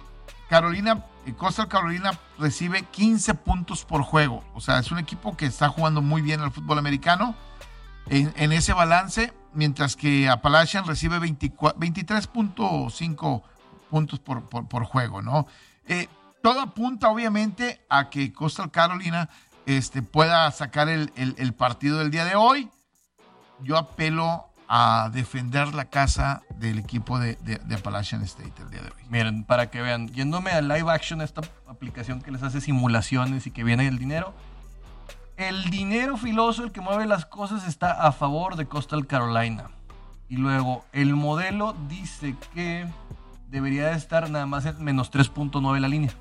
Carolina, 0.51 1.07
eh, 1.25 1.33
Coastal 1.33 1.69
Carolina 1.69 2.11
recibe 2.39 2.83
15 2.83 3.33
puntos 3.33 3.87
por 3.87 4.03
juego. 4.03 4.45
O 4.55 4.61
sea, 4.61 4.79
es 4.79 4.91
un 4.93 4.99
equipo 4.99 5.37
que 5.39 5.47
está 5.47 5.71
jugando 5.71 6.03
muy 6.03 6.21
bien 6.21 6.41
al 6.43 6.51
fútbol 6.53 6.79
americano 6.79 7.35
en, 8.11 8.53
ese 8.53 8.75
balance, 8.75 9.33
mientras 9.55 9.97
que 9.97 10.29
Appalachian 10.29 10.87
recibe 10.87 11.19
24 11.19 11.79
23.5 11.81 13.43
puntos 13.91 14.19
por, 14.21 14.43
por- 14.51 14.69
por 14.69 14.85
juego, 14.85 15.23
¿no? 15.23 15.47
Eh, 15.87 16.09
todo 16.43 16.61
apunta, 16.61 17.09
obviamente, 17.09 17.81
a 17.89 18.11
que 18.11 18.33
Coastal 18.35 18.71
Carolina 18.71 19.29
este, 19.77 20.03
pueda 20.03 20.51
sacar 20.51 20.89
el, 20.89 21.13
el- 21.17 21.53
partido 21.53 21.99
del 21.99 22.11
día 22.11 22.25
de 22.25 22.35
hoy. 22.37 22.71
Yo 23.63 23.77
apelo 23.77 24.47
a 24.69 25.11
defender 25.13 25.75
la 25.75 25.87
casa 25.87 26.43
del 26.57 26.79
equipo 26.79 27.19
de, 27.19 27.37
de- 27.43 27.57
de 27.59 27.75
Appalachian 27.75 28.23
State 28.23 28.53
el 28.63 28.71
día 28.71 28.81
de 28.83 28.89
hoy. 28.89 29.03
Miren, 29.11 29.45
para 29.45 29.71
que 29.71 29.83
vean, 29.83 30.09
yéndome 30.09 30.53
a 30.53 30.61
Live 30.63 30.91
Action, 30.91 31.21
esta 31.21 31.43
aplicación 31.69 32.21
que 32.23 32.31
les 32.31 32.43
hace 32.43 32.61
simulaciones 32.61 33.47
y 33.47 33.51
que 33.51 33.63
viene 33.65 33.87
el 33.89 33.99
dinero. 33.99 34.33
El 35.37 35.71
dinero 35.71 36.17
filoso, 36.17 36.65
el 36.65 36.73
que 36.73 36.81
mueve 36.81 37.07
las 37.07 37.25
cosas, 37.27 37.67
está 37.69 37.93
a 37.93 38.13
favor 38.13 38.57
de 38.57 38.67
Coastal 38.67 39.07
Carolina. 39.07 39.65
Y 40.29 40.37
luego, 40.37 40.85
el 40.93 41.15
modelo 41.15 41.75
dice 41.89 42.35
que 42.55 42.87
debería 43.49 43.87
de 43.89 43.97
estar 43.97 44.29
nada 44.31 44.47
más 44.47 44.67
en 44.67 44.83
menos 44.83 45.11
3.9 45.13 45.79
la 45.79 45.89
línea. 45.89 46.13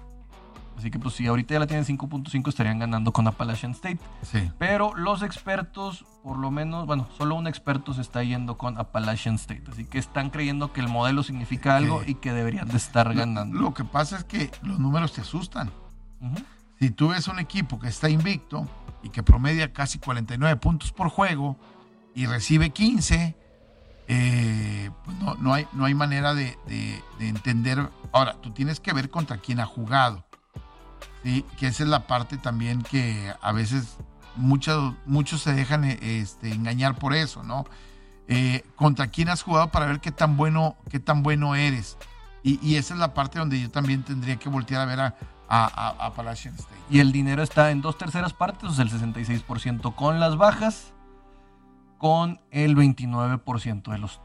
Así 0.78 0.92
que 0.92 1.00
pues 1.00 1.16
si 1.16 1.26
ahorita 1.26 1.56
ya 1.56 1.60
la 1.60 1.66
tienen 1.68 1.86
5.5 1.86 2.50
estarían 2.50 2.78
ganando 2.78 3.12
con 3.12 3.28
Appalachian 3.28 3.72
State. 3.72 3.98
Sí. 4.22 4.52
Pero 4.60 4.94
los 4.96 5.24
expertos, 5.24 6.06
por 6.24 6.38
lo 6.38 6.52
menos, 6.52 6.86
bueno, 6.86 7.08
solo 7.18 7.34
un 7.34 7.48
experto 7.48 7.96
se 7.96 8.02
está 8.02 8.22
yendo 8.24 8.60
con 8.60 8.78
Appalachian 8.78 9.36
State. 9.36 9.64
Así 9.72 9.86
que 9.86 9.98
están 9.98 10.30
creyendo 10.30 10.72
que 10.74 10.82
el 10.82 10.88
modelo 10.88 11.24
significa 11.24 11.76
algo 11.78 12.02
Que- 12.02 12.12
y 12.12 12.16
que 12.16 12.32
deberían 12.32 12.68
de 12.68 12.78
estar 12.78 13.12
ganando. 13.16 13.60
Lo 13.60 13.74
que 13.74 13.84
pasa 13.86 14.18
es 14.18 14.24
que 14.24 14.52
los 14.62 14.78
números 14.78 15.14
te 15.14 15.22
asustan. 15.22 15.72
Si 16.80 16.92
tú 16.92 17.08
ves 17.08 17.28
un 17.28 17.40
equipo 17.40 17.80
que 17.80 17.88
está 17.88 18.08
invicto 18.10 18.68
y 19.02 19.10
que 19.10 19.24
promedia 19.24 19.74
casi 19.74 19.98
49 19.98 20.58
puntos 20.58 20.92
por 20.92 21.10
juego 21.10 21.58
y 22.14 22.28
recibe 22.28 22.70
15, 22.70 23.36
eh, 24.08 24.90
pues 25.04 25.18
no, 25.18 25.36
no 25.36 25.54
hay, 25.54 25.68
no 25.74 25.86
hay 25.86 25.94
manera 25.96 26.34
de, 26.34 26.58
de- 26.68 27.04
de 27.20 27.30
entender. 27.30 27.90
Ahora, 28.14 28.36
tú 28.42 28.52
tienes 28.52 28.80
que 28.80 28.94
ver 28.94 29.10
contra 29.10 29.38
quién 29.38 29.60
ha 29.60 29.66
jugado. 29.66 30.24
¿Sí? 31.24 31.46
Que 31.58 31.68
esa 31.68 31.84
es 31.84 31.90
la 31.90 32.08
parte 32.08 32.38
también 32.38 32.82
que 32.82 33.34
a 33.42 33.52
veces 33.52 33.98
muchos, 34.38 34.94
muchos 35.06 35.42
se 35.42 35.54
dejan 35.54 35.84
eh, 35.84 35.98
este, 36.02 36.52
engañar 36.52 36.96
por 36.96 37.14
eso, 37.14 37.44
¿no? 37.44 37.66
Eh, 38.28 38.64
contra 38.76 39.08
quién 39.08 39.30
has 39.30 39.42
jugado 39.42 39.70
para 39.72 39.86
ver 39.86 40.00
qué 40.00 40.12
tan 40.12 40.38
bueno, 40.38 40.76
qué 40.90 41.00
tan 41.00 41.24
bueno 41.24 41.56
eres. 41.56 41.98
Y, 42.44 42.76
esa 42.76 42.94
es 42.94 43.00
la 43.02 43.14
parte 43.14 43.40
donde 43.40 43.60
yo 43.60 43.70
también 43.70 44.04
tendría 44.04 44.38
que 44.38 44.48
voltear 44.48 44.82
a 44.82 44.86
ver 44.86 45.02
a, 45.02 45.16
a, 45.50 46.08
a-. 46.08 46.34
Y 46.90 47.00
el 47.00 47.12
dinero 47.12 47.44
está 47.44 47.72
en 47.72 47.82
dos 47.82 47.98
terceras 47.98 48.32
partes, 48.34 48.70
o 48.70 48.74
sea, 48.74 48.86
el 48.86 48.92
66% 48.92 49.94
con 49.96 50.22
las 50.22 50.38
bajas, 50.38 50.94
con 51.98 52.40
el 52.52 52.78
29% 52.78 53.92
de 53.92 53.98
los 53.98 54.22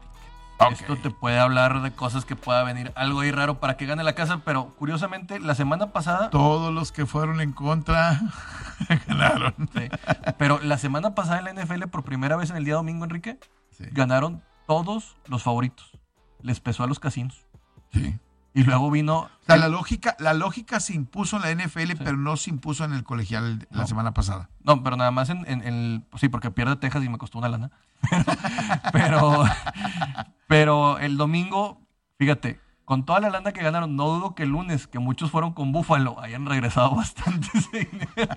Esto 0.71 0.95
te 0.97 1.09
puede 1.11 1.39
hablar 1.39 1.81
de 1.81 1.91
cosas 1.91 2.25
que 2.25 2.35
pueda 2.35 2.63
venir 2.63 2.91
algo 2.95 3.21
ahí 3.21 3.31
raro 3.31 3.59
para 3.59 3.77
que 3.77 3.85
gane 3.85 4.03
la 4.03 4.13
casa, 4.13 4.41
pero 4.45 4.75
curiosamente 4.75 5.39
la 5.39 5.55
semana 5.55 5.91
pasada, 5.91 6.29
Todos 6.29 6.73
los 6.73 6.91
que 6.91 7.05
fueron 7.05 7.41
en 7.41 7.51
contra 7.51 8.19
ganaron. 9.07 9.53
sí, 9.75 9.89
pero 10.37 10.59
la 10.61 10.77
semana 10.77 11.15
pasada 11.15 11.39
en 11.39 11.45
la 11.55 11.63
NFL 11.63 11.83
por 11.87 12.03
primera 12.03 12.35
vez 12.35 12.49
en 12.49 12.57
el 12.57 12.65
día 12.65 12.75
domingo, 12.75 13.03
Enrique, 13.05 13.39
Sí. 13.71 13.85
ganaron 13.91 14.43
todos 14.67 15.15
los 15.27 15.41
favoritos. 15.43 15.91
Les 16.41 16.59
pesó 16.59 16.83
a 16.83 16.87
los 16.87 16.99
casinos. 16.99 17.45
Sí. 17.91 18.17
Y 18.55 18.63
luego 18.63 18.91
vino 18.91 19.17
O 19.21 19.29
sea, 19.47 19.57
la 19.57 19.67
lógica, 19.67 20.15
la 20.19 20.33
lógica 20.33 20.79
se 20.79 20.93
impuso 20.93 21.37
en 21.37 21.41
la 21.57 21.63
NFL, 21.65 21.93
pero 21.97 22.17
no 22.17 22.37
se 22.37 22.51
impuso 22.51 22.83
en 22.85 22.93
el 22.93 23.03
colegial 23.03 23.67
la 23.71 23.87
semana 23.87 24.13
pasada. 24.13 24.49
No, 24.63 24.83
pero 24.83 24.95
nada 24.95 25.09
más 25.11 25.29
en, 25.29 25.39
en- 25.47 25.61
en 25.67 25.73
el. 25.73 26.05
Sí, 26.19 26.29
porque 26.29 26.51
pierde 26.51 26.75
Texas 26.75 27.03
y 27.03 27.09
me 27.09 27.17
costó 27.17 27.39
una 27.39 27.49
lana. 27.49 27.71
pero, 28.91 29.43
pero 30.47 30.99
el 30.99 31.17
domingo, 31.17 31.81
fíjate, 32.19 32.59
con 32.85 33.05
toda 33.05 33.19
la 33.21 33.29
lana 33.31 33.53
que 33.53 33.63
ganaron, 33.63 33.95
no 33.95 34.05
dudo 34.07 34.35
que 34.35 34.43
el 34.43 34.49
lunes, 34.49 34.85
que 34.87 34.99
muchos 34.99 35.31
fueron 35.31 35.53
con 35.53 35.71
Búfalo, 35.71 36.19
hayan 36.21 36.45
regresado 36.45 36.91
bastante 36.95 37.47
ese 37.55 37.89
dinero. 37.91 38.35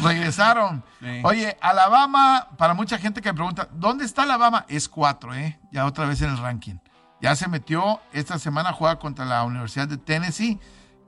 Regresaron. 0.00 0.84
Sí. 1.00 1.20
Oye, 1.24 1.56
Alabama, 1.60 2.48
para 2.58 2.74
mucha 2.74 2.98
gente 2.98 3.22
que 3.22 3.30
me 3.30 3.34
pregunta, 3.34 3.68
¿dónde 3.72 4.04
está 4.04 4.22
Alabama? 4.22 4.64
Es 4.68 4.88
cuatro, 4.88 5.34
¿eh? 5.34 5.58
Ya 5.72 5.86
otra 5.86 6.04
vez 6.04 6.20
en 6.22 6.30
el 6.30 6.38
ranking. 6.38 6.74
Ya 7.20 7.34
se 7.36 7.48
metió, 7.48 8.00
esta 8.12 8.38
semana 8.38 8.72
juega 8.72 8.98
contra 8.98 9.24
la 9.24 9.44
Universidad 9.44 9.88
de 9.88 9.98
Tennessee, 9.98 10.58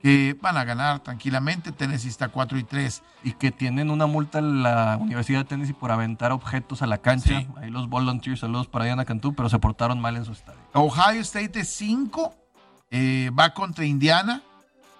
que 0.01 0.35
van 0.41 0.57
a 0.57 0.63
ganar 0.63 0.99
tranquilamente. 0.99 1.71
Tennessee 1.71 2.09
está 2.09 2.29
4 2.29 2.57
y 2.57 2.63
3. 2.63 3.03
Y 3.23 3.33
que 3.33 3.51
tienen 3.51 3.89
una 3.91 4.07
multa 4.07 4.39
en 4.39 4.63
la 4.63 4.97
Universidad 4.99 5.39
de 5.41 5.45
Tennessee 5.45 5.73
por 5.73 5.91
aventar 5.91 6.31
objetos 6.31 6.81
a 6.81 6.87
la 6.87 6.97
cancha. 6.97 7.39
Sí. 7.41 7.47
Ahí 7.57 7.69
los 7.69 7.87
volunteers, 7.87 8.39
saludos 8.39 8.67
para 8.67 8.85
Diana 8.85 9.05
Cantú, 9.05 9.33
pero 9.35 9.47
se 9.47 9.59
portaron 9.59 9.99
mal 10.01 10.17
en 10.17 10.25
su 10.25 10.31
estadio. 10.31 10.59
Ohio 10.73 11.21
State 11.21 11.59
es 11.59 11.69
5, 11.75 12.33
va 13.37 13.53
contra 13.53 13.85
Indiana. 13.85 14.41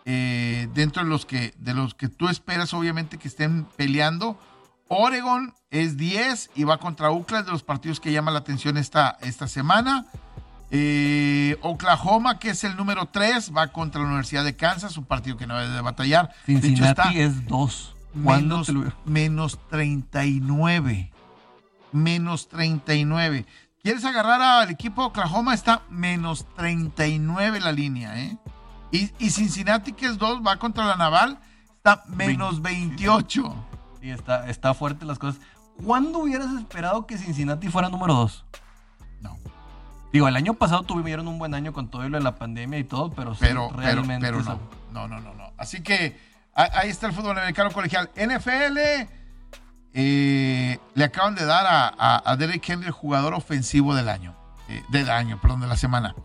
eh, 0.05 0.68
dentro 0.74 1.03
de 1.03 1.09
los 1.09 1.26
que 1.28 1.53
de 1.59 1.74
los 1.76 1.93
que 1.93 2.09
tú 2.09 2.28
esperas, 2.30 2.74
obviamente, 2.74 3.18
que 3.18 3.28
estén 3.28 3.66
peleando. 3.76 4.39
Oregon 4.88 5.53
es 5.70 5.95
10 5.95 6.51
y 6.55 6.64
va 6.64 6.78
contra 6.80 7.12
UCLA, 7.12 7.43
de 7.43 7.51
los 7.51 7.64
partidos 7.64 7.99
que 7.99 8.12
llama 8.12 8.32
la 8.32 8.39
atención 8.39 8.78
esta, 8.78 9.18
esta 9.22 9.47
semana. 9.47 10.05
Eh, 10.74 11.57
Oklahoma, 11.61 12.39
que 12.39 12.51
es 12.51 12.63
el 12.63 12.78
número 12.78 13.05
3, 13.07 13.51
va 13.55 13.67
contra 13.67 14.01
la 14.01 14.07
Universidad 14.07 14.43
de 14.45 14.55
Kansas, 14.55 14.97
un 14.97 15.03
partido 15.05 15.36
que 15.38 15.45
no 15.45 15.57
debe 15.59 15.74
de 15.74 15.82
batallar. 15.82 16.34
De 16.47 16.53
hecho, 16.53 16.61
Cincinnati 16.67 17.01
está 17.09 17.11
es 17.13 17.45
dos. 17.47 17.93
¿Cuándo 18.24 18.55
menos, 18.55 18.67
te 18.67 18.74
lo- 18.74 18.93
menos 19.05 19.59
39. 19.69 21.11
Menos 21.91 22.47
39. 22.47 23.45
¿Quieres 23.84 24.05
agarrar 24.05 24.41
al 24.41 24.69
equipo 24.69 25.01
de 25.01 25.07
Oklahoma? 25.07 25.53
Está 25.53 25.82
menos 25.89 26.45
39 26.55 27.59
la 27.59 27.72
línea, 27.72 28.17
¿eh? 28.19 28.38
Y, 28.91 29.09
y 29.19 29.30
Cincinnati, 29.32 29.93
que 29.93 30.05
es 30.05 30.17
2, 30.17 30.41
va 30.45 30.57
contra 30.57 30.86
la 30.86 30.95
Naval, 30.95 31.39
está 31.78 32.03
menos 32.07 32.61
28. 32.61 33.55
Sí, 34.01 34.09
está, 34.09 34.47
está 34.49 34.74
fuerte 34.74 35.05
las 35.05 35.17
cosas. 35.19 35.41
¿Cuándo 35.84 36.19
hubieras 36.19 36.53
esperado 36.53 37.05
que 37.07 37.17
Cincinnati 37.17 37.69
fuera 37.69 37.89
número 37.89 38.13
2? 38.13 38.45
No, 39.22 39.38
Digo, 40.14 40.28
el 40.28 40.36
año 40.36 40.53
pasado 40.55 40.84
tuvieron 40.84 41.28
un 41.28 41.39
buen 41.39 41.53
año 41.53 41.72
con 41.74 41.89
todo 41.89 42.07
lo 42.09 42.18
de 42.18 42.24
la 42.24 42.36
pandemia 42.36 42.78
y 42.80 42.84
todo, 42.84 43.12
pero, 43.12 43.34
sí, 43.34 43.39
pero, 43.41 43.70
pero, 43.70 43.82
realmente. 43.82 44.26
pero 44.28 44.39
esa- 44.41 44.57
no. 44.91 45.07
No, 45.07 45.07
no, 45.07 45.22
no, 45.22 45.34
no. 45.34 45.51
Así 45.57 45.82
que 45.82 46.20
ahí 46.53 46.89
está 46.89 47.07
el 47.07 47.14
fútbol 47.14 47.38
americano 47.38 47.72
colegial. 47.72 48.09
NFL, 48.16 49.07
eh, 49.93 50.80
le 50.93 51.03
acaban 51.03 51.36
de 51.36 51.45
dar 51.45 51.66
a, 51.66 51.88
a, 51.97 52.32
a 52.32 52.36
Derek 52.38 52.68
Henry 52.68 52.88
el 52.88 52.91
jugador 52.91 53.34
ofensivo 53.34 53.95
del 53.95 54.09
año. 54.09 54.36
eh, 54.70 54.84
del 54.89 55.09
año, 55.09 55.39
perdón, 55.41 55.62
de 55.62 55.68
la 55.68 55.78
semana. 55.78 56.16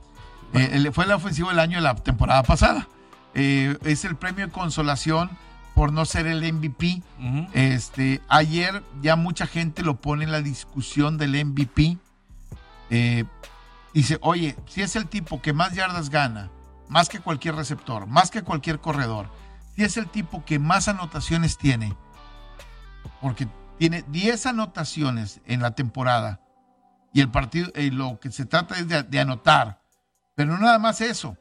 Eh, 0.53 0.91
fue 0.93 1.05
el 1.05 1.12
ofensivo 1.12 1.49
del 1.51 1.59
año 1.59 1.76
de 1.78 1.82
la 1.82 1.95
temporada 1.95 2.43
pasada. 2.43 2.87
Es 3.34 4.05
el 4.05 4.16
premio 4.16 4.47
de 4.47 4.53
consolación 4.53 5.30
por 5.74 5.93
no 5.93 6.05
ser 6.07 6.26
el 6.26 6.43
MVP. 6.53 7.03
Este, 7.53 8.22
ayer 8.28 8.82
ya 9.03 9.14
mucha 9.16 9.47
gente 9.47 9.82
lo 9.82 9.97
pone 9.97 10.24
en 10.24 10.32
la 10.32 10.41
discusión 10.41 11.18
del 11.18 11.45
MVP. 11.45 11.99
Dice, 13.97 14.18
oye, 14.20 14.55
si 14.66 14.82
es 14.82 14.94
el 14.94 15.07
tipo 15.09 15.40
que 15.40 15.55
más 15.55 15.72
yardas 15.72 16.11
gana, 16.11 16.51
más 16.86 17.09
que 17.09 17.18
cualquier 17.20 17.55
receptor, 17.55 18.07
más 18.07 18.30
que 18.30 18.42
cualquier 18.42 18.78
corredor, 18.78 19.30
si 19.74 19.84
es 19.84 19.97
el 19.97 20.07
tipo 20.11 20.44
que 20.44 20.59
más 20.59 20.88
anotaciones 20.88 21.57
tiene, 21.57 21.97
porque 23.22 23.49
tiene 23.78 24.05
10 24.09 24.44
anotaciones 24.44 25.40
en 25.47 25.62
la 25.62 25.70
temporada 25.70 26.42
y 27.14 27.22
el 27.22 27.30
partido, 27.30 27.70
eh, 27.74 27.90
lo 27.90 28.20
que 28.20 28.30
se 28.30 28.44
trata 28.44 28.74
es 28.74 28.86
de, 28.86 29.18
anotar, 29.18 29.80
pero 30.34 30.53
no 30.53 30.59
nada 30.59 30.78
más 30.78 31.01
eso, 31.01 31.38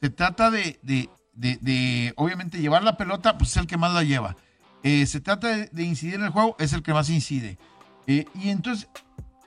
se 0.00 0.08
trata 0.08 0.50
de, 0.50 0.80
de- 0.82 1.10
de- 1.34 2.14
obviamente, 2.16 2.60
llevar 2.62 2.82
la 2.82 2.96
pelota, 2.96 3.36
pues 3.36 3.50
es 3.50 3.56
el 3.58 3.66
que 3.66 3.76
más 3.76 3.92
la 3.92 4.04
lleva. 4.04 4.36
Eh, 4.82 5.04
se 5.04 5.20
trata 5.20 5.48
de, 5.48 5.82
incidir 5.84 6.14
en 6.14 6.24
el 6.24 6.30
juego, 6.30 6.56
es 6.58 6.72
el 6.72 6.82
que 6.82 6.94
más 6.94 7.10
incide. 7.10 7.58
Eh, 8.06 8.24
y 8.34 8.48
entonces 8.48 8.88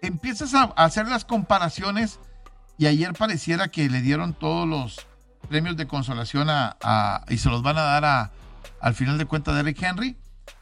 empiezas 0.03 0.53
a 0.53 0.65
hacer 0.75 1.07
las 1.07 1.25
comparaciones 1.25 2.19
y 2.77 2.85
ayer 2.87 3.13
pareciera 3.13 3.67
que 3.69 3.89
le 3.89 4.01
dieron 4.01 4.33
todos 4.33 4.67
los 4.67 5.05
premios 5.49 5.75
de 5.77 5.87
consolación 5.87 6.47
a, 6.49 7.23
y 7.29 7.37
se 7.37 7.49
los 7.49 7.61
van 7.61 7.77
a 7.77 7.81
dar 7.83 8.05
a, 8.05 8.31
al 8.81 8.93
final 8.95 9.17
de 9.17 9.25
cuentas 9.25 9.53
a 9.53 9.57
Derrick 9.57 9.81
Henry. 9.81 10.17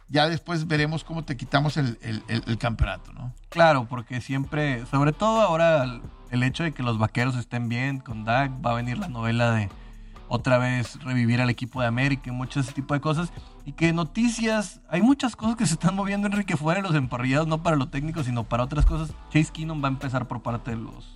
Ya 0.09 0.27
después 0.27 0.67
veremos 0.67 1.05
cómo 1.05 1.23
te 1.23 1.37
quitamos 1.37 1.77
el, 1.77 1.97
el- 2.01 2.57
campeonato, 2.57 3.13
¿no? 3.13 3.33
Claro, 3.47 3.85
porque 3.87 4.19
siempre, 4.19 4.85
sobre 4.87 5.13
todo 5.13 5.41
ahora, 5.41 5.83
el- 5.85 6.01
el 6.31 6.43
hecho 6.43 6.63
de 6.63 6.73
que 6.73 6.83
los 6.83 6.97
vaqueros 6.97 7.35
estén 7.37 7.69
bien 7.69 7.99
con 7.99 8.25
Dak, 8.25 8.51
va 8.65 8.71
a 8.71 8.75
venir 8.75 8.97
la 8.97 9.07
novela 9.07 9.51
de 9.51 9.69
otra 10.27 10.57
vez 10.57 11.01
revivir 11.03 11.39
al 11.41 11.49
equipo 11.49 11.79
de 11.81 11.87
América 11.87 12.23
y 12.29 12.31
mucho 12.31 12.59
ese 12.59 12.73
tipo 12.73 12.93
de 12.93 12.99
cosas. 13.01 13.31
Y 13.65 13.73
que 13.73 13.93
noticias, 13.93 14.81
hay 14.89 15.01
muchas 15.01 15.35
cosas 15.37 15.55
que 15.55 15.65
se 15.65 15.73
están 15.73 15.95
moviendo, 15.95 16.27
Enrique, 16.27 16.57
fuera 16.57 16.81
de 16.81 16.87
los 16.87 16.95
emparrillados, 16.95 17.47
no 17.47 17.63
para 17.63 17.75
lo 17.77 17.87
técnico, 17.89 18.23
sino 18.23 18.43
para 18.43 18.63
otras 18.63 18.85
cosas. 18.85 19.13
Chase 19.29 19.51
Keenum 19.53 19.81
va 19.83 19.87
a 19.87 19.91
empezar 19.91 20.27
por 20.27 20.41
parte 20.41 20.71
de 20.71 20.77
los, 20.77 21.13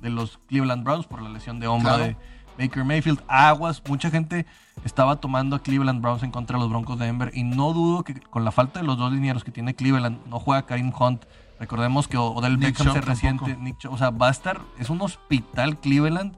de 0.00 0.10
los 0.10 0.38
Cleveland 0.48 0.84
Browns 0.84 1.06
por 1.06 1.22
la 1.22 1.28
lesión 1.30 1.60
de 1.60 1.66
hombro 1.66 1.94
Claro. 1.94 2.04
de 2.04 2.16
Baker 2.58 2.84
Mayfield. 2.84 3.22
Aguas, 3.28 3.82
mucha 3.88 4.10
gente 4.10 4.46
estaba 4.84 5.16
tomando 5.16 5.56
a 5.56 5.58
Cleveland 5.60 6.00
Browns 6.00 6.22
en 6.22 6.30
contra 6.30 6.56
de 6.56 6.62
los 6.62 6.70
Broncos 6.70 6.98
de 6.98 7.06
Denver 7.06 7.30
y 7.34 7.44
no 7.44 7.72
dudo 7.72 8.02
que 8.02 8.14
con 8.20 8.44
la 8.44 8.50
falta 8.52 8.80
de 8.80 8.86
los 8.86 8.96
dos 8.98 9.12
linieros 9.12 9.44
que 9.44 9.50
tiene 9.50 9.74
Cleveland, 9.74 10.26
no 10.26 10.38
juega 10.38 10.62
Karim 10.66 10.92
Hunt. 10.98 11.24
Recordemos 11.58 12.06
que 12.08 12.16
Odell 12.18 12.58
Nick 12.58 12.78
Beckham 12.78 12.92
se 12.94 13.00
tampoco. 13.00 13.60
Nick 13.62 13.78
Chubb, 13.78 13.92
o 13.94 13.98
sea, 13.98 14.10
va 14.10 14.28
a 14.28 14.30
estar, 14.30 14.60
es 14.78 14.90
un 14.90 15.00
hospital 15.00 15.78
Cleveland 15.78 16.34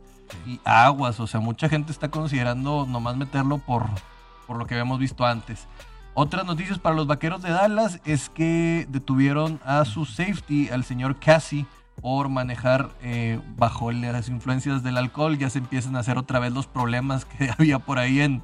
y 0.47 0.61
aguas, 0.65 1.19
o 1.21 1.27
sea, 1.27 1.41
mucha 1.41 1.69
gente 1.69 1.91
está 1.91 2.09
considerando 2.11 2.87
nomás 2.87 3.17
meterlo 3.17 3.59
por, 3.59 3.87
por 4.47 4.57
lo 4.59 4.67
que 4.67 4.75
habíamos 4.75 4.99
visto 4.99 5.25
antes. 5.27 5.67
Otras 6.15 6.45
noticias 6.45 6.79
para 6.79 6.97
los 6.97 7.07
vaqueros 7.07 7.43
de 7.43 7.51
Dallas 7.51 8.01
es 8.05 8.29
que 8.29 8.87
detuvieron 8.91 9.61
a 9.65 9.85
su 9.85 10.05
safety, 10.05 10.69
al 10.69 10.85
señor 10.85 11.17
Cassie, 11.17 11.67
por 12.01 12.28
manejar 12.28 12.90
eh, 13.03 13.40
bajo 13.57 13.90
las 13.92 14.28
influencias 14.28 14.82
del 14.82 14.96
alcohol. 14.96 15.38
Ya 15.38 15.51
se 15.51 15.59
empiezan 15.59 15.96
a 15.96 16.01
hacer 16.01 16.18
otra 16.18 16.38
vez 16.38 16.53
los 16.53 16.66
problemas 16.66 17.24
que 17.24 17.51
había 17.59 17.78
por 17.78 17.99
ahí 17.99 18.20
en, 18.20 18.42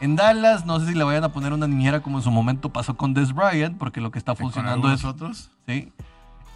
en 0.00 0.16
Dallas. 0.16 0.66
No 0.66 0.80
sé 0.80 0.86
si 0.86 0.94
le 0.94 1.04
vayan 1.04 1.24
a 1.24 1.30
poner 1.30 1.52
una 1.52 1.66
niñera 1.66 2.02
como 2.02 2.18
en 2.18 2.24
su 2.24 2.30
momento 2.30 2.70
pasó 2.70 2.96
con 2.96 3.14
Des 3.14 3.32
Bryant, 3.32 3.78
porque 3.78 4.00
lo 4.00 4.10
que 4.10 4.18
está 4.18 4.34
funcionando 4.34 4.92
es 4.92 5.04
otros. 5.04 5.50
¿sí? 5.66 5.92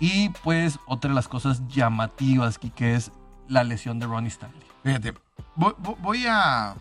Y 0.00 0.30
pues 0.44 0.78
otra 0.86 1.10
de 1.10 1.14
las 1.14 1.28
cosas 1.28 1.66
llamativas 1.68 2.56
aquí 2.56 2.70
que 2.70 2.94
es 2.94 3.10
la 3.48 3.64
lesión 3.64 3.98
de 3.98 4.06
Ronnie 4.06 4.28
Stanley. 4.28 4.62
Fíjate, 4.84 5.14
voy 5.56 6.26
a, 6.26 6.76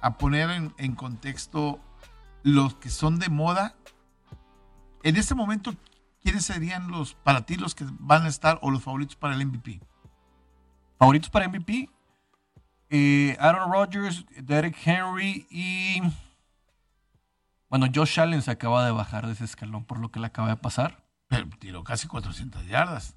a 0.00 0.18
poner 0.18 0.50
en, 0.50 0.74
en 0.78 0.94
contexto 0.94 1.78
los 2.42 2.74
que 2.74 2.90
son 2.90 3.18
de 3.18 3.28
moda. 3.28 3.74
En 5.02 5.16
este 5.16 5.34
momento, 5.34 5.72
¿quiénes 6.22 6.44
serían 6.44 6.88
los 6.90 7.14
para 7.14 7.46
ti 7.46 7.56
los 7.56 7.74
que 7.74 7.84
van 7.98 8.24
a 8.24 8.28
estar 8.28 8.58
o 8.62 8.70
los 8.70 8.82
favoritos 8.82 9.16
para 9.16 9.34
el 9.34 9.44
MVP? 9.46 9.80
Favoritos 10.98 11.30
para 11.30 11.48
MVP, 11.48 11.88
eh, 12.90 13.36
Aaron 13.40 13.72
Rodgers, 13.72 14.24
Derek 14.42 14.76
Henry 14.84 15.46
y 15.50 16.02
bueno, 17.68 17.86
Josh 17.94 18.18
Allen 18.20 18.42
se 18.42 18.50
acaba 18.50 18.84
de 18.84 18.90
bajar 18.90 19.26
de 19.26 19.32
ese 19.32 19.44
escalón 19.44 19.84
por 19.84 19.98
lo 20.00 20.10
que 20.10 20.18
le 20.20 20.26
acaba 20.26 20.48
de 20.48 20.56
pasar. 20.56 21.04
Pero 21.28 21.48
tiró 21.60 21.84
casi 21.84 22.08
400 22.08 22.66
yardas. 22.66 23.16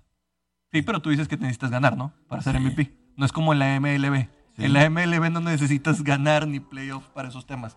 Sí, 0.71 0.83
pero 0.83 1.01
tú 1.01 1.09
dices 1.09 1.27
que 1.27 1.37
necesitas 1.37 1.71
ganar, 1.71 1.97
¿no? 1.97 2.13
Para 2.27 2.43
ser 2.43 2.55
Sí. 2.55 2.61
MVP. 2.61 2.95
No 3.17 3.25
es 3.25 3.31
como 3.31 3.53
en 3.53 3.59
la 3.59 3.75
MLB. 3.79 4.27
Sí. 4.55 4.65
En 4.65 4.73
la 4.73 4.87
MLB 4.87 5.31
no 5.31 5.39
necesitas 5.39 6.03
ganar 6.03 6.47
ni 6.47 6.59
playoff 6.59 7.07
para 7.07 7.29
esos 7.29 7.47
temas. 7.47 7.75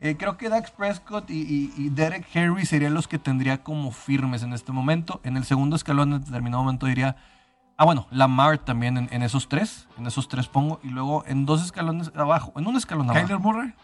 Eh, 0.00 0.16
creo 0.18 0.36
que 0.36 0.48
Dax 0.48 0.70
Prescott 0.70 1.30
y, 1.30 1.40
y- 1.42 1.72
y 1.76 1.88
Derek 1.88 2.26
Henry 2.34 2.66
serían 2.66 2.94
los 2.94 3.08
que 3.08 3.18
tendría 3.18 3.62
como 3.62 3.90
firmes 3.92 4.42
en 4.42 4.52
este 4.52 4.72
momento. 4.72 5.20
En 5.24 5.36
el 5.36 5.44
segundo 5.44 5.76
escalón, 5.76 6.12
en 6.12 6.24
determinado 6.24 6.62
momento, 6.62 6.86
diría. 6.86 7.16
Ah, 7.76 7.84
bueno, 7.84 8.06
Lamar 8.10 8.58
también 8.58 8.96
en, 8.98 9.08
en 9.12 9.22
esos 9.22 9.48
tres. 9.48 9.88
En 9.98 10.06
esos 10.06 10.28
tres 10.28 10.46
pongo. 10.48 10.78
Y 10.82 10.88
luego 10.88 11.24
en 11.26 11.46
dos 11.46 11.62
escalones 11.64 12.12
abajo. 12.14 12.52
En 12.56 12.66
un 12.66 12.76
escalón 12.76 13.08
abajo. 13.10 13.26
Kyler 13.26 13.40
Murray. 13.40 13.74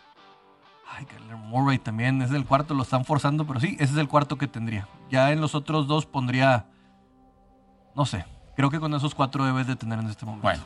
Ay, 0.93 1.07
Kyler 1.07 1.37
Murray 1.37 1.79
también. 1.79 2.21
Es 2.23 2.31
el 2.33 2.45
cuarto, 2.45 2.75
lo 2.75 2.83
están 2.83 3.05
forzando. 3.05 3.47
Pero 3.47 3.59
sí, 3.61 3.77
ese 3.81 3.93
es 3.93 3.99
el 3.99 4.09
cuarto 4.09 4.37
que 4.39 4.47
tendría. 4.47 4.87
Ya 5.11 5.33
en 5.33 5.41
los 5.41 5.55
otros 5.55 5.87
dos 5.89 6.07
pondría. 6.07 6.67
No 7.97 8.05
sé. 8.07 8.25
Creo 8.57 8.71
que 8.71 8.79
con 8.79 8.93
esos 8.95 9.15
cuatro 9.15 9.45
debes 9.45 9.67
de 9.67 9.75
tener 9.77 9.99
en 9.99 10.07
este 10.07 10.25
momento. 10.27 10.43
Bueno. 10.43 10.63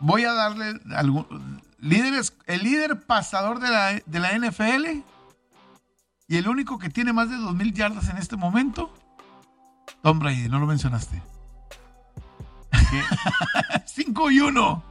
Voy 0.00 0.24
a 0.24 0.32
darle 0.32 0.74
algún 0.94 1.62
líderes, 1.78 2.32
el 2.46 2.62
líder 2.62 3.00
pasador 3.06 3.60
de 3.60 3.68
la, 3.70 3.92
de 4.04 4.20
la 4.20 4.32
NFL 4.38 5.02
y 6.28 6.36
el 6.36 6.48
único 6.48 6.78
que 6.78 6.88
tiene 6.90 7.12
más 7.12 7.30
de 7.30 7.36
2000 7.36 7.72
yardas 7.72 8.08
en 8.08 8.16
este 8.16 8.36
momento, 8.36 8.92
Tom 10.02 10.18
Brady, 10.18 10.48
no 10.48 10.58
lo 10.58 10.66
mencionaste. 10.66 11.22
¿Qué? 12.90 13.02
5 13.86 14.30
y 14.30 14.40
1. 14.40 14.82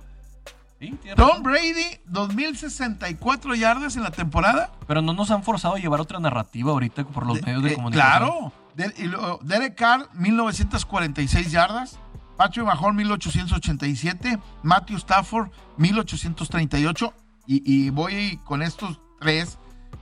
Sí, 0.79 0.89
tiene 1.01 1.15
Tom. 1.15 1.41
Brady, 1.43 1.99
2064 2.05 3.55
yardas 3.55 3.95
en 3.95 4.03
la 4.03 4.11
temporada. 4.11 4.71
Pero 4.87 5.01
no 5.01 5.13
nos 5.13 5.31
han 5.31 5.43
forzado 5.43 5.75
a 5.75 5.79
llevar 5.79 6.01
otra 6.01 6.19
narrativa 6.19 6.71
ahorita 6.71 7.05
por 7.05 7.25
los 7.25 7.37
De- 7.37 7.43
medios 7.43 7.63
de 7.63 7.71
eh, 7.71 7.75
comunicación. 7.75 8.17
Claro. 8.27 8.51
De- 8.75 8.93
y 8.97 9.03
luego, 9.07 9.39
Derek 9.41 9.75
Carr, 9.75 10.09
1946 10.13 11.51
yardas. 11.51 11.97
Patrick 12.37 12.65
Mahomes, 12.65 12.95
1887. 12.95 14.39
Matthew 14.63 14.97
Stafford, 14.97 15.49
1838. 15.77 17.13
Y, 17.47 17.61
y 17.65 17.89
voy 17.89 18.39
con 18.43 18.61
estos 18.61 18.99
tres, 19.19 19.57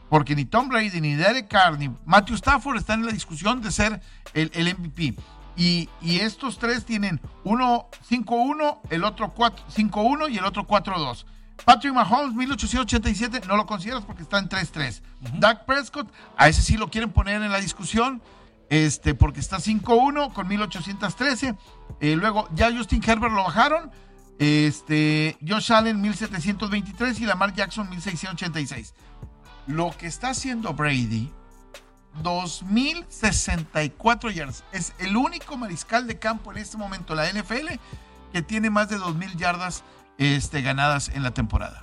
porque 0.10 0.36
ni 0.36 0.46
Tom 0.46 0.70
Brady, 0.70 1.02
ni 1.02 1.16
Derek 1.16 1.50
Carr, 1.50 1.78
ni 1.78 1.90
Matthew 2.06 2.36
Stafford 2.36 2.78
están 2.78 3.02
en 3.02 3.08
la 3.08 3.12
discusión 3.12 3.62
de 3.62 3.72
ser 3.72 4.02
el, 4.34 4.50
el 4.54 4.76
MVP. 4.78 5.16
Y, 5.56 5.90
y 6.02 6.20
estos 6.20 6.58
tres 6.58 6.86
tienen 6.86 7.22
uno 7.44 7.88
5-1, 8.10 8.80
el 8.90 9.04
otro 9.04 9.30
4 9.34 9.66
5-1 9.76 10.32
y 10.32 10.38
el 10.38 10.46
otro 10.46 10.66
4-2. 10.66 11.26
Patrick 11.66 11.94
Mahomes, 11.94 12.36
1887, 12.36 13.42
no 13.48 13.56
lo 13.56 13.66
consideras 13.66 14.04
porque 14.04 14.24
está 14.24 14.40
en 14.40 14.50
3-3. 14.50 15.02
Dak 15.40 15.66
Prescott, 15.66 16.12
a 16.38 16.50
ese 16.50 16.62
sí 16.62 16.76
lo 16.76 16.90
quieren 16.90 17.12
poner 17.12 17.42
en 17.42 17.52
la 17.52 17.60
discusión, 17.60 18.22
este, 18.74 19.14
porque 19.14 19.40
está 19.40 19.58
5-1 19.58 20.34
con 20.34 20.48
1813. 20.48 21.56
Eh, 22.00 22.16
luego 22.16 22.50
ya 22.56 22.76
Justin 22.76 23.04
Herbert 23.06 23.32
lo 23.32 23.44
bajaron. 23.44 23.92
Este, 24.40 25.38
Josh 25.48 25.72
Allen, 25.72 26.02
1723 26.02 27.20
y 27.20 27.28
Lamar 27.28 27.54
Jackson, 27.54 27.88
1686. 27.88 28.96
Lo 29.68 29.92
que 29.92 30.08
está 30.08 30.32
haciendo 30.32 30.74
Brady, 30.74 31.32
2064 32.24 34.32
yardas. 34.32 34.64
Es 34.72 34.96
el 34.98 35.18
único 35.18 35.56
mariscal 35.56 36.08
de 36.08 36.18
campo 36.18 36.52
en 36.52 36.58
este 36.58 36.78
momento, 36.78 37.14
la 37.14 37.32
NFL, 37.32 37.74
que 38.32 38.42
tiene 38.42 38.72
más 38.72 38.90
de 38.90 38.98
2000 38.98 39.38
yardas 39.38 39.84
este, 40.18 40.64
ganadas 40.64 41.10
en 41.10 41.22
la 41.22 41.30
temporada. 41.32 41.80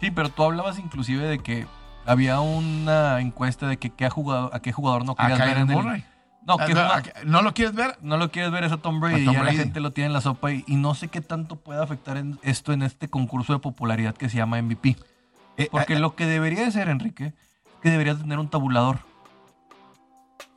Sí, 0.00 0.10
pero 0.10 0.30
tú 0.30 0.42
hablabas 0.42 0.78
inclusive 0.78 1.26
de 1.26 1.40
que 1.40 1.66
había 2.06 2.40
una 2.40 3.20
encuesta 3.20 3.68
de 3.68 3.76
que 3.76 3.90
qué 3.90 4.08
jugador, 4.08 4.48
a 4.54 4.60
qué 4.60 4.72
jugador 4.72 5.04
no 5.04 5.14
A 5.18 5.28
querías 5.28 5.38
ver 5.38 5.58
en 5.58 5.70
el... 5.70 6.13
No, 6.46 6.56
Ah, 6.58 6.66
¿qué 6.66 6.74
no, 6.74 6.80
jugador- 6.82 7.12
a- 7.16 7.24
¿No 7.24 7.42
lo 7.42 7.54
quieres 7.54 7.74
ver? 7.74 7.98
no 8.02 8.16
lo 8.18 8.30
quieres 8.30 8.50
ver 8.52 8.64
es 8.64 8.72
a 8.72 8.76
Tom 8.76 9.00
Brady. 9.00 9.24
Tom 9.24 9.34
ya 9.34 9.40
Brady. 9.42 9.56
la 9.56 9.62
gente 9.62 9.80
lo 9.80 9.92
tiene 9.92 10.06
en 10.08 10.12
la 10.12 10.20
sopa 10.20 10.52
y, 10.52 10.62
y 10.66 10.76
no 10.76 10.94
sé 10.94 11.08
qué 11.08 11.20
tanto 11.20 11.56
puede 11.56 11.82
afectar 11.82 12.16
en 12.18 12.38
esto 12.42 12.72
en 12.72 12.82
este 12.82 13.08
concurso 13.08 13.52
de 13.54 13.58
popularidad 13.60 14.14
que 14.14 14.28
se 14.28 14.36
llama 14.36 14.58
MVP. 14.60 14.96
Eh, 15.56 15.68
Porque 15.70 15.94
eh, 15.94 15.98
lo 15.98 16.14
que 16.16 16.26
debería 16.26 16.64
de 16.64 16.70
ser, 16.72 16.88
Enrique, 16.88 17.26
es 17.28 17.34
que 17.82 17.90
deberías 17.90 18.18
tener 18.18 18.38
un 18.38 18.48
tabulador. 18.48 18.98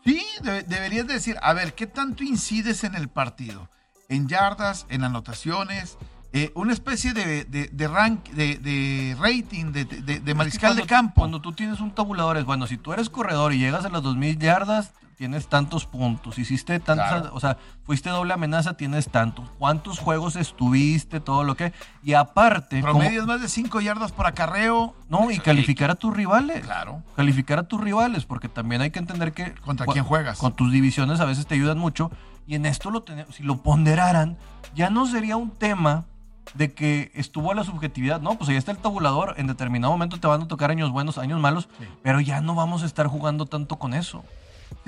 Sí, 0.03 0.25
de- 0.41 0.63
deberías 0.63 1.07
decir, 1.07 1.38
a 1.41 1.53
ver, 1.53 1.73
¿qué 1.75 1.88
tanto 1.88 2.23
incides 2.23 2.83
en 2.83 2.95
el 2.95 3.09
partido? 3.09 3.69
En 4.09 4.27
yardas, 4.27 4.85
en 4.89 5.03
anotaciones, 5.03 5.97
eh, 6.33 6.51
una 6.55 6.71
especie 6.73 7.13
de, 7.13 7.43
de- 7.45 7.67
de 7.67 7.88
rank, 7.88 8.29
de, 8.29 8.55
de 8.57 9.15
rating, 9.19 9.71
de, 9.73 9.85
de- 9.85 10.33
mariscal 10.35 10.69
Cuando- 10.71 10.81
de 10.83 10.88
campo. 10.88 11.21
Cuando 11.21 11.41
tú 11.41 11.51
tienes 11.53 11.79
un 11.81 11.91
tabulador 11.91 12.38
es, 12.38 12.45
bueno, 12.45 12.67
si 12.67 12.77
tú 12.77 12.93
eres 12.93 13.09
corredor 13.09 13.53
y 13.53 13.59
llegas 13.59 13.85
a 13.85 13.89
las 13.89 14.01
2000 14.01 14.38
yardas, 14.39 14.93
tienes 15.18 15.47
tantos 15.47 15.86
puntos. 15.86 16.38
Hiciste 16.38 16.80
tantos, 16.80 17.07
Claro. 17.07 17.30
o 17.34 17.39
sea, 17.39 17.57
fuiste 17.84 18.09
doble 18.09 18.34
amenaza, 18.34 18.76
tienes 18.78 19.09
tantos. 19.09 19.49
¿Cuántos 19.57 19.99
juegos 19.99 20.36
estuviste? 20.36 21.20
Todo 21.20 21.43
lo 21.43 21.55
que. 21.55 21.74
Y 22.03 22.13
aparte, 22.13 22.82
como- 22.82 22.99
Promedios 22.99 23.26
más 23.28 23.41
de 23.41 23.49
5 23.49 23.82
yardas 23.82 24.11
por 24.11 24.28
acarreo. 24.28 24.95
no, 25.09 25.32
y 25.32 25.39
calificar 25.39 25.89
a 25.91 25.95
tus 25.95 26.15
rivales. 26.15 26.61
Claro. 26.63 27.01
Calificar 27.15 27.59
a 27.59 27.63
tus 27.63 27.82
rivales, 27.82 28.26
porque 28.26 28.47
también 28.47 28.82
hay 28.82 28.91
que 28.91 28.99
entender 28.99 29.34
que. 29.34 29.53
¿Contra 29.55 29.86
quién 29.88 30.05
juegas? 30.05 30.38
Con 30.38 30.55
tus 30.55 30.72
divisiones 30.72 31.20
a 31.20 31.26
veces 31.26 31.47
te 31.47 31.55
ayudan 31.55 31.78
mucho. 31.80 32.11
Y 32.45 32.55
en 32.55 32.65
esto 32.65 32.91
lo 32.91 33.01
tenemos, 33.03 33.36
si 33.36 33.43
lo 33.43 33.57
ponderaran, 33.63 34.38
ya 34.76 34.89
no 34.89 35.05
sería 35.05 35.36
un 35.36 35.49
tema 35.51 36.05
de 36.53 36.74
que 36.74 37.11
estuvo 37.13 37.51
a 37.51 37.55
la 37.55 37.63
subjetividad. 37.65 38.22
No, 38.22 38.36
pues 38.38 38.49
ahí 38.49 38.55
está 38.55 38.72
el 38.72 38.78
tabulador. 38.78 39.34
En 39.38 39.47
determinado 39.47 39.91
momento 39.91 40.18
te 40.20 40.28
van 40.28 40.43
a 40.43 40.47
tocar 40.47 40.72
años 40.72 40.91
buenos, 40.91 41.18
años 41.18 41.41
malos, 41.41 41.68
Sí. 41.78 41.86
pero 42.03 42.22
ya 42.22 42.39
no 42.39 42.55
vamos 42.55 42.84
a 42.84 42.86
estar 42.86 43.07
jugando 43.07 43.47
tanto 43.47 43.78
con 43.78 43.93
eso. 43.93 44.24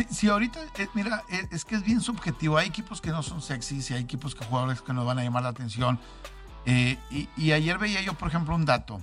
Sí, 0.09 0.29
ahorita, 0.29 0.59
eh, 0.77 0.87
mira, 0.93 1.23
eh, 1.29 1.47
es 1.51 1.65
que 1.65 1.75
es 1.75 1.83
bien 1.83 2.01
subjetivo. 2.01 2.57
Hay 2.57 2.67
equipos 2.67 3.01
que 3.01 3.09
no 3.09 3.21
son 3.23 3.41
sexys 3.41 3.91
y 3.91 3.93
hay 3.95 4.01
equipos 4.01 4.35
que 4.35 4.45
jugadores 4.45 4.81
que 4.81 4.93
nos 4.93 5.05
van 5.05 5.19
a 5.19 5.23
llamar 5.23 5.43
la 5.43 5.49
atención. 5.49 5.99
Eh, 6.65 6.97
y, 7.09 7.27
y 7.35 7.51
ayer 7.51 7.77
veía 7.77 8.01
yo, 8.01 8.13
por 8.13 8.27
ejemplo, 8.29 8.55
un 8.55 8.65
dato. 8.65 9.01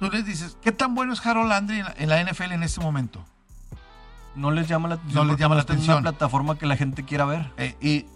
Tú 0.00 0.10
les 0.10 0.24
dices, 0.24 0.56
¿qué 0.60 0.72
tan 0.72 0.94
bueno 0.94 1.12
es 1.12 1.24
Harold 1.24 1.48
Landry 1.48 1.78
en 1.78 1.84
la, 1.84 1.94
en 1.96 2.08
la 2.08 2.32
NFL 2.32 2.52
en 2.52 2.62
este 2.64 2.80
momento? 2.80 3.24
No 4.34 4.50
les 4.50 4.66
llama 4.66 4.88
la 4.88 4.94
atención. 4.96 5.26
No 5.26 5.32
les 5.32 5.40
llama 5.40 5.54
la 5.54 5.62
atención. 5.62 5.98
una 5.98 6.10
plataforma 6.10 6.58
que 6.58 6.66
la 6.66 6.76
gente 6.76 7.04
quiera 7.04 7.24
ver. 7.24 7.52
Eh, 7.56 7.76
y 7.80 8.06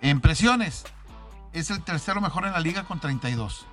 en 0.00 0.20
presiones, 0.20 0.84
es 1.52 1.70
el 1.70 1.82
tercero 1.82 2.20
mejor 2.20 2.46
en 2.46 2.52
la 2.52 2.60
liga 2.60 2.84
con 2.84 2.98
32. 2.98 3.66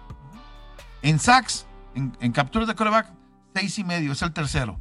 En 1.01 1.19
sacks, 1.19 1.65
en, 1.95 2.15
en 2.19 2.31
capturas 2.31 2.67
de 2.67 2.75
coreback, 2.75 3.11
6 3.55 3.79
y 3.79 3.83
medio, 3.83 4.11
es 4.11 4.21
el 4.21 4.31
tercero. 4.33 4.79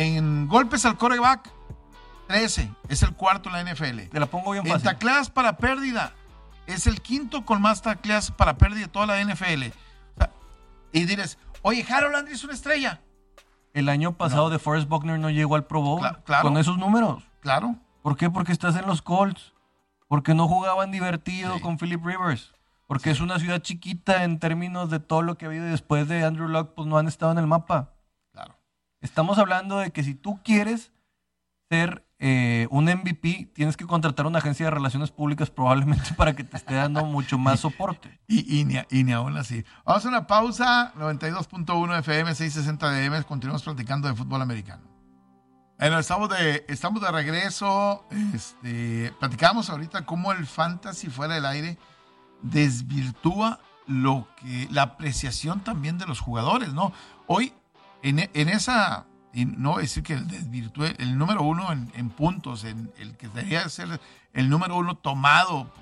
En 0.00 0.46
golpes 0.46 0.84
al 0.86 0.96
coreback, 0.96 1.50
13, 2.28 2.70
es 2.88 3.02
el 3.02 3.14
cuarto 3.14 3.48
en 3.48 3.54
la 3.56 3.72
NFL. 3.74 4.08
Te 4.10 4.20
la 4.20 4.26
pongo 4.26 4.52
bien 4.52 4.64
En 4.64 4.72
fácil. 4.72 4.88
tacleadas 4.88 5.28
para 5.28 5.56
pérdida, 5.56 6.12
es 6.66 6.86
el 6.86 7.00
quinto 7.00 7.44
con 7.44 7.60
más 7.60 7.82
tacleadas 7.82 8.30
para 8.30 8.56
pérdida 8.56 8.82
de 8.82 8.88
toda 8.92 9.06
la 9.06 9.20
NFL. 9.20 9.72
O 10.14 10.18
sea, 10.18 10.30
y 10.92 11.04
dices, 11.04 11.36
oye, 11.62 11.84
Harold 11.90 12.14
Landry 12.14 12.34
es 12.34 12.44
una 12.44 12.52
estrella. 12.54 13.00
El 13.74 13.88
año 13.88 14.16
pasado 14.16 14.44
No. 14.44 14.50
de 14.50 14.58
Forrest 14.60 14.88
Buckner 14.88 15.18
no 15.18 15.30
llegó 15.30 15.56
al 15.56 15.64
Pro 15.64 15.80
Bowl 15.82 16.00
Cla- 16.00 16.22
claro. 16.22 16.42
con 16.44 16.58
esos 16.58 16.78
números. 16.78 17.24
Claro. 17.40 17.74
¿Por 18.02 18.16
qué? 18.16 18.30
Porque 18.30 18.52
estás 18.52 18.76
en 18.76 18.86
los 18.86 19.02
Colts. 19.02 19.52
Porque 20.06 20.32
no 20.32 20.46
jugaban 20.48 20.90
divertido 20.92 21.56
Sí. 21.56 21.60
con 21.60 21.76
Philip 21.76 22.04
Rivers. 22.04 22.52
Porque 22.86 23.10
es 23.10 23.20
una 23.20 23.38
ciudad 23.40 23.60
chiquita 23.62 24.22
en 24.22 24.38
términos 24.38 24.90
de 24.90 25.00
todo 25.00 25.22
lo 25.22 25.36
que 25.36 25.44
ha 25.44 25.48
habido 25.48 25.66
y 25.66 25.70
después 25.70 26.06
de 26.08 26.24
Andrew 26.24 26.48
Luck, 26.48 26.72
pues 26.74 26.86
no 26.86 26.96
han 26.98 27.08
estado 27.08 27.32
en 27.32 27.38
el 27.38 27.46
mapa. 27.48 27.90
Estamos 29.00 29.38
hablando 29.38 29.78
de 29.78 29.90
que 29.90 30.02
si 30.02 30.14
tú 30.14 30.40
quieres 30.42 30.92
ser 31.70 32.04
eh, 32.18 32.66
un 32.70 32.86
MVP, 32.86 33.50
tienes 33.54 33.76
que 33.76 33.86
contratar 33.86 34.26
una 34.26 34.38
agencia 34.38 34.66
de 34.66 34.70
relaciones 34.70 35.10
públicas 35.10 35.50
probablemente 35.50 36.12
para 36.16 36.34
que 36.34 36.42
te 36.42 36.56
esté 36.56 36.74
dando 36.74 37.04
mucho 37.04 37.38
más 37.38 37.60
soporte. 37.60 38.20
Y, 38.26 38.60
y, 38.60 38.64
ni, 38.64 38.76
y 38.90 39.04
ni 39.04 39.12
aún 39.12 39.36
así. 39.36 39.64
Vamos 39.84 40.04
a 40.04 40.08
una 40.08 40.26
pausa. 40.26 40.92
92.1 40.96 41.98
FM, 42.00 42.34
660 42.34 42.90
DM. 42.90 43.22
Continuamos 43.24 43.62
platicando 43.62 44.08
de 44.08 44.14
fútbol 44.14 44.42
americano. 44.42 44.82
Bueno, 45.78 46.00
estamos 46.00 46.28
de, 46.30 46.64
estamos 46.66 47.00
de 47.00 47.12
regreso. 47.12 48.04
Este, 48.34 49.12
platicamos 49.20 49.70
ahorita 49.70 50.04
cómo 50.04 50.32
el 50.32 50.44
fantasy 50.44 51.08
fuera 51.08 51.34
del 51.34 51.46
aire 51.46 51.78
desvirtúa 52.42 53.60
lo 53.86 54.28
que 54.36 54.66
la 54.70 54.82
apreciación 54.82 55.60
también 55.60 55.96
de 55.96 56.06
los 56.06 56.18
jugadores, 56.18 56.74
¿no? 56.74 56.92
Hoy, 57.26 57.52
en, 58.02 58.30
en 58.32 58.48
esa, 58.48 59.06
y 59.32 59.44
no 59.44 59.78
decir 59.78 60.02
que 60.02 60.14
el 60.14 60.26
desvirtúe, 60.28 60.94
el 60.98 61.18
número 61.18 61.42
uno 61.42 61.72
en, 61.72 61.90
en 61.94 62.10
puntos, 62.10 62.64
en 62.64 62.92
el 62.98 63.16
que 63.16 63.28
debería 63.28 63.68
ser 63.68 64.00
el 64.32 64.48
número 64.50 64.76
uno 64.76 64.96
tomado 64.96 65.72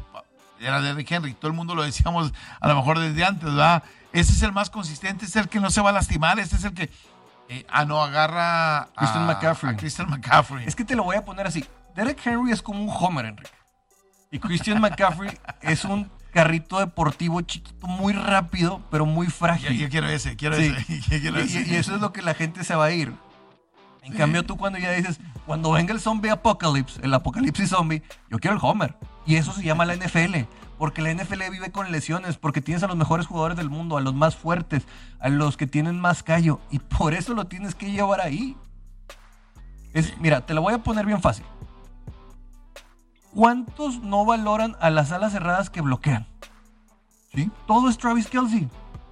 era 0.60 0.80
Derrick 0.80 1.10
Henry. 1.10 1.34
Todo 1.34 1.48
el 1.48 1.56
mundo 1.56 1.74
lo 1.74 1.82
decíamos 1.82 2.32
a 2.60 2.68
lo 2.68 2.76
mejor 2.76 2.98
desde 2.98 3.24
antes, 3.24 3.44
¿verdad? 3.44 3.82
Ese 4.12 4.32
es 4.32 4.42
el 4.42 4.52
más 4.52 4.70
consistente, 4.70 5.26
es 5.26 5.36
el 5.36 5.48
que 5.48 5.60
no 5.60 5.70
se 5.70 5.80
va 5.80 5.90
a 5.90 5.92
lastimar, 5.92 6.38
este 6.38 6.56
es 6.56 6.64
el 6.64 6.72
que. 6.74 6.90
eh, 7.48 7.66
ah, 7.68 7.84
no, 7.84 8.02
agarra 8.02 8.78
a 8.82 8.88
Christian 8.96 9.26
McCaffrey. 9.26 9.74
a 9.74 9.76
Christian 9.76 10.10
McCaffrey. 10.10 10.66
Es 10.66 10.74
que 10.74 10.84
te 10.84 10.96
lo 10.96 11.04
voy 11.04 11.16
a 11.16 11.24
poner 11.24 11.46
así. 11.46 11.64
Derek 11.94 12.24
Henry 12.24 12.52
es 12.52 12.62
como 12.62 12.82
un 12.82 12.90
Homer, 12.90 13.26
Enrique. 13.26 13.50
Y 14.30 14.38
Christian 14.38 14.80
McCaffrey 14.80 15.38
es 15.62 15.84
un 15.84 16.10
carrito 16.32 16.78
deportivo 16.80 17.40
chiquito, 17.40 17.86
muy 17.86 18.12
rápido, 18.12 18.82
pero 18.90 19.06
muy 19.06 19.28
frágil. 19.28 19.76
yo 19.78 19.88
quiero 19.88 20.08
ese, 20.08 20.36
quiero 20.36 20.56
Sí. 20.56 20.72
ese. 20.76 21.00
yo 21.10 21.20
quiero 21.20 21.40
Y, 21.40 21.42
ese. 21.44 21.60
y- 21.62 21.72
y 21.72 21.76
eso 21.76 21.94
es 21.94 22.00
lo 22.00 22.12
que 22.12 22.22
la 22.22 22.34
gente 22.34 22.62
se 22.64 22.74
va 22.74 22.86
a 22.86 22.92
ir. 22.92 23.12
En 24.02 24.12
cambio, 24.12 24.44
tú 24.44 24.56
cuando 24.56 24.78
ya 24.78 24.92
dices, 24.92 25.18
cuando 25.46 25.72
venga 25.72 25.92
el 25.92 26.00
zombie 26.00 26.30
apocalypse, 26.30 27.00
el 27.02 27.12
apocalipsis 27.12 27.70
zombie, 27.70 28.02
yo 28.30 28.38
quiero 28.38 28.54
el 28.56 28.62
Homer. 28.62 28.96
Y 29.26 29.34
eso 29.34 29.52
se 29.52 29.64
llama 29.64 29.84
la 29.84 29.94
NFL. 29.96 30.46
Porque 30.78 31.02
la 31.02 31.10
NFL 31.10 31.50
vive 31.50 31.72
con 31.72 31.90
lesiones, 31.90 32.36
porque 32.36 32.60
tienes 32.60 32.84
a 32.84 32.86
los 32.86 32.96
mejores 32.96 33.26
jugadores 33.26 33.56
del 33.56 33.68
mundo, 33.70 33.96
a 33.96 34.00
los 34.02 34.14
más 34.14 34.36
fuertes, 34.36 34.84
a 35.18 35.28
los 35.30 35.56
que 35.56 35.66
tienen 35.66 35.98
más 35.98 36.22
callo. 36.22 36.60
Y 36.70 36.78
por 36.78 37.14
eso 37.14 37.34
lo 37.34 37.46
tienes 37.46 37.74
que 37.74 37.90
llevar 37.90 38.20
ahí. 38.20 38.56
Es, 39.92 40.12
mira, 40.20 40.44
te 40.44 40.54
lo 40.54 40.62
voy 40.62 40.74
a 40.74 40.78
poner 40.78 41.06
bien 41.06 41.20
fácil. 41.20 41.44
¿Cuántos 43.36 44.00
no 44.02 44.24
valoran 44.24 44.76
a 44.80 44.88
las 44.88 45.12
alas 45.12 45.32
cerradas 45.32 45.68
que 45.68 45.82
bloquean? 45.82 46.26
Sí. 47.34 47.50
todo 47.66 47.90
es 47.90 47.98
Travis 47.98 48.28
Kelsey, 48.28 48.66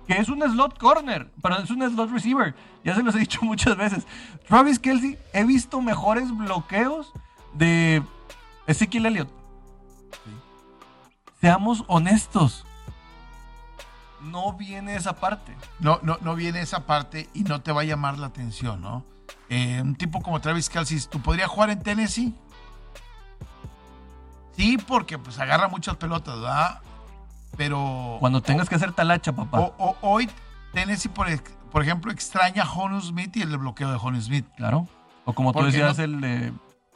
que 0.07 0.15
es 0.15 0.31
un 0.31 0.41
slot 0.41 0.79
corner, 0.79 1.31
pero 1.43 1.59
es 1.59 1.69
un 1.69 1.87
slot 1.87 2.11
receiver. 2.11 2.55
Ya 2.83 2.95
se 2.95 3.03
los 3.03 3.15
he 3.15 3.19
dicho 3.19 3.41
muchas 3.43 3.77
veces. 3.77 4.07
Travis 4.49 4.79
Kelsey, 4.79 5.19
he 5.35 5.45
visto 5.45 5.83
mejores 5.83 6.35
bloqueos 6.35 7.13
de 7.53 8.03
Ezekiel 8.67 9.05
Elliott. 9.05 9.29
Seamos 11.43 11.85
honestos. 11.87 12.65
No 14.23 14.55
viene 14.55 14.97
esa 14.97 15.17
parte. 15.17 15.55
No, 15.81 15.99
no, 16.01 16.17
no 16.23 16.35
viene 16.35 16.63
esa 16.63 16.87
parte 16.87 17.29
y 17.35 17.45
no 17.45 17.61
te 17.61 17.73
va 17.73 17.83
a 17.83 17.85
llamar 17.85 18.19
la 18.19 18.29
atención, 18.29 18.81
¿no? 18.81 19.05
Eh, 19.51 19.83
un 19.83 19.97
tipo 19.97 20.23
como 20.23 20.41
Travis 20.41 20.71
Kelsey, 20.71 20.99
¿tú 21.11 21.21
podrías 21.21 21.51
jugar 21.51 21.69
en 21.69 21.83
Tennessee? 21.83 22.33
Sí, 24.57 24.79
porque 24.79 25.19
pues 25.19 25.39
agarra 25.39 25.69
muchas 25.69 25.97
pelotas, 25.97 26.37
¿verdad? 26.41 26.81
Pero 27.57 28.17
Cuando 28.21 28.43
tengas 28.43 28.69
que 28.69 28.75
hacer 28.75 28.93
talacha, 28.93 29.33
papá. 29.33 29.61
o- 29.61 29.75
o- 29.79 29.97
hoy 30.03 30.29
Tennessee, 30.73 31.09
por, 31.09 31.83
ejemplo, 31.83 32.11
extraña 32.13 32.65
a 32.65 32.71
Honu 32.73 33.01
Smith 33.01 33.37
y 33.37 33.43
el 33.43 33.57
bloqueo 33.59 33.91
de 33.91 33.97
Honu 34.01 34.21
Smith. 34.21 34.47
Claro. 34.57 34.89
O 35.25 35.33
como 35.33 35.53
tú 35.53 35.65
decías, 35.65 35.99
no- 35.99 36.05
el, 36.05 36.21
de, 36.21 36.53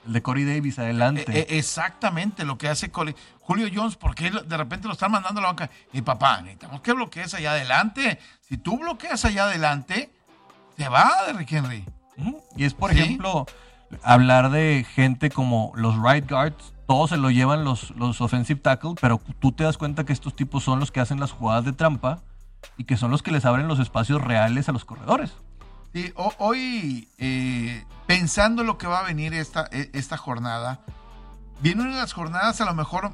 el 0.07 0.13
de 0.13 0.23
Corey 0.23 0.45
Davis 0.45 0.79
adelante. 0.79 1.23
Eh, 1.29 1.47
eh, 1.49 1.59
exactamente 1.59 2.45
lo 2.45 2.59
que 2.59 2.69
hace 2.69 2.91
Cole- 2.91 3.15
Julio 3.41 3.69
Jones, 3.73 3.97
porque 3.97 4.31
de 4.31 4.57
repente 4.57 4.87
lo 4.89 4.95
están 4.95 5.13
mandando 5.13 5.41
a 5.41 5.43
la 5.43 5.49
banca. 5.51 5.71
Y 5.93 6.03
papá, 6.03 6.41
necesitamos 6.43 6.81
que 6.81 6.93
bloquees 6.93 7.33
allá 7.35 7.53
adelante. 7.53 8.19
Si 8.43 8.57
tú 8.59 8.79
bloqueas 8.79 9.25
allá 9.25 9.45
adelante, 9.45 10.11
te 10.77 10.89
va 10.89 11.11
Derrick 11.27 11.53
Henry. 11.53 11.85
Ujú. 12.17 12.43
Y 12.57 12.65
es, 12.65 12.75
por 12.75 12.93
Sí. 12.93 12.99
ejemplo, 12.99 13.47
hablar 14.03 14.51
de 14.51 14.85
gente 14.93 15.31
como 15.31 15.73
los 15.77 15.95
right 16.03 16.29
guards, 16.29 16.75
todos 16.89 17.11
se 17.11 17.19
lo 17.19 17.31
llevan 17.31 17.65
los, 17.65 17.91
los 17.97 18.21
offensive 18.23 18.61
tackle, 18.61 18.95
pero 19.01 19.21
tú 19.39 19.53
te 19.53 19.63
das 19.63 19.77
cuenta 19.77 20.05
que 20.05 20.13
estos 20.15 20.35
tipos 20.35 20.65
son 20.65 20.81
los 20.81 20.91
que 20.91 21.01
hacen 21.01 21.21
las 21.21 21.31
jugadas 21.33 21.65
de 21.67 21.73
trampa 21.75 22.23
y 22.79 22.85
que 22.85 22.97
son 22.97 23.11
los 23.11 23.23
que 23.23 23.31
les 23.31 23.45
abren 23.45 23.69
los 23.69 23.79
espacios 23.79 24.23
reales 24.23 24.69
a 24.69 24.73
los 24.73 24.85
corredores. 24.87 25.33
Sí, 25.93 26.13
ho- 26.17 26.33
hoy, 26.39 27.09
eh, 27.19 27.85
pensando 28.07 28.65
lo 28.65 28.79
que 28.79 28.87
va 28.87 29.01
a 29.01 29.03
venir 29.03 29.35
esta, 29.35 29.69
e- 29.71 29.91
esta 29.93 30.17
jornada, 30.17 30.81
viene 31.61 31.83
una 31.83 31.91
de 31.95 32.01
las 32.01 32.15
jornadas 32.15 32.61
a 32.63 32.65
lo 32.65 32.75
mejor 32.75 33.13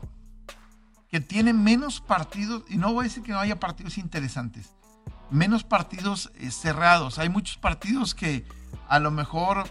que 1.11 1.21
tiene 1.21 1.53
menos 1.53 2.01
partidos, 2.01 2.63
y 2.69 2.77
no 2.79 2.93
voy 2.93 3.05
a 3.07 3.09
decir 3.09 3.23
que 3.25 3.33
no 3.33 3.41
haya 3.41 3.59
partidos 3.59 3.99
interesantes, 3.99 4.73
menos 5.31 5.65
partidos 5.65 6.31
eh, 6.37 6.51
cerrados. 6.53 7.19
Hay 7.19 7.29
muchos 7.29 7.57
partidos 7.59 8.15
que 8.15 8.45
a 8.89 9.01
lo 9.01 9.11
mejor 9.11 9.65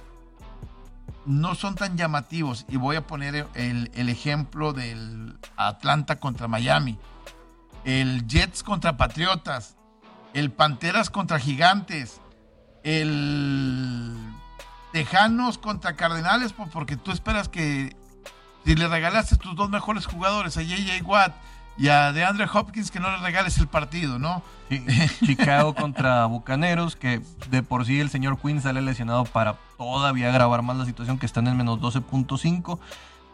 no 1.26 1.56
son 1.56 1.76
tan 1.76 1.98
llamativos, 1.98 2.66
y 2.68 2.78
voy 2.78 2.96
a 2.96 3.08
poner 3.08 3.48
el, 3.54 3.92
el 3.94 4.10
ejemplo 4.10 4.74
del 4.74 5.38
Atlanta 5.56 6.20
contra 6.20 6.48
Miami, 6.48 6.98
el 7.86 8.28
Jets 8.28 8.64
contra 8.64 8.98
Patriotas, 8.98 9.76
el 10.34 10.52
Panteras 10.52 11.10
contra 11.10 11.40
Gigantes, 11.40 12.20
el 12.84 14.18
Tejanos 14.92 15.58
contra 15.58 15.96
Cardenales, 15.96 16.54
pues, 16.54 16.70
porque 16.70 16.98
tú 16.98 17.12
esperas 17.12 17.50
que 17.50 17.96
si 18.66 18.76
le 18.76 18.88
regalaste 18.88 19.38
tus 19.38 19.56
dos 19.56 19.70
mejores 19.70 20.06
jugadores, 20.06 20.58
a 20.58 20.62
JJ 20.62 21.02
Watt 21.04 21.34
y 21.78 21.88
a 21.88 22.12
DeAndre 22.12 22.48
Hopkins, 22.52 22.92
que 22.92 23.00
no 23.00 23.12
le 23.12 23.18
regales 23.18 23.58
el 23.58 23.68
partido, 23.68 24.20
¿no? 24.20 24.44
Sí, 24.70 24.86
Chicago 25.26 25.74
contra 25.76 26.26
Bucaneros, 26.26 26.96
que 26.96 27.22
de 27.50 27.64
por 27.64 27.86
sí 27.86 28.00
el 28.00 28.10
señor 28.10 28.40
Quinn 28.40 28.62
sale 28.62 28.82
lesionado 28.82 29.26
para 29.26 29.58
todavía 29.78 30.30
agravar 30.30 30.62
más 30.62 30.78
la 30.78 30.86
situación, 30.86 31.18
que 31.18 31.26
están 31.26 31.48
en 31.48 31.58
menos 31.58 31.80
12.5. 31.80 32.80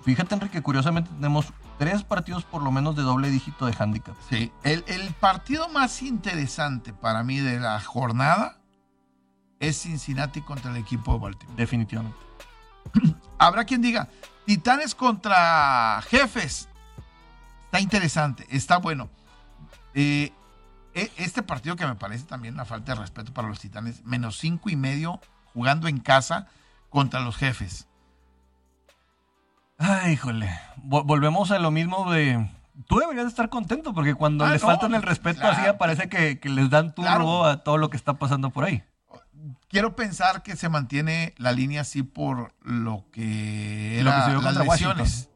Fíjate, 0.04 0.36
Enrique, 0.36 0.62
curiosamente 0.62 1.10
tenemos 1.10 1.48
tres 1.78 2.04
partidos 2.04 2.46
por 2.46 2.64
lo 2.64 2.72
menos 2.72 2.96
de 2.96 3.02
doble 3.02 3.30
dígito 3.30 3.66
de 3.66 3.76
handicap. 3.78 4.16
Sí. 4.30 4.52
El, 4.64 4.84
el 4.88 5.14
partido 5.14 5.68
más 5.68 6.02
interesante 6.02 6.94
para 6.94 7.24
mí 7.24 7.40
de 7.40 7.60
la 7.60 7.82
jornada 7.82 8.58
es 9.60 9.82
Cincinnati 9.82 10.42
contra 10.42 10.72
el 10.72 10.78
equipo 10.78 11.14
de 11.14 11.20
Baltimore. 11.20 11.58
Definitivamente. 11.58 12.18
Habrá 13.38 13.66
quien 13.66 13.82
diga, 13.82 14.08
Titanes 14.46 14.96
contra 14.96 16.02
Jefes. 16.10 16.69
Está 17.70 17.80
interesante, 17.80 18.46
está 18.50 18.78
bueno. 18.78 19.10
Eh, 19.94 20.32
e- 20.96 21.12
este 21.18 21.44
partido 21.44 21.76
que 21.76 21.86
me 21.86 21.96
parece 21.96 22.26
también 22.26 22.56
una 22.56 22.66
falta 22.66 22.94
de 22.96 23.00
respeto 23.00 23.32
para 23.34 23.48
los 23.48 23.60
Titanes, 23.60 24.04
menos 24.04 24.38
cinco 24.38 24.70
y 24.72 24.76
medio 24.76 25.20
jugando 25.54 25.88
en 25.88 26.00
casa 26.00 26.48
contra 26.90 27.20
los 27.20 27.38
Jefes. 27.38 27.88
Ay, 29.78 30.14
híjole. 30.14 30.50
Vol- 30.78 31.06
volvemos 31.06 31.52
a 31.52 31.60
lo 31.60 31.72
mismo 31.72 32.12
de. 32.12 32.50
Tú 32.88 32.98
deberías 33.00 33.28
estar 33.28 33.50
contento 33.50 33.94
porque 33.94 34.16
cuando 34.16 34.46
Ah, 34.46 34.52
les 34.52 34.62
no, 34.62 34.68
faltan 34.68 34.96
el 34.96 35.02
respeto 35.04 35.42
claro. 35.42 35.58
así 35.62 35.78
parece 35.78 36.10
que, 36.10 36.40
que 36.40 36.50
les 36.50 36.70
dan 36.70 36.94
turbo 36.96 37.08
Claro. 37.08 37.46
a 37.46 37.64
todo 37.64 37.78
lo 37.78 37.90
que 37.90 37.98
está 37.98 38.16
pasando 38.16 38.50
por 38.50 38.64
ahí. 38.64 38.84
Quiero 39.70 39.96
pensar 39.96 40.42
que 40.44 40.56
se 40.56 40.70
mantiene 40.70 41.34
la 41.38 41.52
línea 41.52 41.82
así 41.82 42.04
por 42.04 42.54
lo 42.62 43.06
que, 43.12 44.02
Lo 44.04 44.12
que 44.12 44.22
se 44.22 44.42
las 44.42 44.58
lesiones. 44.58 45.30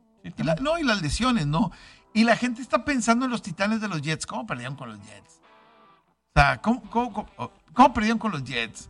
No, 0.61 0.79
y 0.79 0.83
las 0.83 1.01
lesiones, 1.01 1.45
¿no? 1.47 1.71
Y 2.13 2.23
la 2.23 2.35
gente 2.35 2.61
está 2.61 2.85
pensando 2.85 3.25
en 3.25 3.31
los 3.31 3.41
titanes 3.41 3.81
de 3.81 3.87
los 3.87 4.01
Jets. 4.01 4.25
¿Cómo 4.25 4.45
perdieron 4.45 4.75
con 4.75 4.89
los 4.89 4.99
Jets? 4.99 5.41
O 6.35 6.39
sea, 6.39 6.61
¿cómo, 6.61 6.81
cómo- 6.89 7.11
cómo- 7.13 7.51
cómo 7.73 7.93
perdieron 7.93 8.19
con 8.19 8.31
los 8.31 8.43
Jets? 8.43 8.89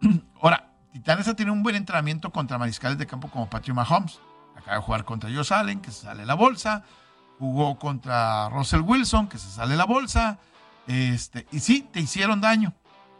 Ahora, 0.42 0.64
Titanes 0.92 1.28
ha 1.28 1.34
tenido 1.34 1.52
un 1.52 1.62
buen 1.62 1.76
entrenamiento 1.76 2.30
contra 2.32 2.56
mariscales 2.58 2.96
de 2.98 3.06
campo 3.06 3.28
como 3.30 3.48
Patrick 3.48 3.74
Mahomes. 3.76 4.18
Acaba 4.56 4.76
de 4.76 4.82
jugar 4.82 5.04
contra 5.04 5.30
Josh 5.30 5.52
Allen, 5.52 5.80
que 5.80 5.90
se 5.92 6.02
sale 6.02 6.24
la 6.26 6.34
bolsa. 6.34 6.82
Jugó 7.38 7.78
contra 7.78 8.48
Russell 8.48 8.80
Wilson, 8.80 9.28
que 9.28 9.38
se 9.38 9.48
sale 9.50 9.76
la 9.76 9.84
bolsa. 9.84 10.38
Este, 10.88 11.46
y 11.52 11.60
sí, 11.60 11.86
te 11.92 12.00
hicieron 12.00 12.40
daño. 12.40 12.72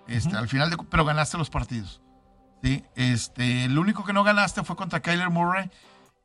Este. 0.09 0.35
Al 0.37 0.49
final, 0.49 0.71
de, 0.71 0.77
pero 0.79 1.05
ganaste 1.05 1.37
los 1.39 1.51
partidos. 1.51 2.01
¿sí? 2.63 2.83
Este, 2.97 3.65
el 3.67 3.79
único 3.79 4.03
que 4.05 4.13
no 4.15 4.25
ganaste 4.25 4.65
fue 4.65 4.75
contra 4.75 5.01
Kyler 5.01 5.31
Murray. 5.31 5.71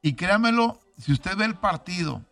Y 0.01 0.13
créamelo, 0.13 0.79
si 0.97 1.11
usted 1.11 1.35
ve 1.37 1.45
el 1.45 1.55
partido, 1.55 2.23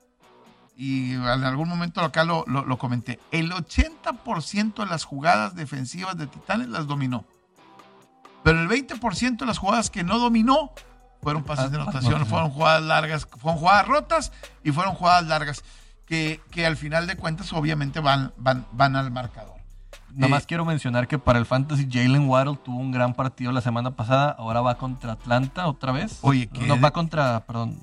y 0.75 1.13
en 1.13 1.23
algún 1.25 1.69
momento 1.69 2.01
acá 2.01 2.23
lo, 2.23 2.43
lo- 2.47 2.65
lo 2.65 2.77
comenté, 2.77 3.19
el 3.31 3.51
80% 3.51 4.75
de 4.75 4.85
las 4.85 5.03
jugadas 5.03 5.55
defensivas 5.55 6.17
de 6.17 6.27
Titanes 6.27 6.69
las 6.69 6.87
dominó. 6.87 7.25
Pero 8.43 8.59
el 8.61 8.67
20% 8.69 9.37
de 9.37 9.45
las 9.45 9.57
jugadas 9.59 9.89
que 9.89 10.03
no 10.03 10.17
dominó 10.17 10.71
fueron 11.21 11.43
pases 11.43 11.69
de 11.71 11.77
anotación, 11.79 12.25
fueron 12.25 12.49
jugadas 12.49 12.81
largas, 12.81 13.27
fueron 13.37 13.59
jugadas 13.59 13.87
rotas 13.87 14.31
y 14.63 14.71
fueron 14.71 14.95
jugadas 14.95 15.25
largas 15.27 15.63
que, 16.07 16.41
que 16.49 16.65
al 16.65 16.75
final 16.77 17.05
de 17.07 17.15
cuentas 17.15 17.53
obviamente 17.53 17.99
van, 17.99 18.33
van, 18.37 18.65
van 18.71 18.95
al 18.95 19.11
marcador. 19.11 19.55
Nada 20.13 20.27
Eh, 20.27 20.29
más 20.31 20.45
quiero 20.45 20.65
mencionar 20.65 21.07
que 21.07 21.19
para 21.19 21.37
el 21.39 21.45
Fantasy 21.45 21.87
Jalen 21.89 22.27
Waddle 22.27 22.57
tuvo 22.65 22.77
un 22.79 22.91
gran 22.91 23.13
partido 23.13 23.51
la 23.51 23.61
semana 23.61 23.91
pasada. 23.91 24.35
Ahora 24.37 24.59
va 24.61 24.75
contra 24.77 25.13
Atlanta 25.13 25.67
otra 25.67 25.91
vez. 25.93 26.17
Oye, 26.21 26.47
¿qué? 26.47 26.65
No, 26.65 26.79
va 26.81 26.91
contra, 26.91 27.45
perdón. 27.45 27.79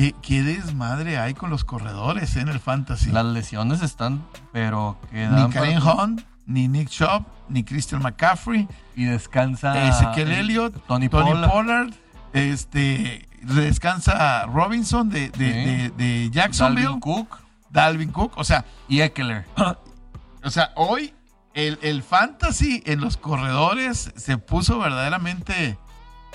¿Qué, 0.00 0.14
qué 0.22 0.42
desmadre 0.42 1.18
hay 1.18 1.34
con 1.34 1.50
los 1.50 1.64
corredores 1.64 2.36
en 2.36 2.48
el 2.48 2.58
fantasy. 2.58 3.10
Las 3.12 3.26
lesiones 3.26 3.82
están, 3.82 4.24
pero 4.50 4.96
ni 5.12 5.18
quedan. 5.18 5.50
Karen 5.52 5.80
para- 5.80 5.94
Hunt, 6.04 6.22
ni 6.46 6.68
Nick 6.68 6.88
Chubb, 6.88 7.26
ni 7.50 7.64
Christian 7.64 8.00
McCaffrey, 8.00 8.66
Y 8.96 9.04
descansa. 9.04 9.88
Ezequiel 9.88 10.32
eh, 10.32 10.40
Elliott, 10.40 10.72
Tony, 10.86 11.10
Tony 11.10 11.30
Pollard. 11.32 11.50
Pollard, 11.50 11.90
este, 12.32 13.28
descansa 13.42 14.46
Robinson 14.46 15.10
de, 15.10 15.28
de, 15.32 15.36
Sí. 15.36 15.42
de- 15.42 15.90
de 15.90 16.30
Jacksonville, 16.30 16.84
Dalvin 16.86 17.00
Cook 17.00 17.38
Dalvin 17.68 18.10
Cook, 18.10 18.32
o 18.38 18.44
sea, 18.44 18.64
y 18.88 19.02
Eckler. 19.02 19.44
o 20.44 20.48
sea, 20.50 20.72
hoy 20.76 21.12
el, 21.52 21.78
el 21.82 22.02
fantasy 22.02 22.82
en 22.86 23.02
los 23.02 23.18
corredores 23.18 24.12
se 24.16 24.38
puso 24.38 24.78
verdaderamente 24.78 25.76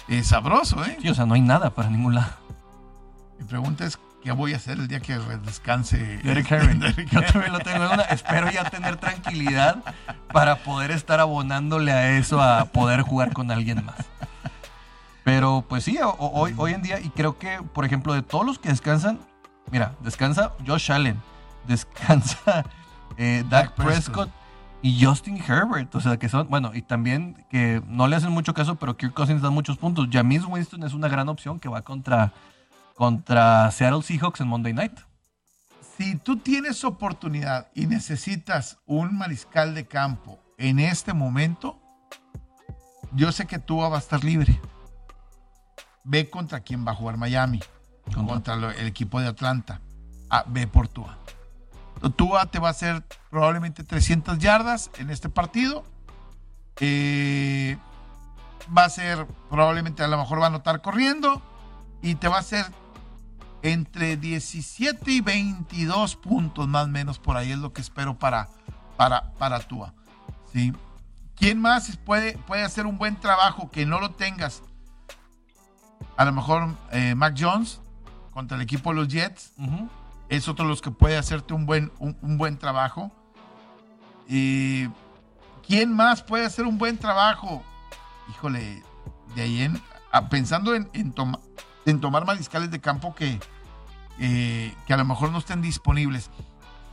eh, 0.08 0.24
sabroso, 0.24 0.86
¿eh? 0.86 1.00
Sí, 1.02 1.10
o 1.10 1.16
sea, 1.16 1.26
no 1.26 1.34
hay 1.34 1.42
nada 1.42 1.72
para 1.72 1.90
ningún 1.90 2.14
lado. 2.14 2.45
Mi 3.46 3.50
pregunta 3.50 3.86
es, 3.86 4.00
¿Qué 4.24 4.32
voy 4.32 4.54
a 4.54 4.56
hacer 4.56 4.80
el 4.80 4.88
día 4.88 5.00
que 5.02 5.20
descanse? 5.20 6.20
Derek 6.24 6.52
Henry. 6.52 7.06
Yo 7.12 7.22
también 7.22 7.54
lo 7.54 7.60
tengo 7.60 7.86
en 7.86 7.92
una. 7.92 8.02
Espero 8.06 8.50
ya 8.50 8.68
tener 8.72 8.96
tranquilidad 8.96 9.84
para 10.34 10.56
poder 10.64 10.90
estar 10.90 11.20
abonándole 11.20 11.92
a 11.92 12.18
eso, 12.18 12.42
a 12.42 12.66
poder 12.66 13.02
jugar 13.02 13.34
con 13.34 13.52
alguien 13.52 13.86
más. 13.86 14.04
Pero 15.24 15.64
pues 15.70 15.84
sí, 15.84 16.00
hoy, 16.02 16.56
hoy 16.58 16.74
en 16.74 16.82
día, 16.82 17.00
y 17.00 17.10
creo 17.10 17.38
que, 17.38 17.60
por 17.72 17.86
ejemplo, 17.86 18.16
de 18.16 18.24
todos 18.24 18.48
los 18.48 18.58
que 18.58 18.70
descansan, 18.70 19.20
mira, 19.70 19.94
descansa 20.00 20.54
Josh 20.66 20.92
Allen, 20.92 21.22
descansa 21.68 22.66
eh, 23.18 23.44
Dak, 23.48 23.76
Prescott, 23.76 24.32
y 24.82 25.06
Justin 25.06 25.38
Herbert. 25.38 25.94
O 25.94 26.02
sea, 26.02 26.18
que 26.18 26.30
son, 26.30 26.48
bueno, 26.50 26.72
y 26.74 26.82
también 26.82 27.46
que 27.52 27.84
no 27.88 28.08
le 28.08 28.16
hacen 28.16 28.32
mucho 28.32 28.56
caso, 28.56 28.74
pero 28.74 28.98
Kirk 28.98 29.14
Cousins 29.14 29.44
da 29.44 29.52
muchos 29.52 29.78
puntos. 29.78 30.08
James 30.12 30.44
Winston 30.46 30.82
es 30.82 30.96
una 30.96 31.10
gran 31.10 31.30
opción 31.30 31.60
que 31.60 31.70
va 31.70 31.84
contra 31.84 32.34
contra 32.96 33.70
Seattle 33.72 34.02
Seahawks 34.02 34.42
en 34.42 34.48
Monday 34.48 34.74
Night. 34.74 35.00
Si 35.98 36.16
tú 36.16 36.38
tienes 36.38 36.84
oportunidad 36.84 37.68
y 37.76 37.86
necesitas 37.86 38.80
un 38.86 39.18
mariscal 39.18 39.76
de 39.76 39.86
campo 39.86 40.40
en 40.58 40.80
este 40.80 41.14
momento, 41.14 41.80
yo 43.14 43.32
sé 43.32 43.46
que 43.46 43.60
Tua 43.60 43.90
va 43.90 43.98
a 43.98 44.00
estar 44.00 44.24
libre. 44.24 44.60
Ve 46.04 46.30
contra 46.30 46.62
quién 46.62 46.86
va 46.86 46.92
a 46.92 46.96
jugar 46.96 47.18
Miami, 47.18 47.60
contra 48.14 48.56
el 48.56 48.88
equipo 48.88 49.20
de 49.22 49.28
Atlanta. 49.28 49.82
Ah, 50.30 50.44
ve 50.48 50.68
por 50.68 50.88
Tua. 50.88 51.18
Tua 52.16 52.46
te 52.48 52.60
va 52.60 52.70
a 52.70 52.72
hacer 52.72 53.04
probablemente 53.30 53.84
300 53.84 54.38
yardas 54.38 54.92
en 54.98 55.10
este 55.10 55.30
partido. 55.30 55.84
Eh, 56.80 57.78
va 58.76 58.86
a 58.86 58.90
ser, 58.90 59.26
probablemente 59.50 60.04
a 60.04 60.08
lo 60.08 60.18
mejor 60.18 60.40
va 60.40 60.46
a 60.46 60.48
anotar 60.48 60.82
corriendo 60.82 61.42
y 62.02 62.16
te 62.16 62.28
va 62.28 62.38
a 62.38 62.40
hacer 62.40 62.66
entre 63.66 64.16
17 64.16 65.12
y 65.12 65.22
22 65.22 66.16
puntos 66.18 66.68
más 66.68 66.86
o 66.86 66.88
menos 66.88 67.18
por 67.18 67.36
ahí 67.36 67.52
es 67.52 67.58
lo 67.58 67.74
que 67.74 67.82
espero 67.82 68.18
para, 68.20 68.48
para, 68.96 69.34
para 69.34 69.60
Tua. 69.60 69.92
¿sí? 70.54 70.72
¿Quién 71.36 71.60
más 71.60 71.98
puede, 71.98 72.38
puede 72.38 72.62
hacer 72.62 72.86
un 72.86 73.00
buen 73.00 73.20
trabajo 73.20 73.72
que 73.72 73.88
no 73.88 74.00
lo 74.00 74.12
tengas? 74.12 74.62
A 76.16 76.26
lo 76.26 76.32
mejor 76.32 76.76
eh, 76.92 77.16
Mac 77.16 77.36
Jones 77.38 77.82
contra 78.30 78.56
el 78.56 78.62
equipo 78.62 78.92
de 78.92 78.98
los 78.98 79.08
Jets. 79.08 79.54
Es 80.30 80.48
otro 80.48 80.66
de 80.66 80.70
los 80.70 80.82
que 80.82 80.92
puede 80.92 81.18
hacerte 81.18 81.56
un 81.56 81.66
buen, 81.66 81.92
un, 81.98 82.38
buen 82.38 82.60
trabajo. 82.60 83.12
Y 84.28 84.88
¿Quién 85.66 85.92
más 85.92 86.22
puede 86.22 86.46
hacer 86.46 86.66
un 86.66 86.78
buen 86.78 87.00
trabajo? 87.00 87.64
Híjole, 88.30 88.84
de 89.36 89.42
ahí 89.42 89.64
en, 89.64 89.82
pensando 90.30 90.76
en, 90.76 90.88
en, 90.94 91.16
en 91.88 92.00
tomar 92.00 92.26
mariscales 92.26 92.70
de 92.70 92.80
campo 92.80 93.16
que, 93.16 93.40
eh, 94.20 94.74
que 94.88 94.94
a 94.94 94.98
lo 94.98 95.06
mejor 95.06 95.32
no 95.32 95.40
estén 95.40 95.62
disponibles. 95.62 96.30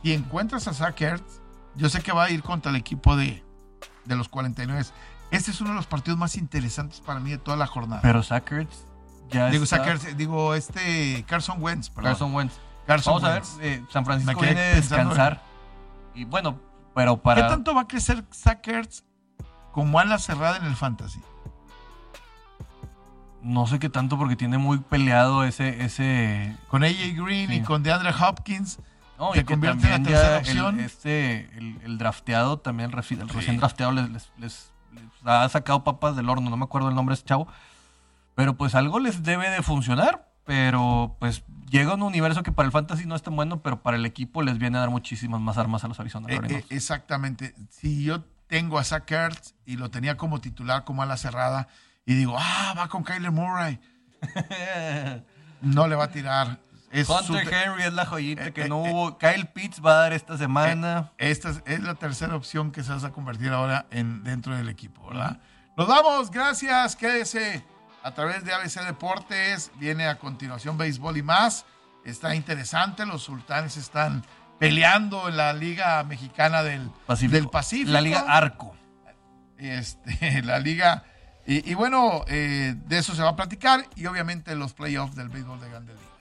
Y 0.01 0.13
encuentras 0.13 0.67
a 0.67 0.73
Zach 0.73 0.99
Ertz, 1.01 1.41
yo 1.75 1.89
sé 1.89 2.01
que 2.01 2.11
va 2.11 2.25
a 2.25 2.29
ir 2.29 2.43
contra 2.43 2.69
el 2.71 2.75
equipo 2.75 3.15
de, 3.15 3.43
de 4.05 4.15
los 4.15 4.29
49. 4.29 4.85
Este 5.31 5.51
es 5.51 5.61
uno 5.61 5.71
de 5.71 5.75
los 5.77 5.87
partidos 5.87 6.19
más 6.19 6.35
interesantes 6.35 6.99
para 6.99 7.19
mí 7.19 7.31
de 7.31 7.37
toda 7.37 7.57
la 7.57 7.67
jornada. 7.67 8.01
Pero 8.01 8.21
Zach 8.21 8.51
Ertz 8.51 8.85
ya 9.33 9.49
digo, 9.49 9.65
digo, 10.15 10.53
este 10.53 11.25
Carson 11.27 11.61
Wentz. 11.61 11.89
Carson 11.89 12.33
Wentz. 12.33 12.53
Vamos 12.87 13.23
a 13.23 13.33
ver, 13.33 13.43
eh, 13.61 13.83
San 13.91 14.05
Francisco 14.05 14.39
viene 14.39 14.59
a 14.59 14.75
descansar. 14.75 15.41
Y 16.13 16.25
bueno, 16.25 16.59
pero 16.93 17.17
para... 17.17 17.41
¿Qué 17.41 17.47
tanto 17.47 17.73
va 17.73 17.81
a 17.81 17.87
crecer 17.87 18.23
Zach 18.31 18.67
Ertz 18.67 19.03
como 19.71 19.99
ala 19.99 20.19
cerrada 20.19 20.57
en 20.57 20.65
el 20.65 20.75
fantasy? 20.75 21.21
No 23.43 23.67
sé 23.67 23.79
qué 23.79 23.89
tanto 23.89 24.17
porque 24.17 24.35
tiene 24.35 24.57
muy 24.57 24.79
peleado 24.79 25.43
ese... 25.43 25.83
ese... 25.83 26.57
Con 26.69 26.83
AJ 26.83 27.15
Green 27.15 27.51
y 27.51 27.61
con 27.61 27.83
DeAndre 27.83 28.11
Hopkins. 28.11 28.79
No, 29.17 29.35
y 29.35 29.43
convierte 29.43 29.85
en 29.85 30.03
la 30.03 30.09
tercera 30.09 30.37
opción. 30.39 30.79
El, 30.79 30.85
este, 30.85 31.49
el, 31.57 31.97
drafteado 31.97 32.57
también, 32.57 32.89
el 32.89 32.95
recién 32.95 33.57
drafteado 33.57 33.91
les, 33.91 34.31
les, 34.37 34.71
ha 35.23 35.47
sacado 35.49 35.83
papas 35.83 36.15
del 36.15 36.29
horno, 36.29 36.49
no 36.49 36.57
me 36.57 36.63
acuerdo 36.63 36.89
el 36.89 36.95
nombre 36.95 37.13
de 37.13 37.19
ese 37.19 37.25
chavo. 37.25 37.47
Pero 38.35 38.55
pues 38.57 38.73
algo 38.73 38.99
les 38.99 39.23
debe 39.23 39.49
de 39.49 39.61
funcionar, 39.61 40.31
pero 40.45 41.15
pues 41.19 41.43
llega 41.69 41.93
un 41.93 42.01
universo 42.01 42.43
que 42.43 42.51
para 42.51 42.65
el 42.65 42.71
fantasy 42.71 43.05
no 43.05 43.15
es 43.15 43.21
tan 43.21 43.35
bueno, 43.35 43.61
pero 43.61 43.81
para 43.81 43.97
el 43.97 44.05
equipo 44.05 44.41
les 44.41 44.57
viene 44.57 44.77
a 44.77 44.81
dar 44.81 44.89
muchísimas 44.89 45.39
más 45.39 45.57
armas 45.57 45.83
a 45.83 45.87
los 45.87 45.99
Arizona 45.99 46.27
eh, 46.29 46.39
eh, 46.49 46.65
exactamente. 46.69 47.53
Si 47.69 48.03
yo 48.03 48.23
tengo 48.47 48.79
a 48.79 48.83
Zach 48.83 49.09
Ertz 49.11 49.53
y 49.65 49.77
lo 49.77 49.91
tenía 49.91 50.17
como 50.17 50.41
titular, 50.41 50.83
como 50.83 51.03
a 51.03 51.05
la 51.05 51.17
cerrada, 51.17 51.67
y 52.05 52.15
digo, 52.15 52.35
ah, 52.37 52.73
va 52.77 52.87
con 52.87 53.03
Kyler 53.03 53.31
Murray. 53.31 53.79
no 55.61 55.87
le 55.87 55.95
va 55.95 56.05
a 56.05 56.11
tirar. 56.11 56.59
Hunter 56.93 57.51
Henry 57.51 57.83
es 57.83 57.93
la 57.93 58.05
joyita 58.05 58.51
que 58.51 58.63
eh, 58.63 58.69
no 58.69 58.85
eh, 58.85 58.91
hubo. 58.91 59.17
Kyle 59.17 59.47
Pitts 59.47 59.83
va 59.83 59.93
a 59.93 59.95
dar 59.95 60.13
esta 60.13 60.37
semana. 60.37 61.11
Eh, 61.17 61.31
esta 61.31 61.49
es, 61.65 61.79
la 61.81 61.95
tercera 61.95 62.35
opción 62.35 62.71
que 62.71 62.83
se 62.83 62.93
va 62.93 63.07
a 63.07 63.11
convertir 63.11 63.51
ahora 63.51 63.87
en, 63.89 64.23
dentro 64.23 64.55
del 64.55 64.69
equipo, 64.69 65.07
¿verdad? 65.07 65.39
Nos 65.75 65.87
vamos, 65.87 66.29
gracias. 66.29 66.95
Quédese 66.95 67.63
a 68.03 68.13
través 68.13 68.45
de 68.45 68.53
ABC 68.53 68.85
Deportes. 68.85 69.71
Viene 69.79 70.05
a 70.05 70.19
continuación 70.19 70.77
béisbol 70.77 71.17
y 71.17 71.23
más. 71.23 71.65
Está 72.05 72.35
interesante. 72.35 73.05
Los 73.05 73.23
sultanes 73.23 73.77
están 73.77 74.23
peleando 74.59 75.27
en 75.29 75.37
la 75.37 75.53
Liga 75.53 76.03
Mexicana 76.03 76.61
del 76.61 76.91
Del 77.29 77.49
Pacífico. 77.49 77.91
La 77.91 78.01
Liga 78.01 78.25
Arco. 78.27 78.75
Este, 79.57 80.41
la 80.43 80.59
Liga 80.59 81.05
y, 81.45 81.73
bueno, 81.73 82.23
eh, 82.27 82.75
de 82.85 82.97
eso 82.97 83.13
se 83.13 83.21
va 83.21 83.29
a 83.29 83.35
platicar 83.35 83.85
y 83.95 84.05
obviamente 84.05 84.55
los 84.55 84.73
playoffs 84.73 85.15
del 85.15 85.29
béisbol 85.29 85.59
de 85.59 85.69
Grande 85.69 85.93
Liga. 85.93 86.12